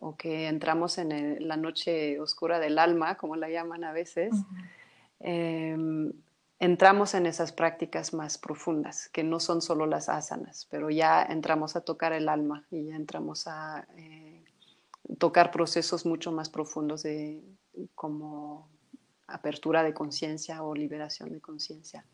o 0.00 0.16
que 0.16 0.48
entramos 0.48 0.98
en 0.98 1.46
la 1.46 1.56
noche 1.56 2.18
oscura 2.18 2.58
del 2.58 2.78
alma, 2.78 3.16
como 3.16 3.36
la 3.36 3.48
llaman 3.48 3.84
a 3.84 3.92
veces, 3.92 4.32
entramos 6.62 7.14
en 7.14 7.26
esas 7.26 7.50
prácticas 7.50 8.14
más 8.14 8.38
profundas, 8.38 9.08
que 9.08 9.24
no 9.24 9.40
son 9.40 9.60
solo 9.60 9.84
las 9.84 10.08
asanas, 10.08 10.68
pero 10.70 10.90
ya 10.90 11.20
entramos 11.20 11.74
a 11.74 11.80
tocar 11.80 12.12
el 12.12 12.28
alma 12.28 12.64
y 12.70 12.86
ya 12.86 12.94
entramos 12.94 13.48
a 13.48 13.84
eh, 13.96 14.44
tocar 15.18 15.50
procesos 15.50 16.06
mucho 16.06 16.30
más 16.30 16.48
profundos 16.48 17.02
de 17.02 17.42
como 17.96 18.68
apertura 19.26 19.82
de 19.82 19.92
conciencia 19.92 20.62
o 20.62 20.72
liberación 20.72 21.32
de 21.32 21.40
conciencia. 21.40 22.06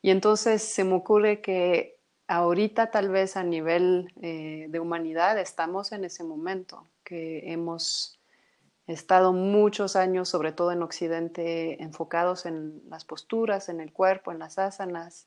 Y 0.00 0.08
entonces 0.08 0.62
se 0.62 0.82
me 0.82 0.94
ocurre 0.94 1.42
que 1.42 1.98
ahorita 2.28 2.90
tal 2.90 3.10
vez 3.10 3.36
a 3.36 3.44
nivel 3.44 4.10
eh, 4.22 4.68
de 4.70 4.80
humanidad 4.80 5.38
estamos 5.38 5.92
en 5.92 6.04
ese 6.04 6.24
momento, 6.24 6.88
que 7.04 7.52
hemos 7.52 8.15
He 8.86 8.92
estado 8.92 9.32
muchos 9.32 9.96
años, 9.96 10.28
sobre 10.28 10.52
todo 10.52 10.72
en 10.72 10.82
Occidente, 10.82 11.82
enfocados 11.82 12.46
en 12.46 12.82
las 12.88 13.04
posturas, 13.04 13.68
en 13.68 13.80
el 13.80 13.92
cuerpo, 13.92 14.32
en 14.32 14.38
las 14.38 14.58
asanas. 14.58 15.26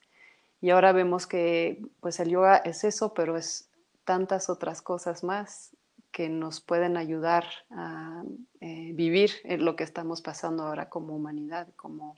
Y 0.61 0.69
ahora 0.69 0.91
vemos 0.91 1.27
que 1.27 1.81
pues 1.99 2.19
el 2.19 2.29
yoga 2.29 2.57
es 2.57 2.83
eso, 2.83 3.13
pero 3.13 3.37
es 3.37 3.69
tantas 4.05 4.49
otras 4.49 4.81
cosas 4.81 5.23
más 5.23 5.75
que 6.11 6.29
nos 6.29 6.61
pueden 6.61 6.97
ayudar 6.97 7.45
a 7.69 8.23
eh, 8.61 8.91
vivir 8.93 9.31
lo 9.43 9.75
que 9.75 9.83
estamos 9.83 10.21
pasando 10.21 10.63
ahora 10.63 10.89
como 10.89 11.15
humanidad, 11.15 11.67
como 11.75 12.15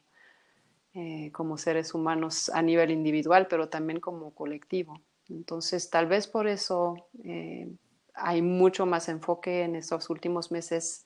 eh, 0.93 1.31
como 1.31 1.57
seres 1.57 1.93
humanos 1.93 2.49
a 2.49 2.61
nivel 2.61 2.91
individual, 2.91 3.47
pero 3.49 3.69
también 3.69 4.01
como 4.01 4.31
colectivo. 4.31 4.99
Entonces, 5.29 5.89
tal 5.89 6.07
vez 6.07 6.27
por 6.27 6.47
eso 6.47 7.07
eh, 7.23 7.71
hay 8.13 8.41
mucho 8.41 8.85
más 8.85 9.07
enfoque 9.07 9.63
en 9.63 9.77
estos 9.77 10.09
últimos 10.09 10.51
meses 10.51 11.05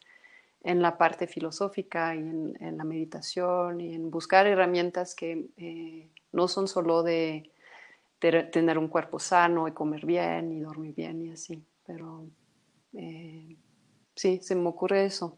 en 0.66 0.82
la 0.82 0.98
parte 0.98 1.28
filosófica 1.28 2.16
y 2.16 2.18
en, 2.18 2.78
la 2.78 2.84
meditación 2.84 3.80
y 3.80 3.94
en 3.94 4.10
buscar 4.10 4.48
herramientas 4.48 5.14
que 5.14 5.46
eh, 5.58 6.10
no 6.32 6.48
son 6.48 6.68
solo 6.68 7.04
de, 7.04 7.52
tener 8.20 8.80
un 8.80 8.88
cuerpo 8.88 9.20
sano 9.20 9.68
y 9.68 9.74
comer 9.74 10.04
bien 10.08 10.52
y 10.52 10.62
dormir 10.62 10.96
bien 10.96 11.22
y 11.22 11.32
así, 11.32 11.64
pero 11.86 12.26
eh, 12.94 13.56
sí, 14.16 14.40
se 14.42 14.56
me 14.56 14.68
ocurre 14.68 15.06
eso. 15.06 15.38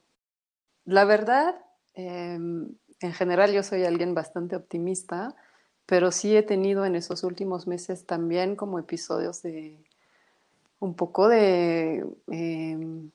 La 0.86 1.04
verdad, 1.04 1.56
em, 1.94 2.70
en 3.02 3.12
general 3.12 3.52
yo 3.52 3.64
soy 3.64 3.84
alguien 3.84 4.14
bastante 4.14 4.56
optimista, 4.56 5.36
pero 5.86 6.14
sí 6.14 6.38
he 6.38 6.44
tenido 6.44 6.86
en 6.86 6.96
esos 6.96 7.26
últimos 7.26 7.68
meses 7.68 8.06
también 8.06 8.56
como 8.56 8.80
episodios 8.80 9.42
de 9.42 9.78
un 10.80 10.94
poco 10.94 11.28
de 11.28 12.06
em, 12.32 13.12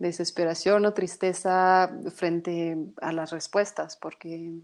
desesperación 0.00 0.86
o 0.86 0.94
tristeza 0.94 1.92
frente 2.10 2.76
a 3.00 3.12
las 3.12 3.30
respuestas, 3.30 3.96
porque 3.96 4.58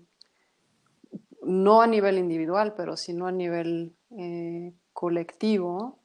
no 1.43 1.83
a 1.83 1.87
nivel 1.87 2.19
individual, 2.19 2.75
pero 2.75 2.97
sino 2.97 3.27
a 3.27 3.33
nivel 3.33 3.95
eh, 4.19 4.73
colectivo 4.95 5.99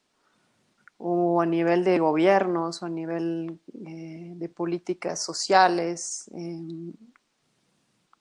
o 0.98 1.42
a 1.42 1.46
nivel 1.46 1.84
de 1.86 1.98
gobiernos 1.98 2.84
o 2.84 2.86
a 2.86 2.90
nivel 2.90 3.60
eh, 3.88 4.34
de 4.36 4.50
políticas 4.50 5.24
sociales, 5.24 6.30
em, 6.36 6.94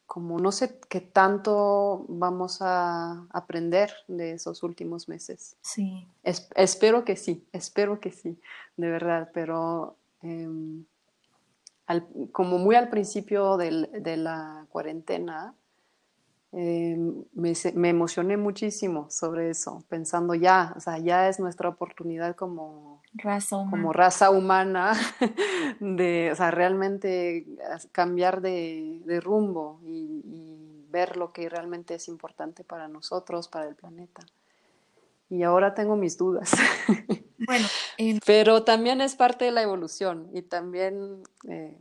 como 0.06 0.38
no 0.38 0.52
sé 0.52 0.78
qué 0.88 1.00
tanto 1.00 2.06
vamos 2.08 2.62
a 2.62 3.26
aprender 3.30 3.92
de 4.06 4.32
esos 4.32 4.62
últimos 4.62 5.08
meses. 5.08 5.56
Sí. 5.60 6.06
espero 6.22 7.04
que 7.04 7.16
sí, 7.16 7.44
espero 7.52 8.00
que 8.00 8.12
sí, 8.12 8.40
de 8.76 8.90
verdad, 8.90 9.30
pero 9.34 9.96
em, 11.96 12.26
como 12.28 12.58
muy 12.58 12.76
al 12.76 12.88
principio 12.88 13.56
de 13.56 14.16
la 14.16 14.66
cuarentena, 14.70 15.54
eh, 16.52 16.96
me, 17.34 17.88
emocioné 17.88 18.36
muchísimo 18.36 19.08
sobre 19.08 19.50
eso, 19.50 19.84
pensando 19.88 20.34
ya, 20.34 20.74
o 20.76 20.80
sea, 20.80 20.98
ya 20.98 21.28
es 21.28 21.38
nuestra 21.38 21.68
oportunidad 21.68 22.34
como 22.34 23.02
raza 23.14 23.56
humana, 23.56 23.70
como 23.70 23.92
raza 23.92 24.30
humana 24.30 24.92
de, 25.80 26.30
o 26.32 26.34
sea, 26.34 26.50
realmente 26.50 27.46
cambiar 27.92 28.40
de, 28.40 29.20
rumbo 29.22 29.80
y, 29.84 30.56
ver 30.90 31.16
lo 31.16 31.32
que 31.32 31.48
realmente 31.48 31.94
es 31.94 32.08
importante 32.08 32.64
para 32.64 32.88
nosotros, 32.88 33.46
para 33.46 33.68
el 33.68 33.76
planeta. 33.76 34.26
Y 35.30 35.42
ahora 35.44 35.74
tengo 35.74 35.96
mis 35.96 36.18
dudas. 36.18 36.52
Bueno, 37.46 37.66
pero 38.26 38.64
también 38.64 39.00
es 39.00 39.16
parte 39.16 39.46
de 39.46 39.50
la 39.50 39.62
evolución 39.62 40.28
y 40.34 40.42
también 40.42 41.22
eh, 41.48 41.74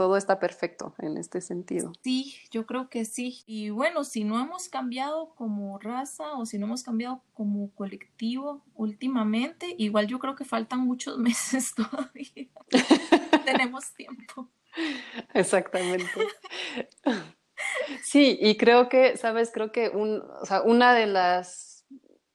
todo 0.00 0.16
está 0.16 0.38
perfecto 0.38 0.94
en 0.98 1.18
este 1.18 1.42
sentido. 1.42 1.92
Sí, 2.02 2.34
yo 2.50 2.64
creo 2.64 2.88
que 2.88 3.04
sí. 3.04 3.42
Y 3.44 3.68
bueno, 3.68 4.02
si 4.02 4.24
no 4.24 4.40
hemos 4.40 4.70
cambiado 4.70 5.34
como 5.34 5.78
raza 5.78 6.32
o 6.34 6.46
si 6.46 6.58
no 6.58 6.64
hemos 6.64 6.82
cambiado 6.82 7.22
como 7.34 7.70
colectivo 7.74 8.62
últimamente, 8.74 9.74
igual 9.76 10.06
yo 10.06 10.18
creo 10.18 10.36
que 10.36 10.46
faltan 10.46 10.80
muchos 10.80 11.18
meses 11.18 11.74
todavía. 11.74 12.48
Tenemos 13.44 13.92
tiempo. 13.92 14.48
Exactamente. 15.34 16.26
Sí, 18.02 18.38
y 18.40 18.56
creo 18.56 18.88
que, 18.88 19.18
sabes, 19.18 19.50
creo 19.52 19.70
que 19.70 19.90
un, 19.90 20.22
o 20.40 20.46
sea, 20.46 20.62
una 20.62 20.94
de 20.94 21.06
las, 21.06 21.69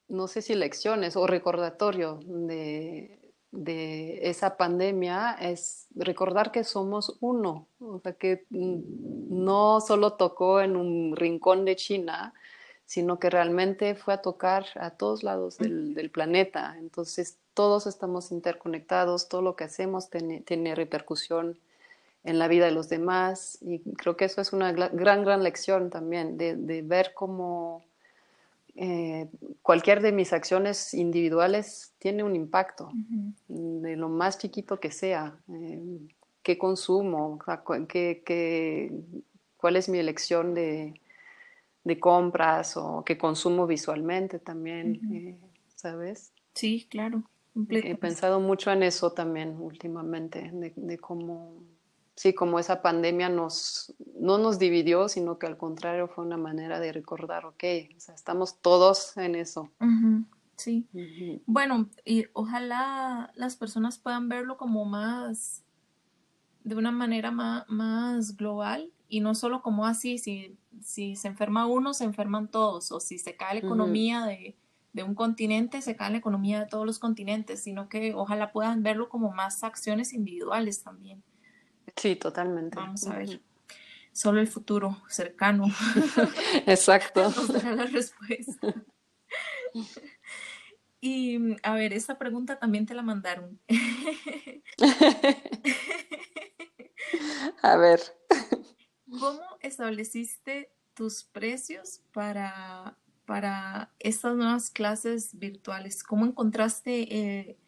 no 0.08 0.28
sé 0.28 0.42
si 0.42 0.54
lecciones 0.54 1.16
o 1.16 1.26
recordatorio 1.26 2.20
de, 2.24 3.26
de 3.56 4.28
esa 4.28 4.56
pandemia 4.56 5.36
es 5.40 5.86
recordar 5.94 6.52
que 6.52 6.64
somos 6.64 7.16
uno, 7.20 7.68
o 7.80 8.00
sea, 8.00 8.12
que 8.12 8.44
no 8.50 9.80
solo 9.80 10.12
tocó 10.14 10.60
en 10.60 10.76
un 10.76 11.16
rincón 11.16 11.64
de 11.64 11.76
China, 11.76 12.34
sino 12.84 13.18
que 13.18 13.30
realmente 13.30 13.94
fue 13.94 14.14
a 14.14 14.22
tocar 14.22 14.66
a 14.76 14.90
todos 14.90 15.22
lados 15.24 15.58
del, 15.58 16.10
planeta. 16.12 16.76
Entonces, 16.78 17.38
todos 17.54 17.86
estamos 17.86 18.30
interconectados, 18.30 19.28
todo 19.28 19.42
lo 19.42 19.56
que 19.56 19.64
hacemos 19.64 20.08
tiene, 20.10 20.74
repercusión 20.74 21.58
en 22.22 22.38
la 22.38 22.48
vida 22.48 22.66
de 22.66 22.72
los 22.72 22.88
demás 22.88 23.58
y 23.60 23.80
creo 23.94 24.16
que 24.16 24.24
eso 24.24 24.40
es 24.40 24.52
una 24.52 24.72
gran, 24.72 25.24
gran 25.24 25.42
lección 25.42 25.90
también, 25.90 26.36
de, 26.36 26.56
de 26.56 26.82
ver 26.82 27.12
cómo 27.14 27.85
eh, 28.76 29.28
cualquier 29.62 30.02
de 30.02 30.12
mis 30.12 30.34
acciones 30.34 30.92
individuales 30.92 31.94
tiene 31.98 32.22
un 32.22 32.36
impacto, 32.36 32.90
de 33.48 33.96
lo 33.96 34.08
más 34.08 34.38
chiquito 34.38 34.78
que 34.78 34.90
sea. 34.90 35.38
Eh, 35.48 36.08
¿Qué 36.42 36.58
consumo? 36.58 37.38
¿Qué, 37.88 38.92
cuál 39.56 39.76
es 39.76 39.88
mi 39.88 39.98
elección 39.98 40.54
de, 40.54 41.00
compras 41.98 42.76
o 42.76 43.02
qué 43.04 43.16
consumo 43.16 43.66
visualmente 43.66 44.38
también? 44.38 45.00
Eh, 45.12 45.38
¿Sabes? 45.74 46.32
Sí, 46.52 46.86
claro. 46.90 47.22
He 47.70 47.96
pensado 47.96 48.40
mucho 48.40 48.70
en 48.70 48.82
eso 48.82 49.12
también 49.12 49.56
últimamente, 49.58 50.50
de 50.52 50.98
cómo 50.98 51.62
sí, 52.16 52.34
como 52.34 52.58
esa 52.58 52.82
pandemia 52.82 53.28
nos, 53.28 53.94
no 54.18 54.38
nos 54.38 54.58
dividió, 54.58 55.08
sino 55.08 55.38
que 55.38 55.46
al 55.46 55.56
contrario 55.56 56.08
fue 56.08 56.24
una 56.24 56.38
manera 56.38 56.80
de 56.80 56.92
recordar, 56.92 57.44
ok, 57.44 57.64
o 57.96 58.00
sea, 58.00 58.14
estamos 58.14 58.60
todos 58.60 59.16
en 59.18 59.34
eso. 59.34 59.70
Sí. 60.56 60.88
Bueno, 61.44 61.90
y 62.04 62.24
ojalá 62.32 63.30
las 63.36 63.56
personas 63.56 63.98
puedan 63.98 64.28
verlo 64.28 64.56
como 64.56 64.86
más, 64.86 65.62
de 66.64 66.74
una 66.74 66.90
manera 66.90 67.30
más, 67.30 68.36
global 68.36 68.90
y 69.08 69.20
no 69.20 69.34
solo 69.34 69.62
como 69.62 69.86
así, 69.86 70.18
si, 70.18 70.56
si 70.82 71.14
se 71.14 71.28
enferma 71.28 71.66
uno, 71.66 71.94
se 71.94 72.04
enferman 72.04 72.50
todos, 72.50 72.90
o 72.90 72.98
si 72.98 73.18
se 73.18 73.36
cae 73.36 73.60
la 73.60 73.66
economía 73.66 74.24
de, 74.24 74.56
de 74.94 75.02
un 75.02 75.14
continente, 75.14 75.82
se 75.82 75.94
cae 75.94 76.10
la 76.10 76.18
economía 76.18 76.60
de 76.60 76.66
todos 76.66 76.86
los 76.86 76.98
continentes, 76.98 77.62
sino 77.62 77.90
que 77.90 78.14
ojalá 78.14 78.50
puedan 78.50 78.82
verlo 78.82 79.10
como 79.10 79.30
más 79.30 79.62
acciones 79.62 80.14
individuales 80.14 80.82
también. 80.82 81.22
Sí, 81.96 82.16
totalmente. 82.16 82.76
Vamos 82.76 83.06
a 83.06 83.16
ver. 83.16 83.40
Solo 84.12 84.40
el 84.40 84.48
futuro 84.48 85.02
cercano. 85.08 85.66
Exacto. 86.66 87.22
Nos 87.36 87.52
dará 87.52 87.74
la 87.74 87.86
respuesta. 87.86 88.74
Y 91.00 91.56
a 91.62 91.74
ver, 91.74 91.92
esta 91.92 92.18
pregunta 92.18 92.58
también 92.58 92.86
te 92.86 92.94
la 92.94 93.02
mandaron. 93.02 93.60
a 97.62 97.76
ver. 97.76 98.00
¿Cómo 99.10 99.42
estableciste 99.60 100.72
tus 100.94 101.24
precios 101.24 102.00
para, 102.12 102.96
para 103.24 103.92
estas 103.98 104.34
nuevas 104.34 104.70
clases 104.70 105.38
virtuales? 105.38 106.02
¿Cómo 106.02 106.26
encontraste 106.26 107.14
eh, 107.14 107.58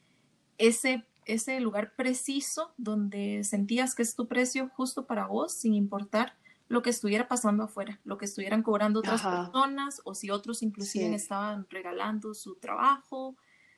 ese 0.57 1.07
ese 1.29 1.61
lugar 1.61 1.95
preciso 1.95 2.73
donde 2.77 3.45
sentías 3.45 3.95
que 3.95 4.03
es 4.03 4.17
tu 4.17 4.27
precio 4.27 4.71
justo 4.75 5.07
para 5.07 5.27
vos, 5.27 5.53
sin 5.53 5.75
importar 5.75 6.35
lo 6.69 6.83
que 6.83 6.91
estuviera 6.91 7.29
pasando 7.29 7.65
afuera, 7.65 8.01
lo 8.05 8.19
que 8.19 8.25
estuvieran 8.25 8.63
cobrando 8.63 9.01
otras 9.01 9.23
personas 9.23 10.03
o 10.05 10.15
si 10.15 10.31
otros 10.31 10.63
inclusive 10.63 11.15
estaban 11.15 11.67
regalando 11.71 12.35
su 12.35 12.57
trabajo. 12.57 13.29
O 13.29 13.37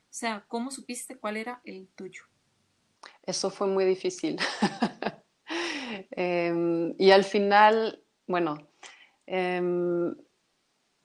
sea, 0.09 0.43
¿cómo 0.47 0.71
supiste 0.71 1.17
cuál 1.17 1.37
era 1.37 1.61
el 1.63 1.87
tuyo? 1.95 2.23
Eso 3.23 3.49
fue 3.49 3.67
muy 3.67 3.85
difícil. 3.85 4.37
Em, 6.11 6.95
y 6.97 7.11
al 7.11 7.25
final, 7.25 8.01
bueno, 8.25 8.69
em, 9.25 10.15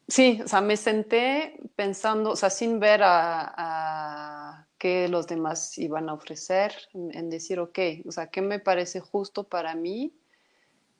sí, 0.06 0.40
o 0.44 0.46
sea, 0.46 0.60
me 0.60 0.76
senté 0.76 1.58
pensando, 1.74 2.30
o 2.30 2.36
sea, 2.36 2.50
sin 2.50 2.78
ver 2.78 3.00
a 3.02 4.65
los 5.08 5.26
demás 5.26 5.78
iban 5.78 6.08
a 6.08 6.14
ofrecer, 6.14 6.72
en 6.94 7.30
decir, 7.30 7.58
ok, 7.60 7.78
o 8.06 8.12
sea, 8.12 8.28
¿qué 8.28 8.42
me 8.42 8.58
parece 8.58 9.00
justo 9.00 9.44
para 9.44 9.74
mí? 9.74 10.12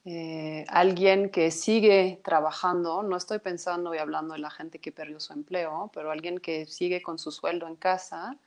Eh, 0.09 0.63
alguien 0.69 1.29
que 1.29 1.51
sigue 1.51 2.21
trabajando, 2.23 3.03
no 3.03 3.17
estoy 3.17 3.39
pensando 3.39 3.93
y 3.93 3.97
hablando 3.97 4.35
de 4.35 4.39
la 4.39 4.49
gente 4.49 4.79
que 4.79 4.93
perdió 4.93 5.19
su 5.19 5.33
empleo, 5.33 5.91
pero 5.93 6.11
alguien 6.11 6.39
que 6.39 6.65
sigue 6.65 7.01
con 7.01 7.19
su 7.19 7.29
sueldo 7.29 7.67
en 7.67 7.75
casa, 7.75 8.37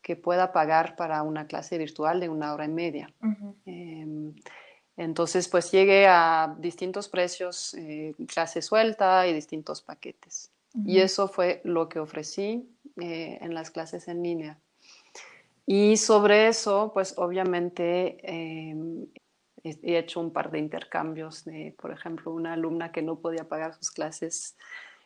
que 0.00 0.16
pueda 0.16 0.52
pagar 0.52 0.96
para 0.96 1.22
una 1.22 1.46
clase 1.46 1.76
virtual 1.76 2.18
de 2.18 2.30
una 2.30 2.54
hora 2.54 2.64
y 2.64 2.68
media. 2.68 3.12
Em, 3.66 4.34
entonces, 4.96 5.48
pues 5.48 5.70
llegué 5.70 6.06
a 6.06 6.56
distintos 6.58 7.10
precios, 7.10 7.74
eh, 7.74 8.14
clase 8.26 8.62
suelta 8.62 9.26
y 9.26 9.34
distintos 9.34 9.82
paquetes. 9.82 10.50
Y 10.86 11.00
eso 11.00 11.28
fue 11.28 11.60
lo 11.64 11.90
que 11.90 11.98
ofrecí 11.98 12.66
eh, 12.96 13.38
en 13.42 13.52
las 13.52 13.70
clases 13.70 14.08
en 14.08 14.22
línea. 14.22 14.58
Y 15.66 15.96
sobre 15.96 16.48
eso, 16.48 16.90
pues 16.92 17.14
obviamente 17.18 18.18
em, 18.22 19.06
he 19.64 19.98
hecho 19.98 20.20
un 20.20 20.32
par 20.32 20.50
de 20.50 20.58
intercambios 20.58 21.44
de, 21.44 21.74
por 21.80 21.92
ejemplo, 21.92 22.32
una 22.32 22.54
alumna 22.54 22.90
que 22.90 23.02
no 23.02 23.20
podía 23.20 23.48
pagar 23.48 23.74
sus 23.74 23.90
clases 23.90 24.56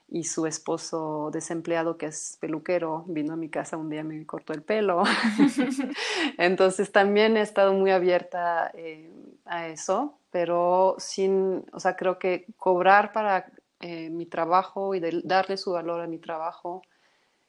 y 0.09 0.25
su 0.25 0.47
esposo 0.47 1.31
desempleado, 1.33 1.99
que 1.99 2.07
es 2.07 2.39
peluquero, 2.41 3.05
vino 3.09 3.35
a 3.35 3.37
mi 3.37 3.51
casa 3.51 3.77
un 3.77 3.91
día 3.91 4.01
y 4.01 4.05
me 4.05 4.27
cortó 4.27 4.53
el 4.53 4.63
pelo. 4.63 5.03
Entonces 6.39 6.93
también 6.93 7.37
he 7.37 7.41
estado 7.43 7.73
muy 7.73 7.91
abierta 7.91 8.71
eh, 8.75 9.11
a 9.45 9.69
eso, 9.69 10.19
pero 10.31 10.95
sin, 10.99 11.65
o 11.73 11.81
sea, 11.81 11.97
creo 11.97 12.19
que 12.19 12.47
cobrar 12.57 13.13
para 13.13 13.53
eh, 13.81 14.11
mi 14.11 14.27
trabajo 14.27 14.95
y 14.95 15.01
darle 15.25 15.57
su 15.57 15.73
valor 15.73 16.01
a 16.01 16.07
mi 16.07 16.19
trabajo 16.19 16.83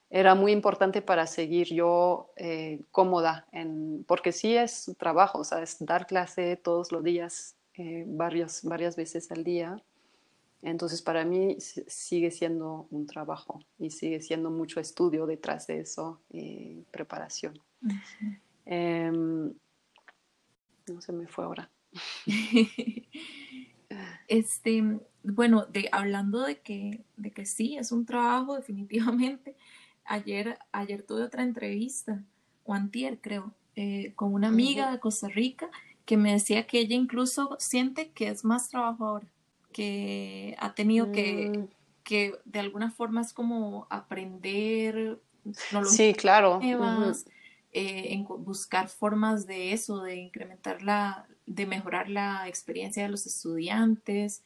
era 0.09 0.35
muy 0.35 0.51
importante 0.51 1.01
para 1.01 1.27
seguir 1.27 1.67
yo 1.73 2.31
eh, 2.35 2.81
cómoda, 2.91 3.47
en, 3.51 4.03
porque 4.07 4.31
sí 4.31 4.55
es 4.55 4.95
trabajo, 4.97 5.39
o 5.39 5.43
sea, 5.43 5.61
es 5.61 5.77
dar 5.79 6.07
clase 6.07 6.55
todos 6.55 6.91
los 6.91 7.03
días, 7.03 7.55
varios, 8.07 8.63
varias 8.63 8.95
veces 8.95 9.31
al 9.31 9.43
día 9.43 9.83
entonces, 10.61 11.01
para 11.01 11.23
mí 11.23 11.57
sigue 11.59 12.31
siendo 12.31 12.87
un 12.89 13.05
trabajo 13.05 13.59
y 13.77 13.91
sigue 13.91 14.21
siendo 14.21 14.49
mucho 14.49 14.79
estudio 14.79 15.25
detrás 15.25 15.67
de 15.67 15.81
eso 15.81 16.21
y 16.29 16.83
preparación. 16.91 17.59
Em, 18.65 19.53
no 20.87 21.01
se 21.01 21.13
me 21.13 21.27
fue 21.27 21.45
ahora. 21.45 21.69
este, 24.27 24.99
bueno, 25.23 25.65
de, 25.67 25.89
hablando 25.91 26.41
de 26.41 26.59
que, 26.59 27.03
de 27.17 27.31
que 27.31 27.45
sí, 27.45 27.77
es 27.77 27.91
un 27.91 28.05
trabajo 28.05 28.55
definitivamente. 28.57 29.55
Ayer, 30.07 30.57
ayer 30.71 31.03
tuve 31.03 31.23
otra 31.23 31.43
entrevista, 31.43 32.23
o 32.65 32.73
antier 32.73 33.19
creo, 33.19 33.51
eh, 33.75 34.13
con 34.15 34.33
una 34.33 34.47
amiga 34.47 34.91
de 34.91 34.99
Costa 34.99 35.27
Rica 35.27 35.69
que 36.05 36.17
me 36.17 36.31
decía 36.33 36.65
que 36.65 36.79
ella 36.79 36.95
incluso 36.95 37.55
siente 37.59 38.09
que 38.09 38.29
es 38.29 38.43
más 38.43 38.69
trabajo 38.69 39.05
ahora 39.05 39.27
que 39.71 40.55
ha 40.57 40.73
tenido 40.73 41.11
que, 41.11 41.49
mm. 41.49 41.67
que 42.03 42.33
de 42.45 42.59
alguna 42.59 42.89
forma 42.89 43.21
es 43.21 43.31
como 43.33 43.85
aprender 43.91 45.19
sí, 45.85 46.13
claro. 46.13 46.59
Eh, 47.73 48.13
en 48.13 48.25
buscar 48.25 48.87
formas 48.87 49.45
de 49.45 49.73
eso, 49.73 50.01
de 50.01 50.15
incrementar 50.15 50.81
la, 50.81 51.27
de 51.45 51.67
mejorar 51.67 52.09
la 52.09 52.47
experiencia 52.47 53.03
de 53.03 53.09
los 53.09 53.27
estudiantes, 53.27 54.41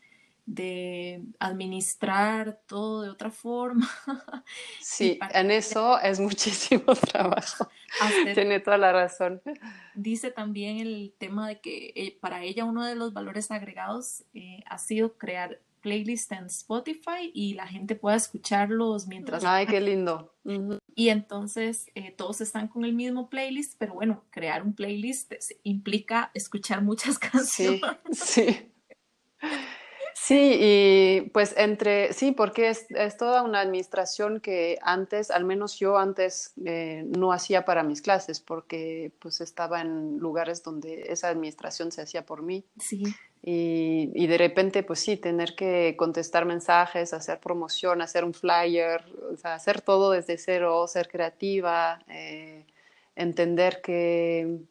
de 0.46 1.24
administrar 1.39 2.62
todo 2.68 3.04
de 3.04 3.10
otra 3.10 3.32
forma. 3.32 3.89
Sí, 4.82 5.20
en 5.34 5.52
eso 5.52 6.00
es 6.02 6.20
muchísimo 6.20 6.94
trabajo. 7.12 7.70
Tiene 8.34 8.60
toda 8.60 8.78
la 8.78 8.92
razón. 8.92 9.42
Dice 9.96 10.32
también 10.32 10.80
el 10.80 11.14
tema 11.18 11.48
de 11.48 11.60
que 11.60 11.94
eh, 11.96 12.18
para 12.20 12.44
ella 12.44 12.66
uno 12.66 12.86
de 12.86 12.96
los 12.96 13.14
valores 13.14 13.52
agregados 13.52 14.24
eh, 14.34 14.64
ha 14.68 14.78
sido 14.78 15.18
crear 15.18 15.60
playlists 15.82 16.32
en 16.32 16.46
Spotify 16.46 17.32
y 17.34 17.54
la 17.56 17.68
gente 17.68 17.96
pueda 17.96 18.16
escucharlos 18.16 19.08
mientras... 19.08 19.44
Ay, 19.44 19.66
qué 19.66 19.82
lindo. 19.82 20.34
Y 20.96 21.10
entonces 21.10 21.88
eh, 21.96 22.12
todos 22.12 22.42
están 22.42 22.68
con 22.68 22.86
el 22.86 22.94
mismo 22.94 23.30
playlist, 23.30 23.76
pero 23.78 23.94
bueno, 23.94 24.24
crear 24.30 24.64
un 24.64 24.74
playlist 24.74 25.34
implica 25.64 26.32
escuchar 26.34 26.84
muchas 26.84 27.18
canciones. 27.20 27.82
Sí, 28.12 28.44
sí. 28.46 28.72
Sí, 30.32 30.58
y 30.62 31.22
pues 31.32 31.54
entre, 31.58 32.14
sí, 32.14 32.32
porque 32.32 32.70
es, 32.70 32.86
es, 32.92 33.18
toda 33.18 33.42
una 33.42 33.60
administración 33.60 34.40
que 34.40 34.80
antes, 34.82 35.30
al 35.30 35.44
menos 35.44 35.78
yo 35.78 35.98
antes 35.98 36.54
eh, 36.64 37.04
no 37.06 37.34
hacía 37.34 37.66
para 37.66 37.84
mis 37.84 38.02
clases, 38.02 38.40
porque 38.40 39.12
pues 39.20 39.42
estaba 39.42 39.82
en 39.82 40.20
lugares 40.20 40.64
donde 40.64 41.08
esa 41.10 41.28
administración 41.28 41.92
se 41.92 42.02
hacía 42.02 42.26
por 42.26 42.44
mí. 42.44 42.64
Sí. 42.80 43.04
Y, 43.44 44.10
y 44.16 44.28
de 44.28 44.38
repente, 44.38 44.84
pues 44.84 45.02
sí, 45.02 45.18
tener 45.18 45.54
que 45.54 45.96
contestar 45.98 46.46
mensajes, 46.46 47.14
hacer 47.14 47.42
promoción, 47.42 48.02
hacer 48.02 48.24
un 48.24 48.34
flyer, 48.34 49.04
o 49.34 49.36
sea, 49.36 49.56
hacer 49.56 49.82
todo 49.82 50.12
desde 50.12 50.38
cero, 50.38 50.88
ser 50.88 51.10
creativa, 51.10 52.00
eh, 52.08 52.66
entender 53.18 53.82
que 53.82 54.62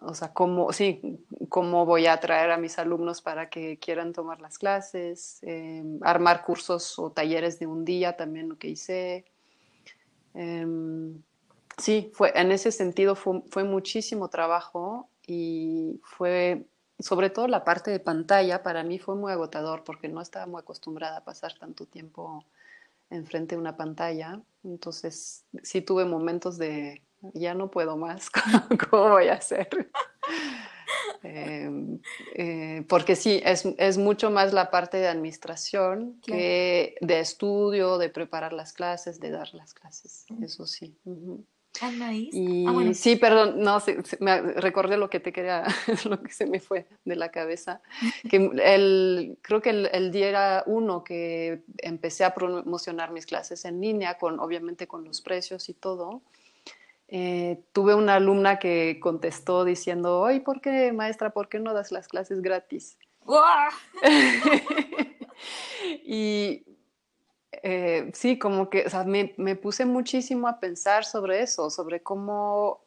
o 0.00 0.14
sea, 0.14 0.32
cómo, 0.32 0.72
sí, 0.72 1.24
cómo 1.48 1.86
voy 1.86 2.06
a 2.06 2.14
atraer 2.14 2.50
a 2.50 2.58
mis 2.58 2.78
alumnos 2.78 3.22
para 3.22 3.48
que 3.48 3.78
quieran 3.78 4.12
tomar 4.12 4.40
las 4.40 4.58
clases, 4.58 5.38
em, 5.42 5.98
armar 6.02 6.44
cursos 6.44 6.98
o 6.98 7.10
talleres 7.10 7.58
de 7.58 7.66
un 7.66 7.84
día 7.84 8.16
también 8.16 8.48
lo 8.48 8.58
que 8.58 8.68
hice. 8.68 9.24
Em, 10.34 11.22
sí, 11.78 12.10
fue, 12.14 12.32
en 12.34 12.52
ese 12.52 12.72
sentido 12.72 13.14
fue, 13.14 13.42
fue, 13.48 13.64
muchísimo 13.64 14.28
trabajo 14.28 15.08
y 15.26 16.00
fue, 16.04 16.66
sobre 16.98 17.30
todo 17.30 17.48
la 17.48 17.64
parte 17.64 17.90
de 17.90 18.00
pantalla, 18.00 18.62
para 18.62 18.84
mí 18.84 18.98
fue 18.98 19.14
muy 19.16 19.32
agotador 19.32 19.82
porque 19.84 20.08
no 20.08 20.20
estaba 20.20 20.46
muy 20.46 20.60
acostumbrada 20.60 21.18
a 21.18 21.24
pasar 21.24 21.54
tanto 21.58 21.86
tiempo 21.86 22.44
enfrente 23.10 23.54
de 23.54 23.60
una 23.60 23.76
pantalla. 23.76 24.42
Entonces, 24.64 25.44
sí 25.62 25.80
tuve 25.80 26.04
momentos 26.04 26.58
de 26.58 27.02
ya 27.34 27.54
no 27.54 27.70
puedo 27.70 27.96
más, 27.96 28.30
¿cómo, 28.90 29.10
voy 29.10 29.28
a 29.28 29.34
hacer? 29.34 29.68
Em, 31.22 31.98
eh, 32.34 32.84
porque 32.88 33.16
sí, 33.16 33.40
es, 33.44 33.64
es, 33.78 33.98
mucho 33.98 34.30
más 34.30 34.52
la 34.52 34.70
parte 34.70 34.98
de 34.98 35.08
administración 35.08 36.20
que 36.22 36.94
de 37.00 37.18
estudio, 37.18 37.98
de 37.98 38.08
preparar 38.08 38.52
las 38.52 38.72
clases, 38.72 39.18
de 39.18 39.30
dar 39.30 39.52
las 39.52 39.74
clases, 39.74 40.26
eso 40.40 40.64
sí. 40.64 40.96
Y 42.32 42.66
ah, 42.66 42.94
sí, 42.94 43.16
perdón, 43.16 43.60
no, 43.60 43.78
me 44.20 44.40
recordé 44.40 44.96
lo 44.96 45.10
que 45.10 45.20
te 45.20 45.32
quería, 45.32 45.64
lo 46.08 46.22
que 46.22 46.32
se 46.32 46.46
me 46.46 46.60
fue 46.60 46.86
de 47.04 47.16
la 47.16 47.30
cabeza, 47.30 47.82
que 48.30 48.36
el, 48.36 49.38
creo 49.42 49.60
que 49.60 49.70
el, 49.70 49.90
el, 49.92 50.10
día 50.10 50.28
era 50.28 50.64
uno 50.66 51.04
que 51.04 51.62
empecé 51.78 52.24
a 52.24 52.34
promocionar 52.34 53.12
mis 53.12 53.26
clases 53.26 53.64
en 53.64 53.80
línea, 53.80 54.16
con, 54.16 54.40
obviamente 54.40 54.86
con 54.86 55.04
los 55.04 55.20
precios 55.20 55.68
y 55.68 55.74
todo, 55.74 56.22
eh, 57.08 57.62
tuve 57.72 57.94
una 57.94 58.14
alumna 58.14 58.58
que 58.58 58.98
contestó 59.00 59.64
diciendo, 59.64 60.20
oye, 60.20 60.40
¿por 60.40 60.60
qué, 60.60 60.92
maestra, 60.92 61.30
por 61.30 61.48
qué 61.48 61.60
no 61.60 61.72
das 61.72 61.92
las 61.92 62.08
clases 62.08 62.42
gratis? 62.42 62.98
y 66.04 66.64
eh, 67.62 68.10
sí, 68.14 68.38
como 68.38 68.70
que 68.70 68.86
o 68.86 68.90
sea, 68.90 69.04
me, 69.04 69.34
me, 69.36 69.56
puse 69.56 69.84
muchísimo 69.84 70.48
a 70.48 70.60
pensar 70.60 71.04
sobre 71.04 71.42
eso, 71.42 71.70
sobre 71.70 72.02
cómo, 72.02 72.80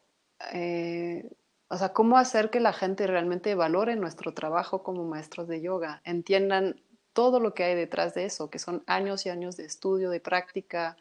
eh, 0.54 1.30
o 1.68 1.78
sea, 1.78 1.94
cómo 1.94 2.18
hacer 2.18 2.50
que 2.50 2.60
la 2.60 2.74
gente 2.74 3.08
realmente 3.08 3.56
valore 3.56 3.96
nuestro 3.96 4.34
trabajo 4.34 4.84
como 4.84 5.06
maestros 5.06 5.48
de 5.48 5.62
yoga, 5.62 6.02
entiendan 6.04 6.82
todo 7.14 7.40
lo 7.40 7.54
que 7.54 7.64
hay 7.64 7.76
detrás 7.76 8.14
de 8.14 8.26
eso, 8.26 8.50
que 8.50 8.60
son 8.60 8.84
años 8.86 9.26
y 9.26 9.30
años 9.30 9.58
de 9.58 9.66
estudio, 9.66 10.10
de 10.10 10.20
práctica, 10.20 10.98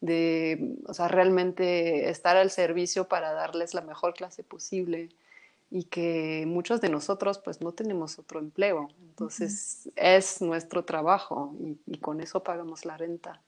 de, 0.00 0.76
o 0.86 0.94
sea, 0.94 1.08
realmente 1.08 2.08
estar 2.08 2.36
al 2.36 2.50
servicio 2.50 3.08
para 3.08 3.32
darles 3.32 3.74
la 3.74 3.80
mejor 3.80 4.14
clase 4.14 4.42
posible 4.42 5.08
y 5.70 5.84
que 5.84 6.44
muchos 6.46 6.80
de 6.80 6.88
nosotros 6.88 7.38
pues 7.38 7.60
no 7.60 7.72
tenemos 7.72 8.18
otro 8.18 8.40
empleo, 8.40 8.88
entonces 9.00 9.90
es 9.96 10.40
nuestro 10.40 10.84
trabajo 10.84 11.54
y, 11.86 11.98
con 11.98 12.20
eso 12.20 12.42
pagamos 12.42 12.84
la 12.84 12.96
renta. 12.96 13.42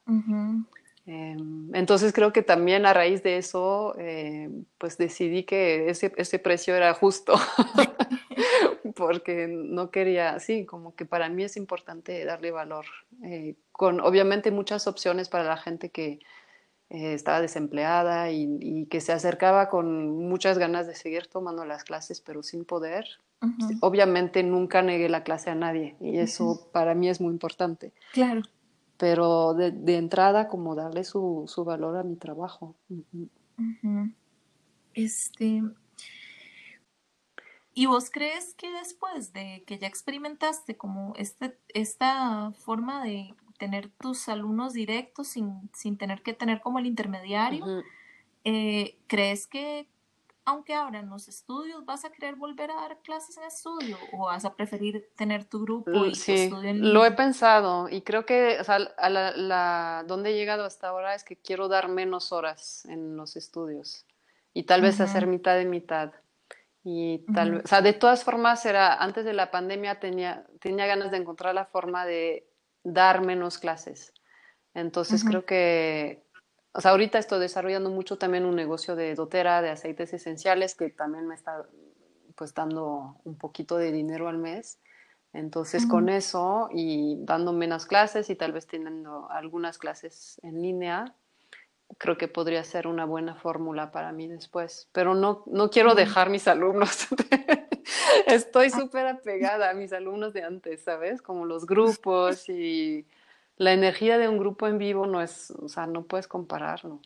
Em, 1.07 1.73
entonces 1.73 2.13
creo 2.13 2.31
que 2.31 2.43
también 2.43 2.85
a 2.85 2.93
raíz 2.93 3.23
de 3.23 3.37
eso 3.37 3.95
eh, 3.97 4.51
pues 4.77 4.99
decidí 4.99 5.45
que 5.45 5.89
ese, 5.89 6.13
ese 6.15 6.37
precio 6.37 6.75
era 6.75 6.93
justo 6.93 7.33
porque 8.95 9.47
no 9.47 9.91
quería, 9.91 10.39
sí, 10.39 10.65
como 10.65 10.95
que 10.95 11.05
para 11.05 11.29
mí 11.29 11.43
es 11.43 11.57
importante 11.57 12.23
darle 12.25 12.51
valor, 12.51 12.85
eh, 13.23 13.55
con 13.71 13.99
obviamente 13.99 14.51
muchas 14.51 14.87
opciones 14.87 15.29
para 15.29 15.43
la 15.43 15.57
gente 15.57 15.89
que 15.89 16.19
eh, 16.93 17.13
estaba 17.13 17.39
desempleada 17.39 18.31
y, 18.31 18.85
que 18.89 18.99
se 18.99 19.13
acercaba 19.13 19.69
con 19.69 20.27
muchas 20.27 20.57
ganas 20.57 20.87
de 20.87 20.95
seguir 20.95 21.27
tomando 21.27 21.63
las 21.63 21.85
clases, 21.85 22.19
pero 22.19 22.43
sin 22.43 22.65
poder. 22.65 23.05
Obviamente 23.79 24.43
nunca 24.43 24.81
negué 24.81 25.07
la 25.07 25.23
clase 25.23 25.49
a 25.49 25.55
nadie 25.55 25.95
y 26.01 26.17
eso 26.17 26.67
para 26.73 26.93
mí 26.93 27.07
es 27.07 27.21
muy 27.21 27.31
importante. 27.31 27.93
Claro. 28.11 28.41
Pero 28.97 29.53
de, 29.53 29.95
entrada, 29.95 30.49
como 30.49 30.75
darle 30.75 31.05
su, 31.05 31.45
su, 31.47 31.63
valor 31.63 31.95
a 31.95 32.03
mi 32.03 32.17
trabajo. 32.17 32.75
Este. 34.93 35.63
¿Y 37.73 37.85
vos 37.85 38.09
crees 38.11 38.53
que 38.55 38.69
después 38.69 39.31
de 39.31 39.63
que 39.65 39.79
ya 39.79 39.87
experimentaste 39.87 40.75
como 40.75 41.13
este, 41.15 41.57
esta 41.69 42.51
forma 42.51 43.01
de 43.01 43.33
tener 43.61 43.89
tus 43.89 44.27
alumnos 44.27 44.73
directos 44.73 45.27
sin, 45.27 45.69
sin 45.71 45.95
tener 45.95 46.23
que 46.23 46.33
tener 46.33 46.61
como 46.61 46.79
el 46.79 46.87
intermediario. 46.87 47.63
Eh, 48.43 48.97
¿Crees 49.05 49.45
que 49.45 49.87
aunque 50.45 50.73
ahora 50.73 50.97
en 50.97 51.11
los 51.11 51.27
estudios 51.27 51.85
vas 51.85 52.03
a 52.03 52.11
querer 52.11 52.37
volver 52.37 52.71
a 52.71 52.73
dar 52.73 52.97
clases 53.03 53.37
en 53.37 53.43
estudio 53.43 53.99
o 54.13 54.25
vas 54.25 54.45
a 54.45 54.55
preferir 54.55 55.07
tener 55.15 55.45
tu 55.45 55.61
grupo 55.61 56.07
y 56.07 56.15
sí, 56.15 56.33
estudio 56.33 56.71
en 56.71 56.91
Lo 56.91 57.05
he 57.05 57.11
pensado 57.11 57.87
y 57.87 58.01
creo 58.01 58.25
que 58.25 58.57
o 58.59 58.63
sea, 58.63 58.77
a 58.97 59.09
la, 59.11 59.37
la, 59.37 60.03
donde 60.07 60.31
he 60.31 60.33
llegado 60.33 60.65
hasta 60.65 60.87
ahora 60.87 61.13
es 61.13 61.23
que 61.23 61.35
quiero 61.35 61.67
dar 61.67 61.87
menos 61.87 62.31
horas 62.31 62.83
en 62.85 63.15
los 63.15 63.35
estudios 63.35 64.07
y 64.55 64.63
tal 64.63 64.81
vez 64.81 64.99
hacer 64.99 65.27
mitad 65.27 65.55
de 65.55 65.65
mitad. 65.65 66.13
Y 66.83 67.19
tal 67.35 67.51
vez, 67.51 67.65
o 67.65 67.67
sea, 67.67 67.83
de 67.83 67.93
todas 67.93 68.23
formas 68.23 68.65
era, 68.65 68.95
antes 68.95 69.23
de 69.23 69.33
la 69.33 69.51
pandemia 69.51 69.99
tenía, 69.99 70.47
tenía 70.59 70.87
ganas 70.87 71.11
de 71.11 71.17
encontrar 71.17 71.53
la 71.53 71.65
forma 71.65 72.07
de 72.07 72.50
dar 72.83 73.25
menos 73.25 73.57
clases. 73.57 74.13
Entonces 74.73 75.23
creo 75.23 75.45
que, 75.45 76.23
o 76.73 76.81
sea, 76.81 76.91
ahorita 76.91 77.19
estoy 77.19 77.39
desarrollando 77.39 77.89
mucho 77.89 78.17
también 78.17 78.45
un 78.45 78.55
negocio 78.55 78.95
de 78.95 79.15
dotera 79.15 79.61
de 79.61 79.69
aceites 79.69 80.13
esenciales 80.13 80.75
que 80.75 80.89
también 80.89 81.27
me 81.27 81.35
está 81.35 81.65
pues 82.35 82.53
dando 82.53 83.19
un 83.23 83.37
poquito 83.37 83.77
de 83.77 83.91
dinero 83.91 84.29
al 84.29 84.37
mes. 84.37 84.79
Entonces 85.33 85.85
con 85.85 86.09
eso 86.09 86.69
y 86.73 87.17
dando 87.21 87.53
menos 87.53 87.85
clases 87.85 88.29
y 88.29 88.35
tal 88.35 88.51
vez 88.51 88.67
teniendo 88.67 89.29
algunas 89.31 89.77
clases 89.77 90.39
en 90.43 90.61
línea, 90.61 91.15
creo 91.97 92.17
que 92.17 92.27
podría 92.27 92.63
ser 92.63 92.87
una 92.87 93.05
buena 93.05 93.35
fórmula 93.35 93.91
para 93.91 94.11
mí 94.11 94.27
después. 94.27 94.89
Pero 94.91 95.15
no, 95.15 95.43
no 95.47 95.69
quiero 95.69 95.95
dejar 95.95 96.29
mis 96.29 96.47
alumnos. 96.47 97.07
Estoy 98.27 98.67
ah. 98.67 98.79
súper 98.79 99.07
apegada 99.07 99.69
a 99.69 99.73
mis 99.73 99.93
alumnos 99.93 100.33
de 100.33 100.43
antes, 100.43 100.83
¿sabes? 100.83 101.21
Como 101.21 101.45
los 101.45 101.65
grupos 101.65 102.49
y 102.49 103.05
la 103.57 103.73
energía 103.73 104.17
de 104.17 104.27
un 104.27 104.37
grupo 104.37 104.67
en 104.67 104.77
vivo 104.77 105.05
no 105.05 105.21
es, 105.21 105.51
o 105.51 105.69
sea, 105.69 105.87
no 105.87 106.03
puedes 106.03 106.27
compararlo. 106.27 106.99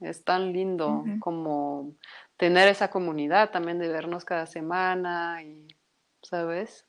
Es 0.00 0.24
tan 0.24 0.52
lindo 0.52 1.04
como 1.20 1.94
tener 2.36 2.68
esa 2.68 2.90
comunidad 2.90 3.50
también 3.50 3.78
de 3.78 3.88
vernos 3.88 4.24
cada 4.24 4.46
semana 4.46 5.42
y, 5.42 5.68
¿sabes? 6.22 6.84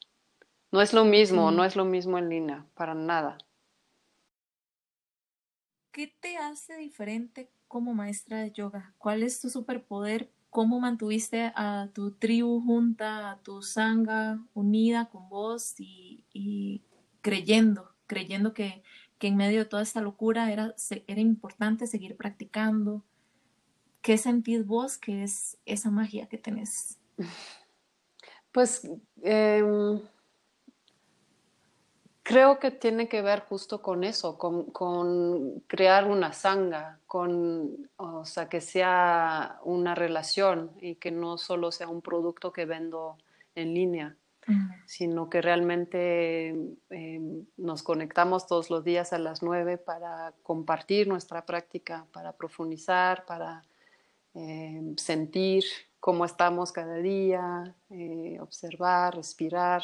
No 0.71 0.81
es 0.81 0.93
lo 0.93 1.05
mismo, 1.05 1.51
no 1.51 1.63
es 1.63 1.75
lo 1.75 1.85
mismo 1.85 2.17
en 2.17 2.29
línea, 2.29 2.65
para 2.73 2.93
nada. 2.93 3.37
¿Qué 5.95 6.13
te 6.19 6.35
hace 6.35 6.75
diferente 6.75 7.49
como 7.69 7.93
maestra 7.93 8.41
de 8.41 8.51
yoga? 8.51 8.93
¿Cuál 8.97 9.23
es 9.23 9.39
tu 9.39 9.49
superpoder? 9.49 10.29
¿Cómo 10.49 10.81
mantuviste 10.81 11.53
a 11.55 11.87
tu 11.93 12.11
tribu 12.11 12.59
junta, 12.59 13.31
a 13.31 13.37
tu 13.37 13.61
sangha 13.61 14.43
unida 14.53 15.05
con 15.05 15.29
vos 15.29 15.75
y, 15.77 16.81
creyendo, 17.21 17.93
creyendo 18.07 18.53
que, 18.53 18.83
en 19.21 19.37
medio 19.37 19.59
de 19.59 19.65
toda 19.67 19.83
esta 19.83 20.01
locura 20.01 20.51
era, 20.51 20.75
era 21.07 21.21
importante 21.21 21.87
seguir 21.87 22.17
practicando? 22.17 23.05
¿Qué 24.01 24.17
sentís 24.17 24.65
vos 24.65 24.97
que 24.97 25.23
es 25.23 25.57
esa 25.65 25.91
magia 25.91 26.27
que 26.27 26.37
tenés? 26.37 26.99
Pues 28.51 28.85
em, 29.23 30.01
creo 32.25 32.57
que 32.57 32.71
tiene 32.71 33.07
que 33.07 33.21
ver 33.21 33.41
justo 33.41 33.83
con 33.83 34.03
eso, 34.03 34.35
con, 34.39 35.59
crear 35.67 36.09
una 36.09 36.33
sanga, 36.33 36.99
con, 37.05 37.87
o 37.97 38.25
sea, 38.25 38.49
que 38.49 38.61
sea 38.61 39.59
una 39.63 39.93
relación 39.93 40.71
y 40.81 40.95
que 40.95 41.11
no 41.11 41.37
solo 41.37 41.71
sea 41.71 41.87
un 41.87 42.01
producto 42.01 42.51
que 42.51 42.65
vendo 42.65 43.19
en 43.53 43.75
línea, 43.75 44.17
sino 44.87 45.29
que 45.29 45.39
realmente 45.39 46.49
em, 46.89 47.45
nos 47.57 47.83
conectamos 47.83 48.47
todos 48.47 48.71
los 48.71 48.83
días 48.83 49.13
a 49.13 49.19
las 49.19 49.43
nueve 49.43 49.77
para 49.77 50.33
compartir 50.41 51.07
nuestra 51.07 51.45
práctica, 51.45 52.07
para 52.11 52.31
profundizar, 52.31 53.25
para 53.25 53.63
em, 54.33 54.97
sentir 54.97 55.63
cómo 55.99 56.25
estamos 56.25 56.71
cada 56.71 56.95
día, 56.95 57.75
eh, 57.91 58.39
observar, 58.41 59.15
respirar, 59.15 59.83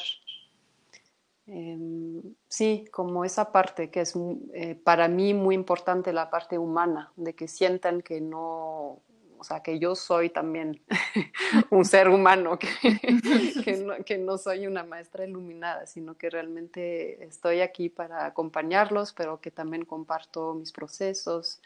Em, 1.48 2.22
sí, 2.48 2.86
como 2.92 3.26
esa 3.26 3.52
parte 3.52 3.90
que 3.90 4.02
es 4.02 4.14
eh, 4.54 4.76
para 4.76 5.08
mí 5.08 5.34
muy 5.34 5.56
importante, 5.56 6.14
la 6.14 6.30
parte 6.30 6.58
humana, 6.58 7.12
de 7.16 7.34
que 7.36 7.48
sientan 7.48 8.02
que 8.02 8.22
no, 8.22 9.02
o 9.38 9.44
sea, 9.44 9.62
que 9.64 9.80
yo 9.80 9.96
soy 9.96 10.30
también 10.30 10.82
un 11.72 11.84
ser 11.84 12.10
humano, 12.10 12.60
que, 12.60 12.70
que, 14.06 14.18
no, 14.20 14.38
soy 14.38 14.68
una 14.68 14.84
maestra 14.84 15.26
iluminada, 15.26 15.88
sino 15.88 16.16
que 16.16 16.30
realmente 16.30 17.24
estoy 17.26 17.62
aquí 17.62 17.90
para 17.90 18.28
acompañarlos, 18.28 19.14
pero 19.14 19.42
que 19.42 19.50
también 19.50 19.84
comparto 19.84 20.54
mis 20.54 20.72
procesos 20.72 21.60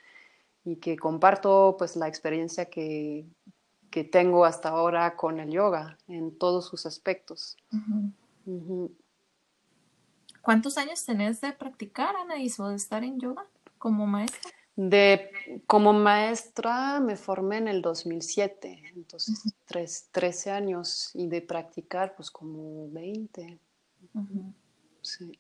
y 0.64 0.78
que 0.78 0.96
comparto 0.96 1.76
pues 1.78 1.98
la 1.98 2.08
experiencia 2.08 2.66
que, 2.66 3.26
que 3.92 4.06
tengo 4.06 4.46
hasta 4.46 4.70
ahora 4.70 5.16
con 5.18 5.40
el 5.42 5.52
yoga 5.52 5.98
en 6.08 6.38
todos 6.38 6.66
sus 6.66 6.86
aspectos. 6.86 7.58
¿Cuántos 10.46 10.78
años 10.78 11.04
tenés 11.04 11.42
de 11.42 11.54
practicar, 11.54 12.16
Anaís, 12.16 12.60
o 12.60 12.70
de 12.70 12.76
estar 12.76 13.04
en 13.04 13.20
yoga 13.20 13.48
como 13.80 14.06
maestra? 14.06 14.52
De, 14.76 15.64
como 15.66 15.92
maestra 15.92 17.00
me 17.00 17.16
formé 17.16 17.58
en 17.58 17.68
el 17.68 17.82
2007, 17.82 18.94
entonces 18.96 19.56
13 20.12 20.52
años, 20.52 21.10
y 21.16 21.30
de 21.30 21.42
practicar 21.42 22.14
pues 22.16 22.30
como 22.30 22.88
20. 22.92 23.60
Sí. 25.02 25.40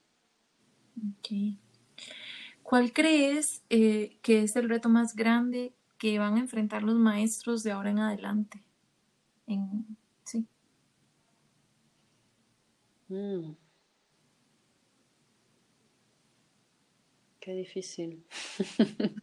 ¿Cuál 2.63 2.91
crees 2.91 3.61
eh, 3.69 4.17
que 4.23 4.41
es 4.41 4.55
el 4.55 4.67
reto 4.67 4.89
más 4.89 5.15
grande 5.15 5.75
que 5.99 6.17
van 6.17 6.37
a 6.37 6.39
enfrentar 6.39 6.81
los 6.81 6.95
maestros 6.95 7.61
de 7.61 7.73
ahora 7.73 7.91
en 7.91 7.99
adelante? 7.99 8.63
sí. 10.23 10.47
Mm. 13.07 13.64
Qué 17.45 17.53
difícil. 17.53 18.25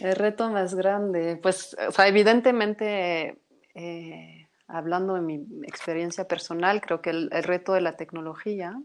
el 0.00 0.16
reto 0.16 0.50
más 0.50 0.74
grande, 0.74 1.38
pues, 1.40 1.76
o 1.86 1.92
sea, 1.92 2.08
evidentemente, 2.08 3.38
eh, 3.76 4.48
hablando 4.66 5.14
de 5.14 5.20
mi 5.20 5.34
experiencia 5.68 6.26
personal, 6.26 6.80
creo 6.80 7.00
que 7.00 7.10
el, 7.10 7.30
reto 7.30 7.74
de 7.74 7.80
la 7.80 7.96
tecnología. 7.96 8.76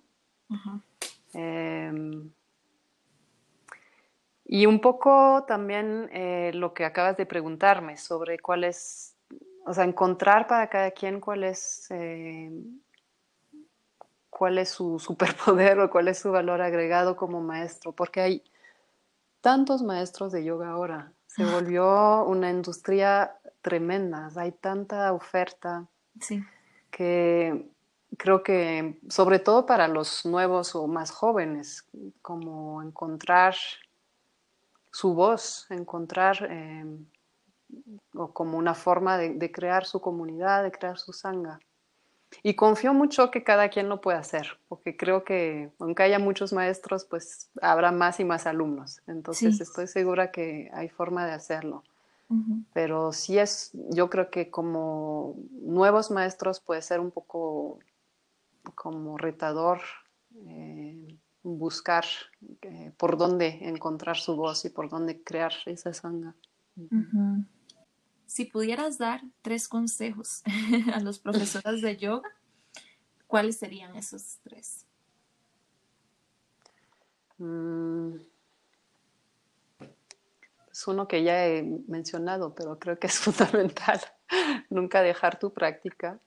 Em, 1.34 2.30
y 4.46 4.68
un 4.68 4.82
poco 4.82 5.46
también 5.48 6.12
eh, 6.14 6.52
lo 6.54 6.76
que 6.76 6.86
acabas 6.86 7.18
de 7.18 7.26
preguntarme 7.26 7.98
sobre 7.98 8.38
cuál 8.38 8.66
es, 8.66 9.16
o 9.66 9.74
sea, 9.74 9.84
encontrar 9.84 10.46
para 10.46 10.70
cada 10.70 10.92
quien 10.92 11.20
cuál 11.20 11.44
es 11.44 11.88
eh, 11.90 12.52
cuál 14.40 14.58
es 14.58 14.70
su 14.70 15.00
superpoder 15.00 15.78
o 15.82 15.90
cuál 15.90 16.08
es 16.08 16.20
su 16.20 16.32
valor 16.32 16.62
agregado 16.62 17.18
como 17.18 17.42
maestro, 17.42 17.92
porque 17.92 18.22
hay 18.22 18.44
tantos 19.42 19.84
maestros 19.84 20.32
de 20.32 20.46
yoga 20.46 20.70
ahora. 20.70 21.12
Se 21.28 21.44
ah. 21.44 21.52
volvió 21.52 22.24
una 22.24 22.50
industria 22.50 23.36
tremenda, 23.62 24.32
hay 24.38 24.54
tanta 24.54 25.12
oferta 25.12 25.88
que 26.90 27.70
creo 28.18 28.42
que 28.42 29.02
sobre 29.10 29.40
todo 29.40 29.66
para 29.66 29.90
los 29.90 30.26
nuevos 30.26 30.74
o 30.74 30.88
más 30.88 31.12
jóvenes, 31.12 31.86
como 32.22 32.82
encontrar 32.82 33.56
su 34.90 35.16
voz, 35.16 35.68
encontrar 35.70 36.48
eh, 36.50 36.86
o 38.16 38.32
como 38.32 38.58
una 38.58 38.74
forma 38.74 39.18
de, 39.18 39.34
de, 39.34 39.52
crear 39.52 39.86
su 39.86 40.00
comunidad, 40.00 40.64
de 40.64 40.72
crear 40.72 40.98
su 40.98 41.12
sangha. 41.12 41.60
Y 42.44 42.56
confío 42.56 42.94
mucho 42.94 43.32
que 43.32 43.44
cada 43.44 43.70
quien 43.70 43.90
lo 43.90 44.02
pueda 44.02 44.20
hacer, 44.20 44.60
porque 44.68 44.96
creo 44.96 45.24
que 45.24 45.72
aunque 45.80 46.04
haya 46.04 46.20
muchos 46.20 46.54
maestros, 46.54 47.06
pues 47.06 47.50
habrá 47.62 47.92
más 47.92 48.20
y 48.20 48.26
más 48.26 48.46
alumnos. 48.46 49.02
Entonces 49.08 49.60
estoy 49.60 49.88
segura 49.88 50.32
que 50.32 50.70
hay 50.74 50.90
forma 50.90 51.26
de 51.26 51.34
hacerlo. 51.34 51.84
Pero 52.74 53.12
sí 53.12 53.40
es, 53.40 53.72
yo 53.74 54.12
creo 54.12 54.30
que 54.30 54.52
como 54.52 55.36
nuevos 55.52 56.12
maestros 56.12 56.60
puede 56.60 56.84
ser 56.84 57.00
un 57.00 57.10
poco 57.10 57.80
como 58.76 59.18
retador 59.18 59.80
eh, 60.48 61.18
buscar 61.42 62.06
eh, 62.62 62.92
por 62.98 63.18
dónde 63.18 63.58
encontrar 63.62 64.18
su 64.18 64.36
voz 64.36 64.64
y 64.66 64.70
por 64.70 64.90
dónde 64.90 65.24
crear 65.24 65.54
esa 65.66 65.92
sanga. 65.92 66.36
Si 68.30 68.46
pudieras 68.46 69.00
dar 69.00 69.24
tres 69.42 69.68
consejos 69.68 70.44
a 70.94 71.00
los 71.00 71.18
profesores 71.18 71.82
de 71.82 71.98
yoga, 71.98 72.30
¿cuáles 73.26 73.58
serían 73.58 73.96
esos 73.96 74.38
tres? 74.44 74.86
Mm, 77.40 78.18
es 80.72 80.88
uno 80.88 81.08
que 81.08 81.24
ya 81.24 81.48
he 81.48 81.64
mencionado, 81.88 82.54
pero 82.54 82.78
creo 82.78 83.00
que 83.00 83.08
es 83.08 83.18
fundamental. 83.20 84.00
Nunca 84.70 85.02
dejar 85.02 85.40
tu 85.40 85.52
práctica 85.52 86.20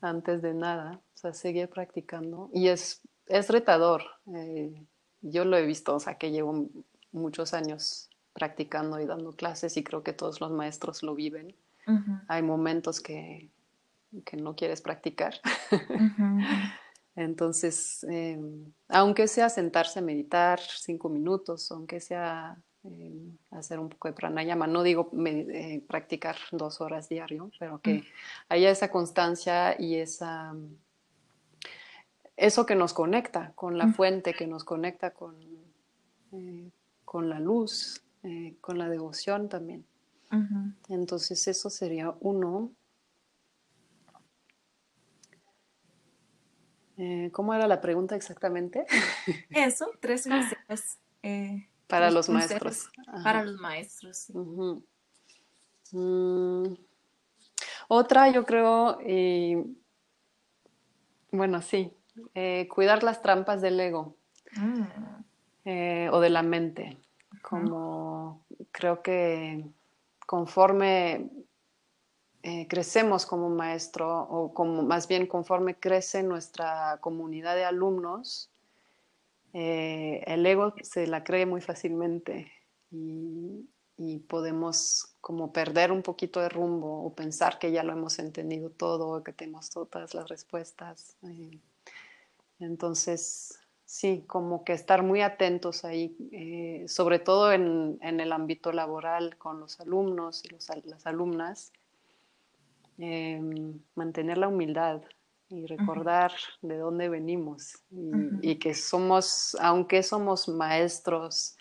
antes 0.00 0.42
de 0.42 0.54
nada, 0.54 1.00
o 1.14 1.16
sea, 1.16 1.32
seguir 1.34 1.68
practicando. 1.68 2.50
Y 2.52 2.66
es, 2.66 3.00
es 3.26 3.48
retador. 3.48 4.02
Eh, 4.34 4.74
yo 5.20 5.44
lo 5.44 5.56
he 5.56 5.64
visto, 5.64 5.94
o 5.94 6.00
sea, 6.00 6.18
que 6.18 6.32
llevo 6.32 6.68
muchos 7.12 7.54
años 7.54 8.10
practicando 8.32 9.00
y 9.00 9.06
dando 9.06 9.32
clases 9.32 9.76
y 9.76 9.84
creo 9.84 10.02
que 10.02 10.12
todos 10.12 10.40
los 10.40 10.50
maestros 10.50 11.02
lo 11.02 11.14
viven. 11.14 11.54
Hay 12.28 12.42
momentos 12.42 13.00
que, 13.00 13.50
que, 14.24 14.36
no 14.36 14.54
quieres 14.54 14.80
practicar. 14.80 15.34
Entonces, 17.16 18.04
em, 18.08 18.72
aunque 18.88 19.26
sea 19.26 19.48
sentarse 19.48 19.98
a 19.98 20.02
meditar 20.02 20.60
cinco 20.60 21.08
minutos, 21.08 21.70
aunque 21.72 22.00
sea 22.00 22.56
eh, 22.84 23.36
hacer 23.52 23.78
un 23.78 23.88
poco 23.88 24.08
de 24.08 24.14
pranayama. 24.14 24.66
No 24.66 24.82
digo 24.82 25.08
eh, 25.24 25.84
practicar 25.86 26.36
dos 26.50 26.80
horas 26.80 27.08
diario, 27.08 27.48
pero 27.58 27.80
que 27.80 28.04
haya 28.48 28.70
esa 28.70 28.90
constancia 28.90 29.80
y 29.80 29.96
esa, 29.96 30.52
eso 32.36 32.66
que 32.66 32.74
nos 32.74 32.92
conecta 32.92 33.52
con 33.54 33.78
la 33.78 33.88
fuente, 33.88 34.34
que 34.34 34.48
nos 34.48 34.64
conecta 34.64 35.10
con, 35.12 35.36
con 37.04 37.28
la 37.28 37.38
luz, 37.38 38.02
con 38.60 38.78
la 38.78 38.88
devoción 38.88 39.48
también. 39.48 39.84
Entonces 40.88 41.46
eso 41.46 41.68
sería 41.68 42.14
uno. 42.20 42.72
Eh, 46.96 47.30
¿Cómo 47.32 47.52
era 47.52 47.66
la 47.66 47.80
pregunta 47.80 48.16
exactamente? 48.16 48.86
Eso, 49.50 49.90
tres 50.00 50.26
consejos. 50.26 50.98
Eh, 51.22 51.68
para 51.86 52.10
los 52.10 52.28
maestros. 52.28 52.90
Para 53.22 53.44
los 53.44 53.60
maestros. 53.60 54.28
Mm, 55.92 56.74
otra, 57.88 58.30
yo 58.30 58.46
creo, 58.46 58.98
bueno, 61.30 61.60
sí, 61.60 61.92
eh, 62.34 62.66
cuidar 62.68 63.02
las 63.02 63.20
trampas 63.20 63.60
del 63.60 63.78
ego 63.78 64.16
mm. 64.56 66.08
o 66.12 66.20
de 66.20 66.30
la 66.30 66.42
mente. 66.42 66.96
Como 67.42 68.44
creo 68.70 69.02
que 69.02 69.64
conforme 70.26 71.30
eh, 72.44 72.66
crecemos 72.66 73.24
como 73.26 73.50
maestro, 73.50 74.22
o 74.22 74.52
como 74.52 74.82
más 74.82 75.06
bien 75.06 75.26
conforme 75.26 75.76
crece 75.78 76.22
nuestra 76.22 76.98
comunidad 77.00 77.54
de 77.54 77.64
alumnos, 77.64 78.50
eh, 79.52 80.24
el 80.26 80.44
ego 80.46 80.74
se 80.82 81.06
la 81.06 81.22
cree 81.22 81.46
muy 81.46 81.60
fácilmente 81.60 82.50
y, 82.90 83.68
podemos 84.26 85.14
como 85.20 85.52
perder 85.52 85.92
un 85.92 86.02
poquito 86.02 86.40
de 86.40 86.48
rumbo 86.48 87.04
o 87.04 87.14
pensar 87.14 87.60
que 87.60 87.70
ya 87.70 87.84
lo 87.84 87.92
hemos 87.92 88.18
entendido 88.18 88.70
todo, 88.70 89.22
que 89.22 89.32
tenemos 89.32 89.70
todas 89.70 90.14
las 90.14 90.28
respuestas. 90.28 91.16
Eh, 91.22 91.60
entonces, 92.58 93.61
sí, 93.92 94.24
como 94.26 94.64
que 94.64 94.72
estar 94.72 95.02
muy 95.02 95.20
atentos 95.20 95.84
ahí, 95.84 96.16
sobre 96.88 97.18
todo 97.18 97.52
en, 97.52 97.98
el 98.02 98.32
ámbito 98.32 98.72
laboral 98.72 99.36
con 99.36 99.60
los 99.60 99.80
alumnos 99.80 100.42
y 100.44 100.48
las 100.88 101.06
alumnas, 101.06 101.72
Em, 102.98 103.80
mantener 103.94 104.38
la 104.38 104.48
humildad 104.48 105.02
y 105.48 105.66
recordar 105.66 106.30
de 106.60 106.76
dónde 106.76 107.08
venimos 107.08 107.74
y, 107.90 108.56
que 108.56 108.74
somos, 108.74 109.56
aunque 109.60 110.02
somos 110.02 110.48
maestros 110.48 111.56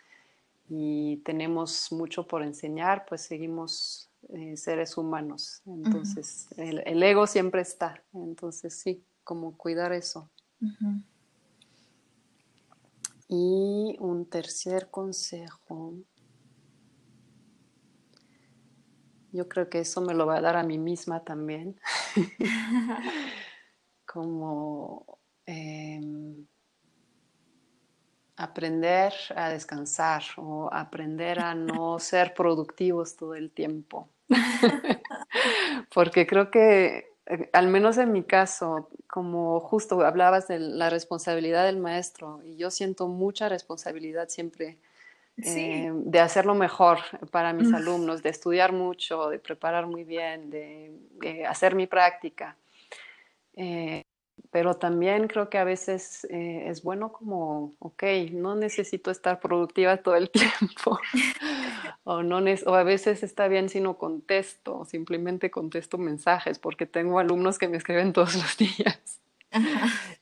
y 0.69 1.17
tenemos 1.25 1.91
mucho 1.91 2.27
por 2.27 2.43
enseñar, 2.43 3.05
pues 3.07 3.21
seguimos 3.21 4.09
eh, 4.29 4.55
seres 4.55 4.97
humanos. 4.97 5.61
Entonces, 5.65 6.47
el, 6.57 7.01
ego 7.01 7.25
siempre 7.25 7.61
está. 7.61 8.01
Entonces, 8.13 8.75
sí, 8.75 9.03
como 9.23 9.57
cuidar 9.57 9.93
eso. 9.93 10.29
Y 13.33 13.95
un 13.99 14.25
tercer 14.29 14.91
consejo 14.91 15.95
Yo 19.31 19.47
creo 19.47 19.69
que 19.69 19.79
eso 19.79 20.01
me 20.01 20.13
lo 20.13 20.25
va 20.25 20.37
a 20.37 20.41
dar 20.41 20.57
a 20.57 20.63
mí 20.63 20.77
misma 20.77 21.23
también. 21.23 21.79
Como 24.05 25.19
em, 25.45 26.45
aprender 28.35 29.13
a 29.35 29.49
descansar 29.49 30.23
o 30.35 30.69
aprender 30.71 31.39
a 31.39 31.55
no 31.55 31.97
ser 31.99 32.33
productivos 32.33 33.15
todo 33.15 33.35
el 33.35 33.51
tiempo. 33.51 34.09
Porque 35.95 36.27
creo 36.27 36.51
que, 36.51 37.15
eh, 37.25 37.49
al 37.53 37.69
menos 37.69 37.97
en 37.97 38.11
mi 38.11 38.23
caso, 38.23 38.89
como 39.11 39.59
justo 39.59 40.01
hablabas 40.01 40.47
de 40.47 40.57
la 40.57 40.89
responsabilidad 40.89 41.65
del 41.65 41.77
maestro, 41.77 42.41
y 42.45 42.55
yo 42.55 42.71
siento 42.71 43.09
mucha 43.09 43.49
responsabilidad 43.49 44.29
siempre 44.29 44.77
eh, 45.37 45.91
de 45.93 46.19
hacerlo 46.21 46.55
mejor 46.55 46.99
para 47.29 47.51
mis 47.51 47.73
alumnos, 47.73 48.23
de 48.23 48.29
estudiar 48.29 48.71
mucho, 48.71 49.29
de 49.29 49.37
preparar 49.37 49.85
muy 49.85 50.05
bien, 50.05 50.49
de, 50.49 51.45
hacer 51.45 51.75
mi 51.75 51.87
práctica. 51.87 52.55
Eh, 53.53 54.00
pero 54.51 54.75
también 54.75 55.27
creo 55.27 55.49
que 55.49 55.57
a 55.57 55.63
veces 55.63 56.25
eh, 56.29 56.65
es 56.67 56.83
bueno 56.83 57.13
como, 57.13 57.73
ok, 57.79 58.03
no 58.31 58.55
necesito 58.55 59.09
estar 59.09 59.39
productiva 59.39 59.97
todo 59.97 60.15
el 60.15 60.29
tiempo, 60.31 60.99
o, 62.03 62.21
no 62.21 62.39
o 62.65 62.75
a 62.75 62.83
veces 62.83 63.23
está 63.23 63.47
bien 63.47 63.69
si 63.69 63.79
no 63.79 63.97
contesto, 63.97 64.85
simplemente 64.85 65.49
contesto 65.49 65.97
mensajes, 65.97 66.59
porque 66.59 66.85
tengo 66.85 67.17
alumnos 67.17 67.57
que 67.57 67.69
me 67.69 67.77
escriben 67.77 68.13
todos 68.13 68.35
los 68.35 68.57
días. 68.57 69.19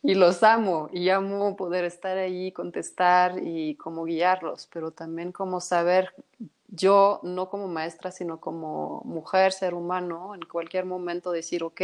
Y 0.02 0.16
los 0.16 0.42
amo 0.42 0.90
y 0.92 1.10
amo 1.10 1.56
poder 1.56 1.86
estar 1.86 2.18
ahí, 2.18 2.52
contestar 2.52 3.36
y 3.44 3.76
como 3.76 4.06
guiarlos, 4.06 4.68
pero 4.74 4.90
también 4.90 5.32
como 5.32 5.62
saber 5.62 6.16
yo, 6.68 7.20
no 7.24 7.50
como 7.50 7.68
maestra, 7.68 8.12
sino 8.12 8.40
como 8.40 9.02
mujer, 9.06 9.52
ser 9.52 9.76
humano, 9.76 10.34
en 10.34 10.42
cualquier 10.42 10.86
momento 10.86 11.32
decir, 11.32 11.64
ok, 11.64 11.82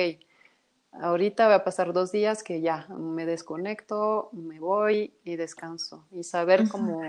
ahorita 1.02 1.48
va 1.48 1.56
a 1.56 1.64
pasar 1.64 1.94
dos 1.94 2.12
días 2.12 2.44
que 2.44 2.62
ya 2.62 2.88
me 2.90 3.26
desconecto, 3.26 4.30
me 4.32 4.60
voy 4.60 5.14
y 5.24 5.36
descanso. 5.36 6.06
Y 6.12 6.24
saber 6.24 6.68
cómo 6.70 7.02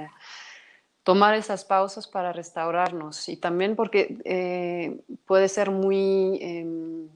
tomar 1.03 1.35
esas 1.35 1.65
pausas 1.65 2.09
para 2.09 2.33
restaurarnos. 2.33 3.29
Y 3.29 3.37
también 3.37 3.77
porque 3.77 4.19
eh, 4.25 5.01
puede 5.25 5.49
ser 5.49 5.71
muy... 5.71 6.39
Em, 6.41 7.09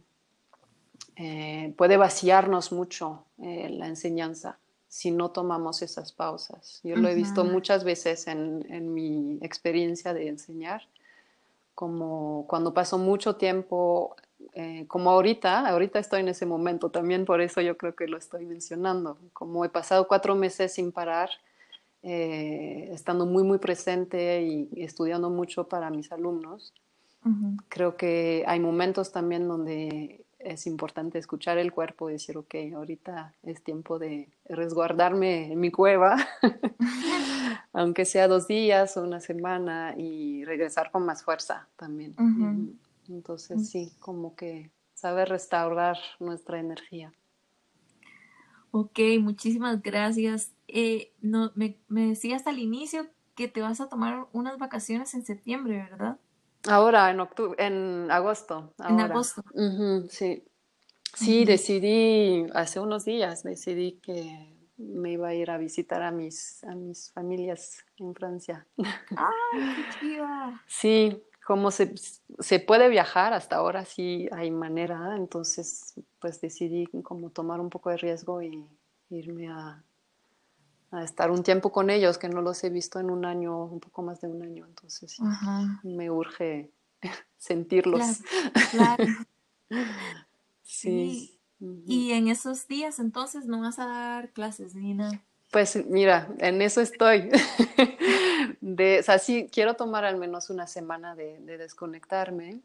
eh, 1.17 1.75
puede 1.77 1.99
vaciarnos 1.99 2.73
mucho 2.73 3.27
eh, 3.43 3.69
la 3.69 3.89
enseñanza 3.89 4.59
si 4.89 5.11
no 5.11 5.31
tomamos 5.31 5.83
esas 5.83 6.13
pausas. 6.13 6.81
Yo 6.83 6.97
lo 6.97 7.09
he 7.09 7.15
visto 7.15 7.45
muchas 7.45 7.85
veces 7.85 8.27
en, 8.27 8.95
mi 8.95 9.39
experiencia 9.43 10.15
de 10.15 10.29
enseñar, 10.29 10.83
como 11.75 12.45
cuando 12.49 12.75
paso 12.75 12.99
mucho 12.99 13.37
tiempo, 13.37 14.17
eh, 14.53 14.85
como 14.89 15.11
ahorita, 15.11 15.69
ahorita 15.69 15.99
estoy 15.99 16.21
en 16.21 16.29
ese 16.29 16.47
momento, 16.47 16.91
también 16.91 17.25
por 17.25 17.41
eso 17.41 17.61
yo 17.61 17.77
creo 17.77 17.95
que 17.95 18.07
lo 18.07 18.17
estoy 18.17 18.47
mencionando, 18.47 19.19
como 19.33 19.65
he 19.65 19.69
pasado 19.69 20.09
cuatro 20.09 20.35
meses 20.35 20.73
sin 20.73 20.93
parar, 20.93 21.31
estando 22.03 23.27
muy, 23.27 23.43
muy 23.43 23.59
presente 23.59 24.43
y 24.43 24.71
estudiando 24.83 25.29
mucho 25.29 25.69
para 25.69 25.91
mis 25.91 26.11
alumnos. 26.13 26.73
Creo 27.69 27.97
que 27.97 28.43
hay 28.47 28.59
momentos 28.59 29.13
también 29.13 29.47
donde 29.47 30.25
es 30.41 30.67
importante 30.67 31.19
escuchar 31.19 31.59
el 31.59 31.73
cuerpo 31.73 32.09
y 32.09 32.15
decir, 32.15 32.37
ok, 32.37 32.55
ahorita 32.75 33.35
es 33.43 33.63
tiempo 33.63 33.99
de 33.99 34.29
resguardarme 34.47 35.53
en 35.53 35.61
mi 35.61 35.71
cueva, 35.71 36.17
aunque 37.73 38.05
sea 38.05 38.27
dos 38.27 38.49
días 38.49 38.97
o 38.97 39.03
una 39.03 39.21
semana, 39.21 39.95
y 39.97 40.45
regresar 40.45 40.91
con 40.91 41.05
más 41.05 41.23
fuerza 41.23 41.69
también. 41.77 42.15
Entonces, 43.11 43.69
sí, 43.69 43.93
como 43.99 44.35
que 44.37 44.71
saber 44.95 45.29
restaurar 45.29 45.99
nuestra 46.19 46.59
energía. 46.59 47.13
Ok, 48.71 49.01
muchísimas 49.21 49.83
gracias. 49.83 50.53
Eh, 50.69 51.13
no, 51.21 51.51
me, 51.55 51.79
me 51.89 52.07
decías 52.07 52.47
al 52.47 52.59
inicio 52.59 53.09
que 53.35 53.49
te 53.49 53.61
vas 53.61 53.81
a 53.81 53.89
tomar 53.89 54.29
unas 54.33 54.59
vacaciones 54.59 55.13
en 55.15 55.25
septiembre, 55.25 55.89
¿verdad? 55.91 56.19
Ahora, 56.69 57.11
en 57.11 57.21
octubre, 57.21 57.57
en 57.65 58.11
agosto. 58.11 58.75
En 58.89 59.01
agosto. 59.01 59.43
sí. 60.09 60.45
Sí, 61.15 61.45
decidí, 61.45 62.47
hace 62.55 62.79
unos 62.79 63.05
días, 63.05 63.43
decidí 63.43 63.99
que 64.01 64.57
me 64.77 65.13
iba 65.13 65.29
a 65.29 65.35
ir 65.35 65.51
a 65.51 65.59
visitar 65.59 66.03
a 66.03 66.13
mis, 66.13 66.63
a 66.65 66.75
mis 66.75 67.11
familias 67.13 67.85
en 67.99 68.15
Francia. 68.15 68.67
¡Ay, 69.17 69.75
qué 69.77 69.99
chiva! 69.99 70.63
Sí, 70.67 71.23
como 71.51 71.73
se, 71.73 71.93
se, 72.39 72.61
puede 72.61 72.89
viajar, 72.89 73.33
hasta 73.33 73.57
ahora 73.57 73.85
sí 73.85 74.29
hay 74.31 74.53
manera, 74.53 75.17
entonces 75.17 75.95
pues 76.21 76.41
decidí 76.41 76.87
como 77.03 77.31
tomar 77.31 77.59
un 77.59 77.71
poco 77.71 77.91
de 77.91 77.97
riesgo 77.97 78.41
y 78.41 78.65
irme 79.09 79.49
a, 79.49 79.83
a 80.93 81.03
estar 81.03 81.33
un 81.33 81.43
tiempo 81.43 81.73
con 81.73 81.91
ellos, 81.91 82.19
que 82.19 82.29
no 82.29 82.41
los 82.41 82.63
he 82.63 82.71
visto 82.71 83.01
en 83.01 83.11
un 83.11 83.25
año, 83.25 83.65
un 83.65 83.81
poco 83.81 84.01
más 84.01 84.21
de 84.21 84.29
un 84.29 84.45
año, 84.45 84.65
entonces 84.65 85.19
me 85.83 86.09
urge 86.09 86.71
sentirlos. 87.37 88.21
Claro, 88.71 89.07
sí. 90.63 91.37
Y 91.85 92.13
en 92.13 92.29
esos 92.29 92.69
días 92.69 93.01
entonces 93.01 93.47
no 93.47 93.61
vas 93.61 93.81
a 93.81 93.87
dar 93.87 94.31
clases 94.31 94.77
ni 94.77 94.95
nada. 94.95 95.21
Pues 95.51 95.85
mira, 95.87 96.29
en 96.39 96.63
eso 96.63 96.81
estoy. 96.81 97.29
de, 98.61 99.01
o 99.01 99.03
sea, 99.03 99.19
sí, 99.19 99.49
quiero 99.53 99.75
tomar 99.75 100.05
al 100.05 100.17
menos 100.17 100.51
una 100.51 100.67
semana 100.67 101.15
de, 101.15 101.39
de, 101.41 101.59
desconectarme. 101.59 102.61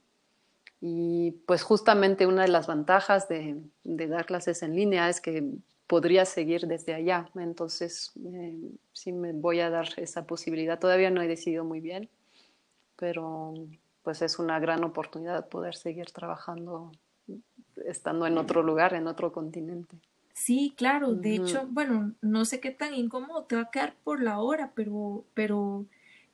Y 0.81 1.31
pues 1.47 1.63
justamente 1.63 2.27
una 2.27 2.43
de 2.43 2.49
las 2.49 2.67
ventajas 2.67 3.27
de, 3.27 3.61
de 3.83 4.07
dar 4.07 4.25
clases 4.25 4.61
en 4.61 4.75
línea 4.75 5.09
es 5.09 5.21
que 5.21 5.43
podría 5.87 6.25
seguir 6.25 6.67
desde 6.67 6.93
allá. 6.93 7.29
Entonces, 7.35 8.11
eh, 8.25 8.57
sí 8.93 9.11
me 9.11 9.33
voy 9.33 9.61
a 9.61 9.69
dar 9.69 9.87
esa 9.97 10.25
posibilidad. 10.25 10.79
Todavía 10.79 11.09
no 11.09 11.21
he 11.21 11.27
decidido 11.27 11.63
muy 11.63 11.79
bien, 11.79 12.09
pero 12.97 13.53
pues 14.03 14.21
es 14.21 14.37
una 14.37 14.59
gran 14.59 14.83
oportunidad 14.83 15.47
poder 15.49 15.75
seguir 15.75 16.11
trabajando 16.11 16.91
estando 17.87 18.25
en 18.27 18.37
otro 18.37 18.63
lugar, 18.63 18.93
en 18.93 19.07
otro 19.07 19.31
continente. 19.31 19.97
Sí, 20.35 20.73
claro. 20.75 21.13
De 21.13 21.35
hecho, 21.35 21.65
bueno, 21.69 22.11
no 22.21 22.43
sé 22.43 22.59
qué 22.59 22.69
tan 22.69 22.93
incómodo 22.93 23.45
te 23.45 23.55
va 23.55 23.63
a 23.63 23.71
quedar 23.71 23.95
por 24.03 24.21
la 24.21 24.39
hora, 24.39 24.73
pero, 24.75 25.23
pero 25.33 25.85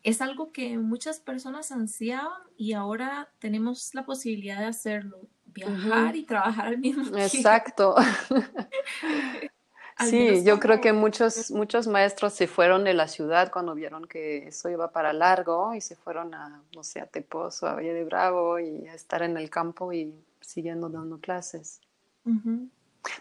es 0.02 0.22
algo 0.22 0.52
que 0.52 0.80
muchas 0.80 1.20
personas 1.20 1.72
ansiaban 1.72 2.42
y 2.58 2.74
ahora 2.74 3.30
tenemos 3.38 3.94
la 3.94 4.04
posibilidad 4.04 4.58
de 4.58 4.66
hacerlo, 4.66 5.20
viajar 5.46 6.16
y 6.16 6.24
trabajar 6.24 6.66
al 6.66 6.80
mismo 6.80 7.04
tiempo. 7.04 7.20
Exacto. 7.20 7.96
sí, 10.00 10.44
yo 10.44 10.60
creo 10.60 10.82
que 10.82 10.94
muchos, 10.94 11.52
muchos 11.52 11.86
maestros 11.86 12.34
se 12.34 12.48
fueron 12.48 12.84
de 12.84 12.96
la 12.96 13.08
ciudad 13.08 13.52
cuando 13.52 13.76
vieron 13.76 14.08
que 14.08 14.48
eso 14.48 14.68
iba 14.70 14.92
para 14.92 15.14
largo 15.14 15.76
y 15.76 15.82
se 15.82 15.96
fueron 15.96 16.34
a, 16.34 16.64
no 16.76 16.84
sé, 16.84 17.02
a 17.02 17.06
Tepozo, 17.06 17.68
a 17.68 17.76
Valle 17.76 17.94
de 17.94 18.04
Bravo 18.04 18.58
y 18.58 18.88
a 18.88 18.96
estar 18.96 19.22
en 19.22 19.38
el 19.38 19.52
campo 19.52 19.94
y 19.94 20.12
siguiendo 20.40 20.90
dando 20.90 21.20
clases. 21.20 21.82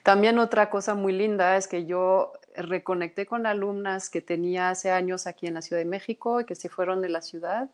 También 0.03 0.39
otra 0.39 0.71
cosa 0.71 0.95
muy 0.95 1.13
linda 1.13 1.57
es 1.57 1.69
que 1.69 1.87
yo 1.87 2.33
reconecté 2.55 3.27
con 3.27 3.47
alumnas 3.47 4.11
que 4.11 4.21
tenía 4.21 4.71
hace 4.71 4.91
años 4.91 5.27
aquí 5.27 5.47
en 5.47 5.55
la 5.55 5.63
Ciudad 5.63 5.81
de 5.81 5.89
México 5.89 6.41
y 6.41 6.45
que 6.45 6.55
se 6.55 6.69
fueron 6.69 7.01
de 7.01 7.09
la 7.09 7.23
ciudad 7.23 7.71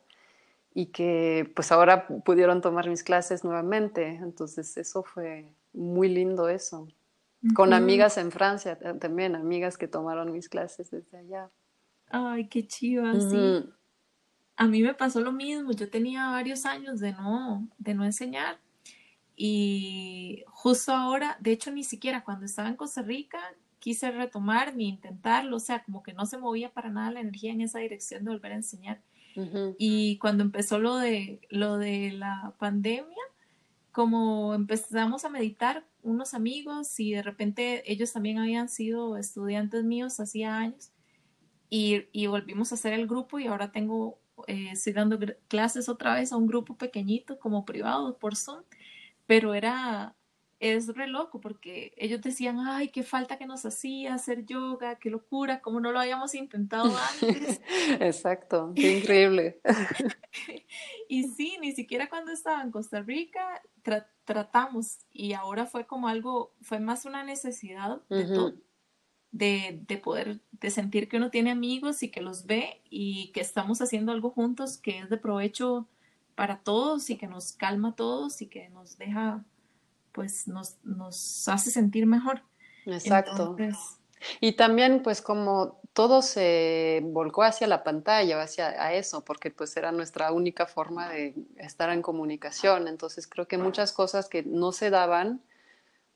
y 0.75 0.87
que 0.87 1.51
pues 1.57 1.73
ahora 1.73 2.07
pudieron 2.07 2.61
tomar 2.61 2.89
mis 2.89 3.03
clases 3.03 3.45
nuevamente. 3.45 4.07
Entonces 4.09 4.77
eso 4.77 5.03
fue 5.03 5.49
muy 5.73 6.09
lindo 6.09 6.49
eso. 6.49 6.89
Con 7.55 7.73
amigas 7.73 8.19
en 8.19 8.33
Francia 8.33 8.79
también, 8.99 9.37
amigas 9.37 9.79
que 9.79 9.87
tomaron 9.87 10.33
mis 10.33 10.49
clases 10.49 10.91
desde 10.91 11.19
allá. 11.19 11.49
Ay, 12.11 12.49
qué 12.49 12.67
chiva, 12.67 13.15
sí. 13.15 13.71
A 14.57 14.67
mí 14.67 14.83
me 14.83 14.95
pasó 14.95 15.21
lo 15.21 15.33
mismo, 15.33 15.73
yo 15.73 15.89
tenía 15.89 16.31
varios 16.31 16.65
años 16.67 16.99
de 16.99 17.13
no, 17.13 17.69
de 17.79 17.95
no 17.95 18.05
enseñar 18.05 18.59
y 19.37 20.45
justo 20.49 20.93
ahora, 20.93 21.37
de 21.41 21.53
hecho 21.53 21.71
ni 21.71 21.85
siquiera 21.85 22.25
cuando 22.25 22.47
estaba 22.47 22.69
en 22.69 22.77
Costa 22.77 23.03
Rica 23.03 23.39
quise 23.79 24.11
retomar 24.11 24.75
ni 24.75 24.89
intentarlo, 24.89 25.59
o 25.59 25.61
sea, 25.61 25.85
como 25.85 26.03
que 26.03 26.15
no 26.15 26.27
se 26.27 26.39
movía 26.39 26.73
para 26.73 26.91
nada 26.91 27.13
la 27.13 27.21
energía 27.21 27.53
en 27.53 27.61
esa 27.61 27.79
dirección 27.79 28.25
de 28.25 28.31
volver 28.33 28.53
a 28.53 28.57
enseñar. 28.57 29.01
Y 29.79 30.17
cuando 30.17 30.43
empezó 30.43 30.79
lo 30.79 30.97
de, 30.97 31.41
lo 31.51 31.77
de 31.77 32.11
la 32.11 32.55
pandemia, 32.59 33.23
como 33.93 34.55
empezamos 34.55 35.27
a 35.27 35.29
meditar 35.29 35.85
unos 36.03 36.33
amigos 36.33 36.99
y 36.99 37.13
de 37.13 37.23
repente 37.23 37.83
ellos 37.91 38.15
también 38.15 38.39
habían 38.39 38.71
sido 38.71 39.19
estudiantes 39.19 39.85
míos 39.85 40.19
hacía 40.21 40.57
años 40.57 40.91
y, 41.69 42.07
y 42.13 42.29
volvimos 42.29 42.73
a 42.73 42.77
hacer 42.77 42.95
el 42.95 43.07
grupo 43.07 43.39
y 43.39 43.47
ahora 43.47 43.73
tengo, 43.73 44.19
eh, 44.47 44.71
estoy 44.73 44.95
dando 44.95 45.19
clases 45.49 45.91
otra 45.91 46.15
vez 46.15 46.33
a 46.33 46.37
un 46.37 46.47
grupo 46.47 46.77
pequeñito 46.77 47.39
como 47.39 47.67
privado 47.67 48.17
por 48.17 48.37
Zoom 48.37 48.63
pero 49.27 49.55
era, 49.55 50.17
es 50.59 50.89
re 50.95 51.07
loco 51.07 51.41
porque 51.41 51.93
ellos 51.97 52.23
decían, 52.23 52.61
ay, 52.61 52.89
qué 52.89 53.03
falta 53.03 53.37
que 53.37 53.47
nos 53.47 53.67
hacía 53.67 54.15
hacer 54.15 54.47
yoga, 54.47 54.97
qué 54.97 55.11
locura, 55.11 55.61
como 55.61 55.81
no 55.81 55.93
lo 55.93 56.01
habíamos 56.01 56.35
intentado 56.35 56.97
antes. 56.97 57.61
Exacto, 58.01 58.73
qué 58.75 58.99
increíble. 58.99 59.61
y 61.09 61.25
sí, 61.25 61.59
ni 61.61 61.73
siquiera 61.73 62.09
cuando 62.09 62.33
estaba 62.33 62.63
en 62.63 62.71
Costa 62.71 63.03
Rica 63.03 63.63
tratamos 64.25 64.99
y 65.13 65.35
ahora 65.35 65.67
fue 65.67 65.87
como 65.87 66.09
algo, 66.09 66.55
fue 66.61 66.81
más 66.81 67.05
una 67.05 67.23
necesidad 67.23 68.01
de, 68.09 68.55
de, 69.31 69.81
de 69.87 69.99
poder, 69.99 70.41
de 70.53 70.71
sentir 70.71 71.09
que 71.09 71.19
uno 71.19 71.31
tiene 71.31 71.51
amigos 71.51 72.03
y 72.03 72.11
que 72.11 72.21
los 72.21 72.47
ve 72.47 72.83
y 72.89 73.31
que 73.33 73.41
estamos 73.41 73.81
haciendo 73.83 74.13
algo 74.13 74.31
juntos 74.31 74.79
que 74.79 74.99
es 74.99 75.11
de 75.11 75.19
provecho 75.19 75.89
para 76.37 76.59
todos 76.59 77.11
y 77.11 77.17
que 77.17 77.27
nos 77.27 77.53
calma 77.53 77.89
a 77.89 77.97
todos 77.97 78.41
y 78.43 78.47
que 78.47 78.69
nos 78.69 78.97
deja, 78.99 79.45
pues 80.13 80.47
nos, 80.47 80.77
nos 80.85 81.49
hace 81.49 81.73
sentir 81.73 82.07
mejor. 82.07 82.43
Exacto. 82.85 83.57
y 84.41 84.53
también 84.53 85.03
pues 85.03 85.21
como 85.21 85.81
todo 85.93 86.23
se 86.23 87.01
volcó 87.03 87.43
hacia 87.43 87.67
la 87.67 87.83
pantalla, 87.83 88.41
hacia 88.41 88.69
a 88.81 88.93
eso, 88.93 89.25
porque 89.25 89.51
pues 89.51 89.77
era 89.77 89.91
nuestra 89.91 90.31
única 90.31 90.67
forma 90.67 91.09
de 91.09 91.35
estar 91.57 91.91
en 91.91 92.03
comunicación. 92.03 92.87
Entonces 92.87 93.27
creo 93.27 93.49
que 93.49 93.57
muchas 93.57 93.93
cosas 93.93 94.29
que 94.29 94.43
no 94.43 94.73
se 94.73 94.91
daban, 94.91 95.41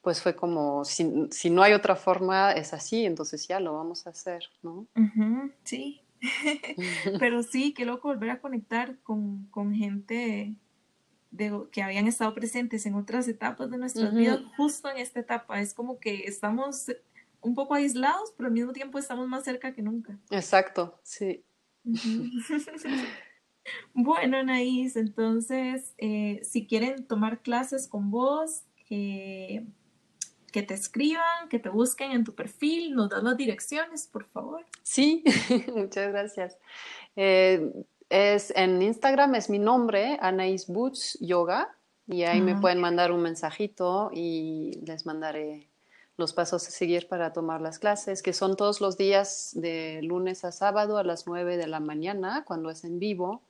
pues 0.02 0.20
fue 0.20 0.36
como, 0.36 0.84
si, 0.84 1.28
si 1.30 1.48
no 1.48 1.62
hay 1.62 1.72
otra 1.72 1.96
forma, 1.96 2.52
es 2.52 2.74
así, 2.74 3.06
entonces 3.06 3.48
ya 3.48 3.58
lo 3.58 3.74
vamos 3.74 4.06
a 4.06 4.10
hacer, 4.10 4.44
¿no? 4.62 4.86
sí, 5.64 6.02
Pero 7.18 7.42
sí, 7.42 7.72
qué 7.72 7.84
loco 7.84 8.08
volver 8.08 8.30
a 8.30 8.40
conectar 8.40 8.98
con, 9.02 9.48
gente 9.74 10.54
de, 11.30 11.52
que 11.70 11.82
habían 11.82 12.06
estado 12.06 12.34
presentes 12.34 12.86
en 12.86 12.94
otras 12.94 13.28
etapas 13.28 13.70
de 13.70 13.78
nuestras 13.78 14.14
vidas, 14.14 14.40
justo 14.56 14.90
en 14.90 14.98
esta 14.98 15.20
etapa. 15.20 15.60
Es 15.60 15.74
como 15.74 15.98
que 15.98 16.24
estamos 16.24 16.90
un 17.40 17.54
poco 17.54 17.74
aislados, 17.74 18.32
pero 18.36 18.48
al 18.48 18.52
mismo 18.52 18.72
tiempo 18.72 18.98
estamos 18.98 19.26
más 19.28 19.44
cerca 19.44 19.72
que 19.72 19.82
nunca. 19.82 20.18
Exacto, 20.30 21.00
sí. 21.02 21.42
bueno, 23.94 24.36
Anaís, 24.36 24.96
entonces, 24.96 25.94
eh, 25.98 26.40
si 26.42 26.66
quieren 26.66 27.06
tomar 27.06 27.40
clases 27.40 27.88
con 27.88 28.10
vos, 28.10 28.64
que 28.86 29.64
te 30.50 30.74
escriban, 30.74 31.48
que 31.48 31.58
te 31.58 31.68
busquen 31.68 32.12
en 32.12 32.24
tu 32.24 32.34
perfil, 32.34 32.94
nos 32.94 33.08
das 33.08 33.22
las 33.22 33.36
direcciones, 33.36 34.06
por 34.06 34.24
favor. 34.26 34.66
Sí, 34.82 35.24
muchas 35.74 36.08
gracias. 36.08 36.58
Eh, 37.16 37.72
es, 38.08 38.52
en 38.56 38.82
Instagram 38.82 39.36
es 39.36 39.48
mi 39.48 39.58
nombre, 39.58 40.18
Anaís 40.20 40.66
Boots 40.66 41.18
Yoga, 41.20 41.76
y 42.06 42.24
ahí 42.24 42.40
me 42.40 42.56
pueden 42.56 42.80
mandar 42.80 43.12
un 43.12 43.22
mensajito 43.22 44.10
y 44.12 44.80
les 44.84 45.06
mandaré 45.06 45.68
los 46.16 46.32
pasos 46.32 46.66
a 46.66 46.70
seguir 46.70 47.06
para 47.06 47.32
tomar 47.32 47.60
las 47.60 47.78
clases, 47.78 48.22
que 48.22 48.32
son 48.32 48.56
todos 48.56 48.80
los 48.80 48.96
días 48.96 49.52
de 49.54 50.00
lunes 50.02 50.44
a 50.44 50.50
sábado 50.50 50.98
a 50.98 51.04
las 51.04 51.28
9 51.28 51.56
de 51.56 51.68
la 51.68 51.78
mañana, 51.78 52.44
cuando 52.44 52.68
es 52.70 52.84
en 52.84 52.98
vivo. 52.98 53.42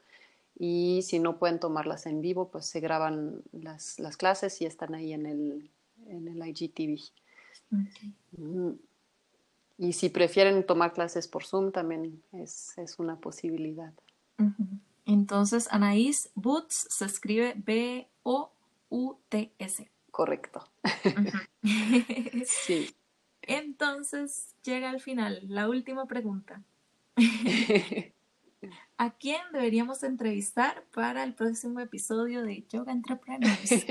Y 0.59 1.01
si 1.03 1.19
no 1.19 1.39
pueden 1.39 1.59
tomarlas 1.59 2.05
en 2.05 2.21
vivo, 2.21 2.51
pues 2.51 2.67
se 2.67 2.81
graban 2.81 3.43
las, 3.53 3.99
las 3.99 4.19
clases 4.19 4.61
y 4.61 4.67
están 4.67 4.95
ahí 4.95 5.15
en 5.15 5.25
el, 5.25 5.71
en 6.11 6.29
el 6.29 6.47
IGTV. 6.47 7.01
Y 9.79 9.93
si 9.95 10.11
prefieren 10.11 10.67
tomar 10.67 10.93
clases 10.93 11.27
por 11.27 11.45
Zoom, 11.45 11.73
también 11.73 12.23
es, 12.33 12.77
una 12.99 13.17
posibilidad. 13.17 13.95
Entonces, 15.07 15.69
Anaís 15.71 16.31
Boots 16.35 16.87
se 16.91 17.07
escribe 17.07 17.55
B-O-U-T-S. 17.57 18.51
Correcto. 20.11 20.69
sí. 22.45 22.95
Entonces, 23.43 24.55
llega 24.63 24.91
al 24.91 25.01
final 25.01 25.41
la 25.49 25.69
última 25.69 26.07
pregunta. 26.07 26.63
¿A 28.99 29.11
quién 29.13 29.41
deberíamos 29.53 30.03
entrevistar 30.03 30.85
para 30.93 31.25
el 31.25 31.35
próximo 31.35 31.81
episodio 31.81 32.43
de 32.43 32.67
Yoga 32.69 32.93
Entrepreneurs? 32.93 33.87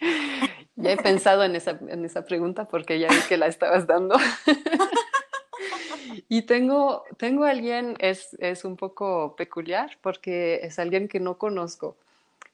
Ya 0.80 0.92
he 0.92 0.96
pensado 0.96 1.44
en 1.44 1.56
esa, 1.56 1.78
en 1.88 2.04
esa 2.04 2.24
pregunta 2.24 2.66
porque 2.66 2.98
ya 2.98 3.08
vi 3.08 3.20
que 3.28 3.36
la 3.36 3.46
estabas 3.46 3.86
dando. 3.86 4.16
y 6.28 6.42
tengo, 6.42 7.04
tengo 7.18 7.44
alguien, 7.44 7.96
es, 7.98 8.36
es 8.38 8.64
un 8.64 8.76
poco 8.76 9.34
peculiar 9.36 9.98
porque 10.00 10.60
es 10.62 10.78
alguien 10.78 11.08
que 11.08 11.20
no 11.20 11.38
conozco. 11.38 11.96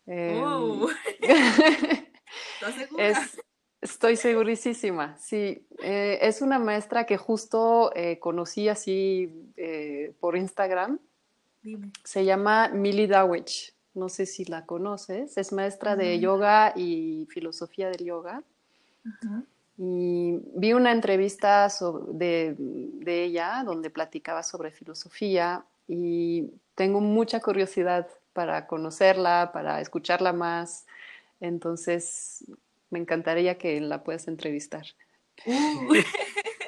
Em, 0.07 0.43
oh. 0.43 0.89
¿Estás 1.21 2.75
segura? 2.77 3.13
estoy 3.81 4.17
segurísima, 4.17 5.17
sí. 5.19 5.67
Eh, 5.83 6.19
es 6.23 6.43
una 6.43 6.59
maestra 6.59 7.07
que 7.07 7.17
justo 7.17 7.93
eh, 7.95 8.19
conocí 8.19 8.69
así 8.69 9.53
eh, 9.57 10.13
por 10.19 10.37
Instagram. 10.37 10.99
Dime. 11.63 11.91
Se 12.05 12.25
llama 12.25 12.69
Millie 12.69 13.07
Dawich 13.07 13.76
no 13.97 14.09
sé 14.09 14.27
si 14.27 14.45
la 14.45 14.67
conoces, 14.67 15.37
es 15.37 15.53
maestra 15.53 15.97
de 15.97 16.19
yoga 16.21 16.73
y 16.77 17.27
filosofía 17.31 17.89
del 17.89 18.05
yoga. 18.05 18.43
Y 19.79 20.41
vi 20.55 20.73
una 20.73 20.93
entrevista 20.93 21.69
de, 22.09 22.55
de, 22.59 23.25
ella 23.25 23.63
donde 23.65 23.91
platicaba 23.91 24.43
sobre 24.43 24.71
filosofía 24.71 25.65
y 25.87 26.51
tengo 26.75 27.01
mucha 27.01 27.41
curiosidad 27.41 28.09
para 28.33 28.67
conocerla, 28.67 29.51
para 29.53 29.81
escucharla 29.81 30.33
más. 30.33 30.87
Entonces, 31.41 32.45
me 32.91 32.99
encantaría 32.99 33.59
que 33.59 33.81
la 33.81 34.03
puedas 34.03 34.29
entrevistar. 34.29 34.87
Uh. 35.45 35.95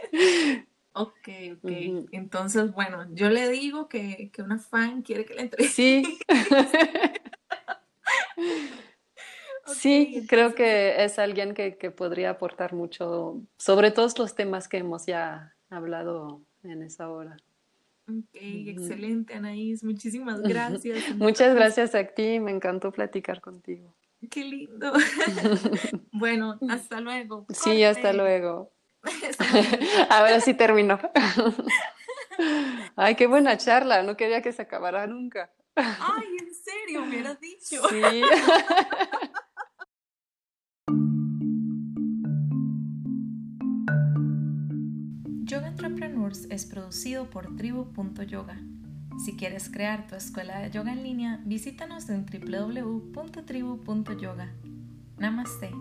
ok, 0.93 1.29
ok. 1.57 1.71
Entonces, 2.13 2.73
bueno, 2.73 3.07
yo 3.13 3.31
le 3.31 3.49
digo 3.49 3.89
que, 3.89 4.31
que, 4.33 4.43
una 4.43 4.59
fan 4.59 5.03
quiere 5.03 5.25
que 5.25 5.35
la 5.35 5.43
entreviste. 5.43 5.75
Sí. 5.75 6.19
sí, 9.75 10.25
creo 10.29 10.55
que 10.55 11.05
es 11.05 11.19
alguien 11.19 11.55
que, 11.55 11.77
que, 11.77 11.91
podría 11.91 12.31
aportar 12.31 12.73
mucho 12.73 13.41
sobre 13.57 13.91
todos 13.91 14.19
los 14.19 14.35
temas 14.35 14.69
que 14.69 14.79
hemos 14.79 15.07
ya 15.07 15.55
hablado 15.71 16.43
en 16.63 16.83
esa 16.83 17.09
hora. 17.11 17.37
Ok, 18.09 18.41
excelente, 18.41 19.35
Anaís. 19.35 19.85
Muchísimas 19.85 20.41
gracias. 20.43 21.15
Muchas 21.17 21.55
gracias 21.55 21.95
a 21.95 22.05
ti, 22.05 22.41
me 22.41 22.51
encantó 22.51 22.91
platicar 22.91 23.41
contigo. 23.41 23.95
Qué 24.31 24.45
lindo. 24.45 24.93
bueno, 26.13 26.59
hasta 26.69 27.01
luego. 27.01 27.47
Sí, 27.51 27.85
hasta 27.85 28.13
luego. 28.13 28.73
Ahora 30.11 30.41
sí 30.41 30.55
terminó. 30.55 30.99
Ay, 32.97 33.15
qué 33.15 33.27
buena 33.27 33.57
charla, 33.59 34.03
no 34.03 34.17
quería 34.17 34.43
que 34.43 34.53
se 34.53 34.63
acabara 34.63 35.07
nunca. 35.07 35.51
Ay, 35.75 36.27
en 36.41 36.55
serio, 36.55 37.03
me 37.03 37.09
hubieras 37.09 37.41
dicho. 37.41 37.83
Sí. 37.89 38.23
Es 46.01 46.65
producido 46.65 47.29
por 47.29 47.57
tribu.yoga. 47.57 48.57
Si 49.25 49.37
quieres 49.37 49.69
crear 49.69 50.07
tu 50.07 50.15
escuela 50.15 50.61
de 50.61 50.71
yoga 50.71 50.93
en 50.93 51.03
línea, 51.03 51.43
visítanos 51.45 52.09
en 52.09 52.25
www.tribu.yoga. 52.25 54.53
Namaste. 55.19 55.73